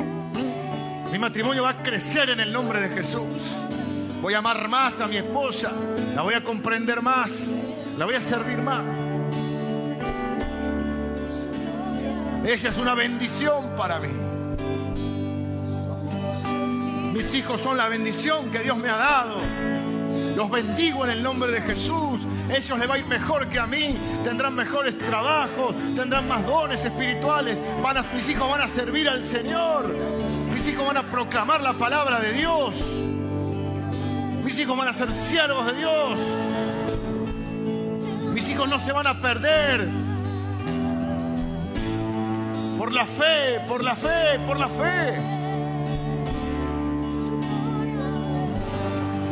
Mi 1.13 1.19
matrimonio 1.19 1.63
va 1.63 1.71
a 1.71 1.83
crecer 1.83 2.29
en 2.31 2.41
el 2.41 2.53
nombre 2.53 2.81
de 2.81 2.91
Jesús. 2.91 3.27
Voy 4.21 4.35
a 4.35 4.39
amar 4.39 4.69
más 4.69 5.01
a 5.01 5.07
mi 5.07 5.17
esposa. 5.17 5.73
La 6.15 6.23
voy 6.23 6.35
a 6.35 6.45
comprender 6.45 7.01
más. 7.01 7.49
La 7.97 8.05
voy 8.05 8.15
a 8.15 8.21
servir 8.21 8.59
más. 8.59 8.85
Ella 12.45 12.71
es 12.71 12.77
una 12.77 12.95
bendición 12.95 13.75
para 13.77 14.01
mí. 14.01 14.09
Mis 17.15 17.35
hijos 17.35 17.61
son 17.63 17.77
la 17.77 17.89
bendición 17.89 18.51
que 18.51 18.61
Dios 18.61 18.77
me 18.77 18.91
ha 18.91 18.97
dado. 18.97 19.41
Los 20.37 20.51
bendigo 20.51 21.05
en 21.05 21.11
el 21.11 21.23
nombre 21.23 21.51
de 21.51 21.61
Jesús. 21.61 22.23
Ellos 22.51 22.79
les 22.79 22.89
va 22.89 22.95
a 22.95 22.99
ir 22.99 23.07
mejor 23.07 23.49
que 23.49 23.59
a 23.59 23.67
mí. 23.67 23.97
Tendrán 24.25 24.55
mejores 24.55 24.97
trabajos, 24.99 25.75
tendrán 25.95 26.29
más 26.29 26.47
dones 26.47 26.85
espirituales. 26.85 27.59
Van 27.83 27.97
a, 27.97 28.03
mis 28.15 28.29
hijos 28.29 28.51
van 28.51 28.61
a 28.61 28.69
servir 28.69 29.09
al 29.09 29.25
Señor. 29.25 29.95
Mis 30.53 30.67
hijos 30.69 30.87
van 30.87 30.97
a 30.97 31.11
proclamar 31.11 31.61
la 31.61 31.73
palabra 31.73 32.21
de 32.21 32.33
Dios. 32.33 32.77
Mis 34.45 34.59
hijos 34.59 34.79
van 34.79 34.89
a 34.89 34.93
ser 34.93 35.11
siervos 35.11 35.67
de 35.67 35.73
Dios. 35.75 36.19
Mis 38.33 38.49
hijos 38.49 38.69
no 38.69 38.79
se 38.79 38.93
van 38.93 39.07
a 39.07 39.21
perder. 39.21 39.89
Por 42.79 42.93
la 42.93 43.05
fe, 43.05 43.61
por 43.67 43.83
la 43.83 43.97
fe, 43.97 44.39
por 44.47 44.59
la 44.59 44.69
fe. 44.69 45.38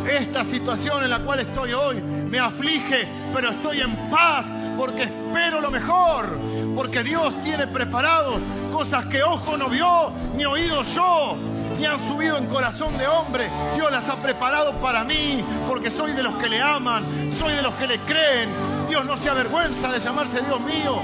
Esta 0.09 0.44
situación 0.44 1.02
en 1.04 1.11
la 1.11 1.18
cual 1.20 1.40
estoy 1.40 1.72
hoy 1.72 2.00
me 2.00 2.38
aflige, 2.38 3.07
pero 3.34 3.50
estoy 3.50 3.80
en 3.80 3.96
paz 4.11 4.46
porque 4.76 5.04
espero 5.04 5.61
lo 5.61 5.70
mejor, 5.70 6.26
porque 6.74 7.02
Dios 7.02 7.32
tiene 7.42 7.66
preparado 7.66 8.38
cosas 8.72 9.07
que 9.07 9.22
ojo 9.22 9.57
no 9.57 9.68
vio, 9.68 10.12
ni 10.34 10.44
oído 10.44 10.82
yo, 10.82 11.36
ni 11.78 11.86
han 11.86 11.98
subido 12.07 12.36
en 12.36 12.46
corazón 12.46 12.96
de 12.98 13.07
hombre. 13.07 13.50
Dios 13.74 13.90
las 13.90 14.09
ha 14.09 14.16
preparado 14.16 14.74
para 14.80 15.02
mí, 15.02 15.42
porque 15.66 15.90
soy 15.90 16.12
de 16.12 16.22
los 16.22 16.34
que 16.34 16.48
le 16.48 16.61
aman, 16.61 17.02
soy 17.38 17.54
de 17.54 17.62
los 17.62 17.74
que 17.74 17.86
le 17.86 17.98
creen. 18.00 18.50
Dios 18.88 19.04
no 19.07 19.16
se 19.16 19.30
avergüenza 19.30 19.90
de 19.90 19.98
llamarse 19.98 20.40
Dios 20.42 20.61
mío. 20.61 21.00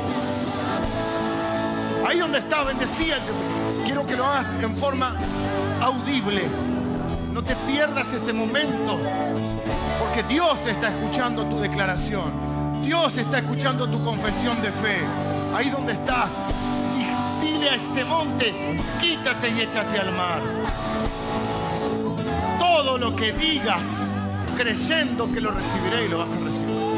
Ahí 2.07 2.18
donde 2.18 2.38
está, 2.38 2.62
bendecía. 2.62 3.18
Quiero 3.84 4.07
que 4.07 4.16
lo 4.16 4.26
hagas 4.26 4.46
en 4.62 4.76
forma 4.76 5.16
audible. 5.80 6.71
No 7.33 7.43
te 7.43 7.57
pierdas 7.57 8.12
este 8.12 8.33
momento, 8.33 8.99
porque 9.99 10.22
Dios 10.24 10.59
está 10.66 10.89
escuchando 10.89 11.47
tu 11.47 11.59
declaración. 11.61 12.30
Dios 12.85 13.16
está 13.16 13.39
escuchando 13.39 13.89
tu 13.89 14.05
confesión 14.05 14.61
de 14.61 14.70
fe. 14.70 14.99
Ahí 15.55 15.70
donde 15.70 15.95
está, 15.95 16.28
dile 17.41 17.70
a 17.70 17.74
este 17.74 18.05
monte, 18.05 18.80
quítate 19.01 19.49
y 19.49 19.61
échate 19.62 19.99
al 19.99 20.12
mar. 20.12 20.41
Todo 22.59 22.99
lo 22.99 23.16
que 23.16 23.33
digas, 23.33 24.12
creyendo 24.57 25.33
que 25.33 25.41
lo 25.41 25.53
recibiré 25.53 26.05
y 26.05 26.09
lo 26.09 26.18
vas 26.18 26.30
a 26.33 26.39
recibir. 26.39 26.91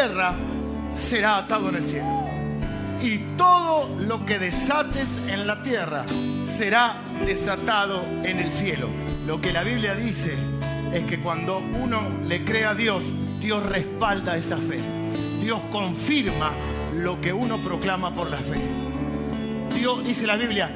Tierra 0.00 0.34
será 0.94 1.36
atado 1.36 1.68
en 1.68 1.74
el 1.74 1.84
cielo. 1.84 2.26
Y 3.02 3.18
todo 3.36 3.86
lo 3.98 4.24
que 4.24 4.38
desates 4.38 5.18
en 5.28 5.46
la 5.46 5.62
tierra 5.62 6.06
será 6.56 6.96
desatado 7.26 8.02
en 8.24 8.38
el 8.38 8.50
cielo. 8.50 8.88
Lo 9.26 9.42
que 9.42 9.52
la 9.52 9.62
Biblia 9.62 9.94
dice 9.94 10.32
es 10.94 11.04
que 11.04 11.20
cuando 11.20 11.58
uno 11.58 12.00
le 12.26 12.46
cree 12.46 12.64
a 12.64 12.74
Dios, 12.74 13.02
Dios 13.40 13.62
respalda 13.62 14.38
esa 14.38 14.56
fe. 14.56 14.80
Dios 15.42 15.60
confirma 15.70 16.50
lo 16.94 17.20
que 17.20 17.34
uno 17.34 17.58
proclama 17.58 18.14
por 18.14 18.30
la 18.30 18.38
fe. 18.38 18.58
Dios 19.74 20.02
dice 20.02 20.26
la 20.26 20.36
Biblia, 20.36 20.70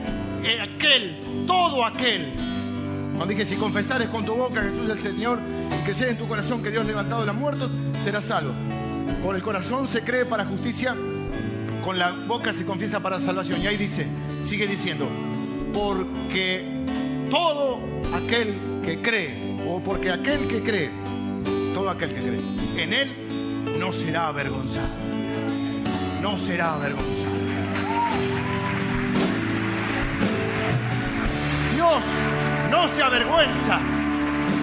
aquel, 0.62 1.46
todo 1.46 1.86
aquel. 1.86 2.30
Cuando 3.16 3.26
dije, 3.26 3.46
si 3.46 3.56
confesares 3.56 4.08
con 4.08 4.26
tu 4.26 4.34
boca 4.34 4.60
Jesús 4.60 4.90
es 4.90 4.96
el 4.96 5.12
Señor 5.12 5.38
y 5.82 5.94
sea 5.94 6.10
en 6.10 6.18
tu 6.18 6.28
corazón 6.28 6.62
que 6.62 6.70
Dios 6.70 6.84
levantado 6.84 7.22
de 7.22 7.28
los 7.28 7.36
muertos, 7.36 7.70
será 8.04 8.20
salvo. 8.20 8.52
Con 9.24 9.34
el 9.34 9.42
corazón 9.42 9.88
se 9.88 10.04
cree 10.04 10.26
para 10.26 10.44
justicia, 10.44 10.94
con 11.82 11.98
la 11.98 12.12
boca 12.12 12.52
se 12.52 12.66
confiesa 12.66 13.00
para 13.00 13.18
salvación. 13.18 13.62
Y 13.62 13.66
ahí 13.66 13.78
dice, 13.78 14.06
sigue 14.44 14.66
diciendo, 14.66 15.08
porque 15.72 16.62
todo 17.30 17.78
aquel 18.14 18.82
que 18.84 19.00
cree, 19.00 19.56
o 19.66 19.80
porque 19.80 20.10
aquel 20.10 20.46
que 20.46 20.62
cree, 20.62 20.90
todo 21.72 21.88
aquel 21.88 22.10
que 22.10 22.20
cree, 22.20 22.40
en 22.76 22.92
él 22.92 23.78
no 23.80 23.92
será 23.92 24.28
avergonzado. 24.28 24.88
No 26.20 26.36
será 26.36 26.74
avergonzado. 26.74 27.32
Dios 31.74 32.02
no 32.70 32.88
se 32.88 33.02
avergüenza. 33.02 33.80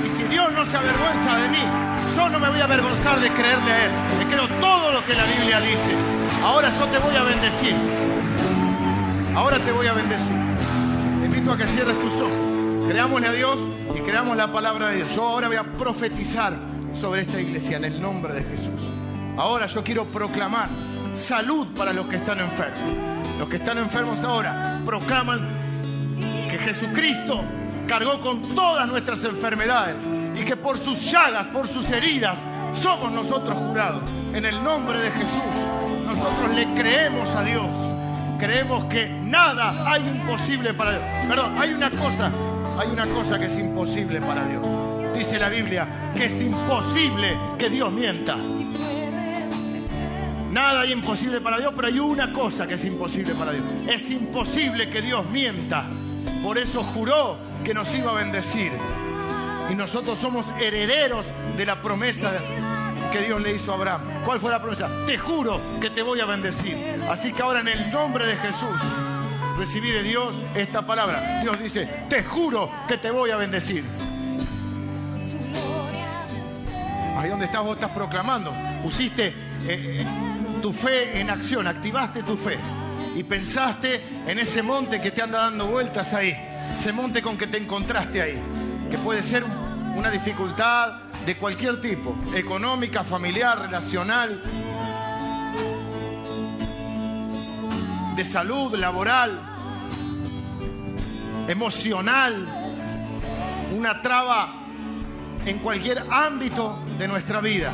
Y 0.05 0.09
si 0.09 0.23
Dios 0.25 0.53
no 0.53 0.67
se 0.67 0.77
avergüenza 0.77 1.37
de 1.39 1.49
mí, 1.49 1.90
yo 2.21 2.29
no 2.29 2.39
me 2.39 2.49
voy 2.49 2.59
a 2.59 2.65
avergonzar 2.65 3.19
de 3.19 3.29
creerle 3.31 3.71
a 3.71 3.85
Él. 3.85 3.91
Le 4.19 4.25
creo 4.25 4.47
todo 4.59 4.91
lo 4.91 5.03
que 5.05 5.13
la 5.15 5.23
Biblia 5.25 5.59
dice. 5.59 5.95
Ahora 6.43 6.69
yo 6.69 6.85
te 6.85 6.99
voy 6.99 7.15
a 7.15 7.23
bendecir. 7.23 7.75
Ahora 9.35 9.57
te 9.59 9.71
voy 9.71 9.87
a 9.87 9.93
bendecir. 9.93 10.35
Te 11.19 11.25
invito 11.25 11.51
a 11.51 11.57
que 11.57 11.65
cierres 11.65 11.99
tus 11.99 12.13
ojos. 12.15 12.87
Creámosle 12.87 13.27
a 13.27 13.31
Dios 13.31 13.57
y 13.95 13.99
creamos 14.01 14.37
la 14.37 14.51
palabra 14.51 14.89
de 14.89 14.97
Dios. 14.97 15.15
Yo 15.15 15.27
ahora 15.27 15.47
voy 15.47 15.57
a 15.57 15.63
profetizar 15.63 16.53
sobre 16.99 17.21
esta 17.21 17.39
iglesia 17.41 17.77
en 17.77 17.85
el 17.85 17.99
nombre 18.01 18.33
de 18.33 18.43
Jesús. 18.43 18.81
Ahora 19.37 19.65
yo 19.65 19.83
quiero 19.83 20.05
proclamar 20.05 20.69
salud 21.13 21.67
para 21.75 21.91
los 21.91 22.05
que 22.05 22.17
están 22.17 22.39
enfermos. 22.39 23.39
Los 23.39 23.49
que 23.49 23.55
están 23.55 23.79
enfermos 23.79 24.23
ahora 24.23 24.79
proclaman 24.85 25.39
que 26.51 26.57
Jesucristo 26.59 27.41
cargó 27.87 28.21
con 28.21 28.53
todas 28.53 28.87
nuestras 28.87 29.23
enfermedades 29.25 29.95
y 30.41 30.45
que 30.45 30.55
por 30.55 30.77
sus 30.79 31.11
llagas, 31.11 31.47
por 31.47 31.67
sus 31.67 31.89
heridas, 31.91 32.39
somos 32.73 33.11
nosotros 33.11 33.57
curados. 33.67 34.01
En 34.33 34.45
el 34.45 34.63
nombre 34.63 34.99
de 34.99 35.11
Jesús, 35.11 35.55
nosotros 36.05 36.55
le 36.55 36.73
creemos 36.73 37.29
a 37.35 37.43
Dios. 37.43 37.67
Creemos 38.39 38.85
que 38.85 39.07
nada 39.07 39.91
hay 39.91 40.01
imposible 40.07 40.73
para 40.73 40.91
Dios. 40.91 41.03
Perdón, 41.29 41.57
hay 41.59 41.73
una 41.73 41.91
cosa, 41.91 42.31
hay 42.79 42.89
una 42.89 43.07
cosa 43.07 43.37
que 43.37 43.45
es 43.45 43.57
imposible 43.59 44.19
para 44.19 44.47
Dios. 44.47 44.63
Dice 45.15 45.37
la 45.37 45.49
Biblia 45.49 46.11
que 46.15 46.25
es 46.25 46.41
imposible 46.41 47.37
que 47.59 47.69
Dios 47.69 47.91
mienta. 47.91 48.37
Nada 50.51 50.81
hay 50.81 50.91
imposible 50.91 51.39
para 51.39 51.59
Dios, 51.59 51.71
pero 51.75 51.87
hay 51.87 51.99
una 51.99 52.33
cosa 52.33 52.67
que 52.67 52.73
es 52.73 52.85
imposible 52.85 53.35
para 53.35 53.51
Dios. 53.51 53.65
Es 53.87 54.09
imposible 54.09 54.89
que 54.89 55.01
Dios 55.01 55.29
mienta. 55.29 55.87
Por 56.43 56.57
eso 56.57 56.83
juró 56.83 57.37
que 57.63 57.73
nos 57.73 57.93
iba 57.93 58.11
a 58.11 58.15
bendecir. 58.15 58.71
Y 59.71 59.75
nosotros 59.75 60.19
somos 60.19 60.45
herederos 60.59 61.25
de 61.55 61.65
la 61.65 61.81
promesa 61.81 62.33
que 63.09 63.21
Dios 63.21 63.41
le 63.41 63.53
hizo 63.53 63.71
a 63.71 63.75
Abraham. 63.75 64.01
¿Cuál 64.25 64.39
fue 64.41 64.51
la 64.51 64.59
promesa? 64.59 64.89
Te 65.05 65.17
juro 65.17 65.61
que 65.79 65.89
te 65.89 66.01
voy 66.01 66.19
a 66.19 66.25
bendecir. 66.25 66.75
Así 67.09 67.31
que 67.31 67.41
ahora 67.41 67.61
en 67.61 67.69
el 67.69 67.89
nombre 67.89 68.27
de 68.27 68.35
Jesús 68.35 68.81
recibí 69.57 69.91
de 69.91 70.03
Dios 70.03 70.35
esta 70.55 70.85
palabra. 70.85 71.39
Dios 71.41 71.57
dice, 71.57 71.87
te 72.09 72.21
juro 72.23 72.69
que 72.89 72.97
te 72.97 73.11
voy 73.11 73.31
a 73.31 73.37
bendecir. 73.37 73.85
Ahí 77.17 77.29
donde 77.29 77.45
estás 77.45 77.63
vos 77.63 77.77
estás 77.77 77.91
proclamando. 77.91 78.53
Pusiste 78.83 79.27
eh, 79.27 79.33
eh, 79.67 80.05
tu 80.61 80.73
fe 80.73 81.21
en 81.21 81.29
acción, 81.29 81.65
activaste 81.65 82.23
tu 82.23 82.35
fe 82.35 82.57
y 83.15 83.23
pensaste 83.23 84.03
en 84.27 84.37
ese 84.37 84.63
monte 84.63 84.99
que 84.99 85.11
te 85.11 85.21
anda 85.21 85.43
dando 85.43 85.67
vueltas 85.67 86.13
ahí, 86.13 86.35
ese 86.75 86.91
monte 86.91 87.21
con 87.21 87.37
que 87.37 87.47
te 87.47 87.57
encontraste 87.57 88.21
ahí, 88.21 88.41
que 88.89 88.97
puede 88.97 89.21
ser 89.21 89.43
una 89.95 90.09
dificultad 90.09 90.93
de 91.25 91.37
cualquier 91.37 91.79
tipo, 91.81 92.15
económica, 92.33 93.03
familiar, 93.03 93.59
relacional, 93.59 94.41
de 98.15 98.23
salud, 98.23 98.75
laboral, 98.75 99.39
emocional, 101.47 102.47
una 103.75 104.01
traba 104.01 104.53
en 105.45 105.59
cualquier 105.59 106.05
ámbito 106.09 106.77
de 106.97 107.07
nuestra 107.07 107.41
vida. 107.41 107.71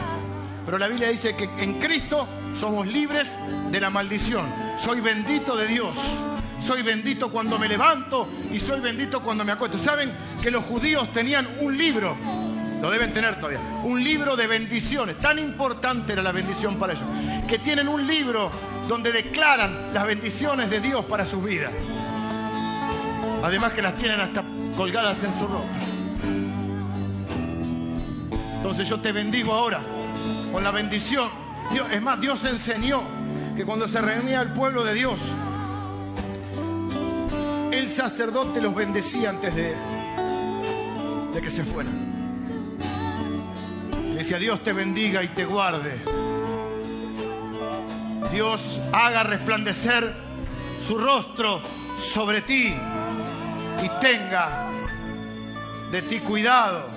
Pero 0.66 0.78
la 0.78 0.88
Biblia 0.88 1.10
dice 1.10 1.36
que 1.36 1.50
en 1.64 1.80
Cristo 1.80 2.28
somos 2.56 2.88
libres 2.88 3.38
de 3.72 3.80
la 3.80 3.90
maldición. 3.90 4.46
Soy 4.80 5.02
bendito 5.02 5.56
de 5.56 5.68
Dios. 5.68 5.98
Soy 6.60 6.82
bendito 6.82 7.32
cuando 7.32 7.58
me 7.60 7.68
levanto 7.68 8.28
y 8.52 8.60
soy 8.60 8.80
bendito 8.80 9.22
cuando 9.22 9.46
me 9.46 9.52
acuesto. 9.52 9.78
¿Saben 9.78 10.12
que 10.42 10.52
los 10.52 10.66
judíos 10.66 11.12
tenían 11.12 11.48
un 11.62 11.78
libro? 11.78 12.16
Lo 12.82 12.92
deben 12.92 13.14
tener 13.14 13.36
todavía. 13.36 13.60
Un 13.84 14.04
libro 14.04 14.36
de 14.36 14.48
bendiciones. 14.48 15.20
Tan 15.20 15.40
importante 15.40 16.14
era 16.14 16.22
la 16.22 16.32
bendición 16.32 16.78
para 16.78 16.94
ellos. 16.94 17.06
Que 17.48 17.60
tienen 17.60 17.88
un 17.88 18.06
libro 18.06 18.52
donde 18.88 19.12
declaran 19.12 19.94
las 19.94 20.06
bendiciones 20.06 20.70
de 20.70 20.80
Dios 20.80 21.06
para 21.06 21.26
sus 21.26 21.44
vidas. 21.44 21.72
Además 23.44 23.74
que 23.74 23.82
las 23.82 23.96
tienen 23.96 24.20
hasta 24.20 24.44
colgadas 24.76 25.24
en 25.24 25.34
su 25.40 25.48
ropa. 25.48 25.68
Entonces 28.58 28.90
yo 28.90 29.00
te 29.00 29.12
bendigo 29.12 29.54
ahora 29.54 29.80
con 30.52 30.64
la 30.64 30.72
bendición. 30.72 31.30
Es 31.92 32.02
más, 32.02 32.20
Dios 32.20 32.44
enseñó 32.46 33.02
que 33.56 33.66
cuando 33.66 33.88
se 33.88 34.02
reunía 34.02 34.42
el 34.42 34.50
pueblo 34.50 34.84
de 34.84 34.94
Dios, 34.94 35.20
el 37.72 37.90
sacerdote 37.90 38.62
los 38.62 38.74
bendecía 38.74 39.30
antes 39.30 39.56
de, 39.56 39.76
que 41.42 41.52
se 41.52 41.64
fueran. 41.64 42.08
Le 44.10 44.16
decía, 44.16 44.40
Dios 44.40 44.64
te 44.64 44.74
bendiga 44.74 45.24
y 45.24 45.28
te 45.30 45.46
guarde. 45.46 45.94
Dios 48.32 48.82
haga 48.92 49.24
resplandecer 49.24 50.16
su 50.86 50.98
rostro 50.98 51.62
sobre 52.00 52.42
ti 52.42 52.74
y 53.84 53.90
tenga 54.02 54.70
de 55.92 56.02
ti 56.02 56.20
cuidado. 56.20 56.90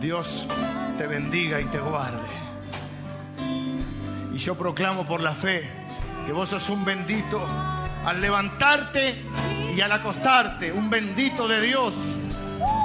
Dios 0.00 0.46
te 0.98 1.06
bendiga 1.06 1.60
y 1.60 1.64
te 1.66 1.78
guarde. 1.78 2.18
Y 4.34 4.38
yo 4.38 4.54
proclamo 4.54 5.06
por 5.06 5.20
la 5.20 5.32
fe 5.32 5.81
que 6.26 6.32
vos 6.32 6.48
sos 6.48 6.68
un 6.70 6.84
bendito 6.84 7.44
al 8.04 8.20
levantarte 8.20 9.22
y 9.74 9.80
al 9.80 9.92
acostarte, 9.92 10.72
un 10.72 10.90
bendito 10.90 11.48
de 11.48 11.60
Dios. 11.60 11.94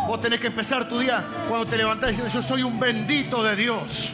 Vos 0.07 0.21
tenés 0.21 0.39
que 0.39 0.47
empezar 0.47 0.87
tu 0.87 0.99
día 0.99 1.23
cuando 1.47 1.67
te 1.67 1.77
levantás 1.77 2.09
diciendo, 2.09 2.33
yo 2.33 2.41
soy 2.41 2.63
un 2.63 2.79
bendito 2.79 3.43
de 3.43 3.55
Dios. 3.55 4.11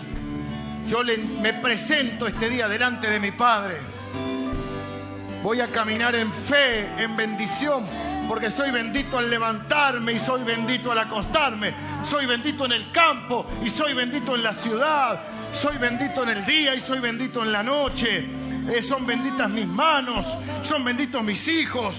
Yo 0.88 1.00
me 1.42 1.54
presento 1.54 2.28
este 2.28 2.50
día 2.50 2.68
delante 2.68 3.10
de 3.10 3.20
mi 3.20 3.32
Padre. 3.32 3.78
Voy 5.44 5.62
a 5.62 5.68
caminar 5.68 6.16
en 6.16 6.32
fe, 6.32 7.04
en 7.04 7.16
bendición, 7.16 7.86
porque 8.28 8.50
soy 8.50 8.72
bendito 8.72 9.18
al 9.18 9.30
levantarme 9.30 10.14
y 10.14 10.20
soy 10.20 10.44
bendito 10.44 10.92
al 10.92 11.00
acostarme, 11.00 11.74
soy 12.10 12.26
bendito 12.26 12.66
en 12.66 12.72
el 12.72 12.92
campo 12.92 13.46
y 13.64 13.70
soy 13.70 13.94
bendito 13.94 14.36
en 14.36 14.44
la 14.44 14.54
ciudad, 14.54 15.22
soy 15.54 15.78
bendito 15.78 16.24
en 16.24 16.30
el 16.30 16.46
día 16.46 16.76
y 16.76 16.80
soy 16.80 17.00
bendito 17.00 17.44
en 17.44 17.52
la 17.52 17.62
noche, 17.62 18.26
eh, 18.70 18.82
son 18.82 19.06
benditas 19.06 19.50
mis 19.50 19.68
manos, 19.68 20.26
son 20.64 20.84
benditos 20.84 21.24
mis 21.24 21.48
hijos. 21.48 21.96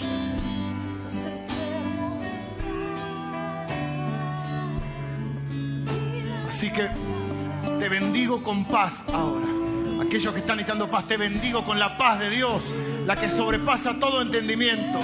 Así 6.49 6.71
que 6.71 6.89
te 7.79 7.89
bendigo 7.89 8.43
con 8.43 8.65
paz 8.67 9.05
ahora. 9.13 9.47
Aquellos 10.07 10.33
que 10.33 10.41
están 10.41 10.57
necesitando 10.57 10.91
paz, 10.91 11.07
te 11.07 11.17
bendigo 11.17 11.65
con 11.65 11.79
la 11.79 11.97
paz 11.97 12.21
de 12.21 12.31
Dios, 12.31 12.63
la 13.07 13.17
que 13.17 13.29
sobrepasa 13.29 13.99
todo 13.99 14.23
entendimiento 14.23 15.01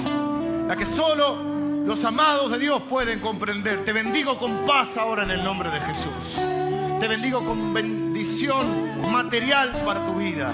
la 0.71 0.77
que 0.77 0.85
solo 0.85 1.83
los 1.85 2.05
amados 2.05 2.49
de 2.49 2.59
Dios 2.59 2.81
pueden 2.83 3.19
comprender. 3.19 3.83
Te 3.83 3.91
bendigo 3.91 4.39
con 4.39 4.65
paz 4.65 4.95
ahora 4.95 5.23
en 5.23 5.31
el 5.31 5.43
nombre 5.43 5.69
de 5.69 5.81
Jesús. 5.81 6.97
Te 6.97 7.09
bendigo 7.09 7.43
con 7.43 7.73
bendición 7.73 9.11
material 9.11 9.83
para 9.85 10.05
tu 10.05 10.13
vida. 10.13 10.49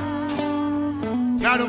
Claro, 1.40 1.68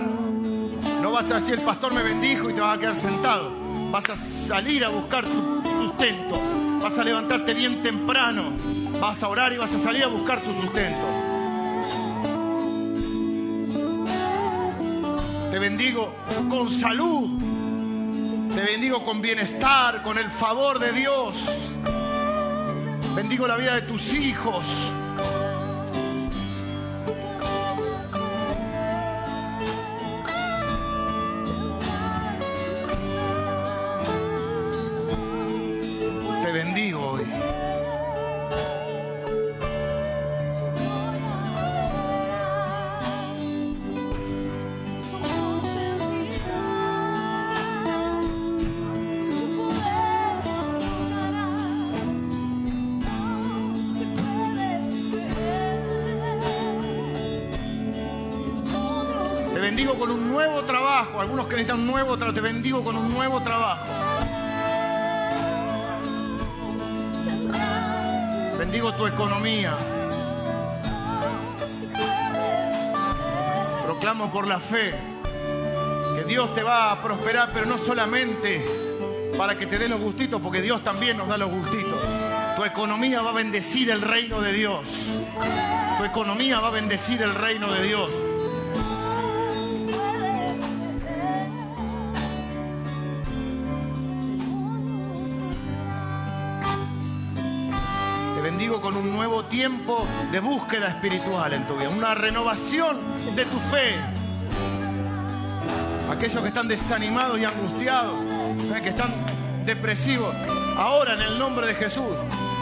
no 1.03 1.13
vas 1.13 1.31
a 1.31 1.35
decir 1.35 1.55
el 1.55 1.65
pastor 1.65 1.93
me 1.93 2.03
bendijo 2.03 2.51
y 2.51 2.55
te 2.55 2.61
vas 2.61 2.77
a 2.77 2.81
quedar 2.81 2.95
sentado. 2.95 3.53
Vas 3.91 4.09
a 4.11 4.17
salir 4.17 4.85
a 4.85 4.89
buscar 4.89 5.25
tu 5.25 5.63
sustento. 5.81 6.41
Vas 6.81 6.99
a 6.99 7.05
levantarte 7.05 7.55
bien 7.55 7.83
temprano. 7.83 8.45
Vas 9.01 9.23
a 9.23 9.29
orar 9.29 9.53
y 9.53 9.59
vas 9.59 9.73
a 9.75 9.79
salir 9.79 10.05
a 10.05 10.09
buscar 10.09 10.41
tu 10.41 10.53
sustento. 10.61 11.07
Te 15.51 15.59
bendigo 15.59 16.15
con 16.49 16.71
salud 16.71 17.49
te 18.59 18.65
bendigo 18.65 19.05
con 19.05 19.23
bienestar, 19.23 20.03
con 20.03 20.19
el 20.19 20.33
favor 20.33 20.81
de 20.81 20.91
Dios. 20.91 21.37
Bendigo 23.15 23.47
la 23.47 23.57
vida 23.57 23.77
de 23.77 23.83
tus 23.83 24.13
hijos. 24.15 24.67
Con 59.77 60.11
un 60.11 60.31
nuevo 60.31 60.65
trabajo. 60.65 61.21
Algunos 61.21 61.47
que 61.47 61.57
necesitan 61.57 61.81
un 61.81 61.87
nuevo 61.87 62.17
trabajo, 62.17 62.35
te 62.35 62.41
bendigo 62.41 62.83
con 62.83 62.97
un 62.97 63.13
nuevo 63.13 63.43
trabajo. 63.43 63.85
Bendigo 68.59 68.95
tu 68.95 69.07
economía. 69.07 69.77
Proclamo 73.85 74.33
por 74.33 74.47
la 74.47 74.59
fe 74.59 74.95
que 76.17 76.25
Dios 76.25 76.55
te 76.55 76.63
va 76.63 76.93
a 76.93 77.03
prosperar, 77.03 77.51
pero 77.53 77.67
no 77.67 77.77
solamente 77.77 78.65
para 79.37 79.59
que 79.59 79.67
te 79.67 79.79
dé 79.79 79.89
los 79.89 80.01
gustitos, 80.01 80.41
porque 80.41 80.63
Dios 80.63 80.83
también 80.83 81.19
nos 81.19 81.29
da 81.29 81.37
los 81.37 81.51
gustitos. 81.51 82.01
Tu 82.57 82.65
economía 82.65 83.21
va 83.21 83.31
a 83.31 83.35
bendecir 83.35 83.91
el 83.91 84.01
reino 84.01 84.41
de 84.41 84.53
Dios. 84.53 84.89
Tu 85.99 86.05
economía 86.05 86.59
va 86.59 86.69
a 86.69 86.73
bendecir 86.73 87.21
el 87.21 87.35
reino 87.35 87.71
de 87.71 87.83
Dios. 87.83 88.11
Tiempo 99.59 100.07
de 100.31 100.39
búsqueda 100.39 100.87
espiritual 100.87 101.53
en 101.53 101.67
tu 101.67 101.77
vida, 101.77 101.89
una 101.89 102.15
renovación 102.15 102.97
de 103.35 103.45
tu 103.45 103.59
fe. 103.59 103.97
Aquellos 106.09 106.41
que 106.43 106.47
están 106.47 106.69
desanimados 106.69 107.41
y 107.41 107.45
angustiados, 107.45 108.15
que 108.81 108.89
están 108.89 109.13
depresivos, 109.67 110.33
ahora 110.77 111.15
en 111.15 111.23
el 111.23 111.41
nombre 111.41 111.67
de 111.67 111.75
Jesús 111.75 112.07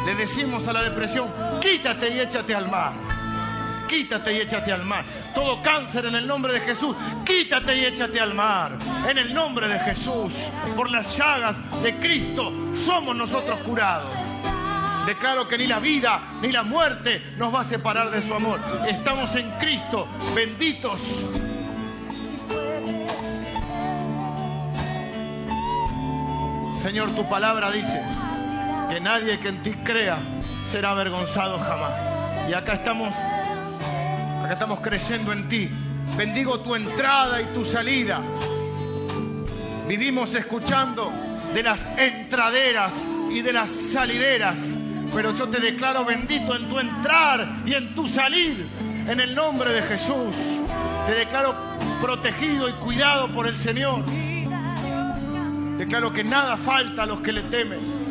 le 0.07 0.15
decimos 0.15 0.67
a 0.69 0.73
la 0.73 0.83
depresión, 0.85 1.31
quítate 1.61 2.15
y 2.15 2.21
échate 2.21 2.55
al 2.55 2.71
mar. 2.71 2.95
Quítate 3.87 4.33
y 4.33 4.37
échate 4.39 4.73
al 4.73 4.87
mar. 4.87 5.05
Todo 5.35 5.63
cáncer 5.63 6.07
en 6.07 6.15
el 6.15 6.27
nombre 6.27 6.55
de 6.55 6.61
Jesús, 6.61 6.97
quítate 7.27 7.77
y 7.77 7.85
échate 7.85 8.21
al 8.21 8.33
mar. 8.33 8.79
En 9.07 9.19
el 9.19 9.35
nombre 9.35 9.69
de 9.69 9.79
Jesús, 9.81 10.33
por 10.75 10.91
las 10.91 11.15
llagas 11.19 11.57
de 11.83 11.95
Cristo, 11.97 12.51
somos 12.87 13.15
nosotros 13.15 13.61
curados. 13.67 14.26
Declaro 15.07 15.47
que 15.47 15.57
ni 15.57 15.69
la 15.69 15.79
vida 15.79 16.21
ni 16.43 16.51
la 16.51 16.65
muerte 16.65 17.23
nos 17.37 17.55
va 17.55 17.61
a 17.61 17.65
separar 17.65 18.11
de 18.11 18.21
su 18.23 18.35
amor. 18.35 18.59
Estamos 18.89 19.37
en 19.37 19.49
Cristo, 19.53 20.09
benditos. 20.35 21.01
Señor, 26.83 27.15
tu 27.15 27.29
palabra 27.29 27.71
dice 27.71 28.03
que 28.91 28.99
nadie 28.99 29.39
que 29.39 29.49
en 29.49 29.63
ti 29.63 29.75
crea 29.85 30.19
será 30.69 30.91
avergonzado 30.91 31.61
jamás. 31.61 31.93
Y 32.51 32.55
acá 32.55 32.75
estamos, 32.75 33.13
acá 34.43 34.55
estamos 34.55 34.81
creyendo 34.81 35.33
en 35.33 35.49
ti. 35.49 35.71
Bendigo 36.17 36.59
tu 36.61 36.75
entrada 36.75 37.41
y 37.41 37.45
tu 37.55 37.65
salida. 37.65 38.21
Vivimos 39.87 40.35
escuchando 40.35 41.13
de 41.55 41.63
las 41.63 41.87
entraderas 41.97 42.93
y 43.31 43.43
de 43.43 43.53
las 43.53 43.71
salideras 43.71 44.77
pero 45.15 45.35
yo 45.35 45.49
te 45.49 45.61
declaro 45.61 46.05
bendito 46.05 46.55
en 46.55 46.69
tu 46.69 46.79
entrar 46.79 47.47
y 47.65 47.75
en 47.75 47.95
tu 47.95 48.07
salir, 48.07 48.67
en 49.09 49.21
el 49.21 49.35
nombre 49.35 49.73
de 49.73 49.83
Jesús. 49.83 50.35
Te 51.07 51.15
declaro 51.15 51.55
protegido 52.01 52.69
y 52.69 52.73
cuidado 52.75 53.31
por 53.33 53.47
el 53.47 53.57
Señor. 53.57 54.05
Declaro 55.79 56.13
que 56.13 56.25
nada 56.25 56.57
falta 56.57 57.05
a 57.05 57.07
los 57.07 57.21
que 57.21 57.33
le 57.33 57.43
temen. 57.43 58.06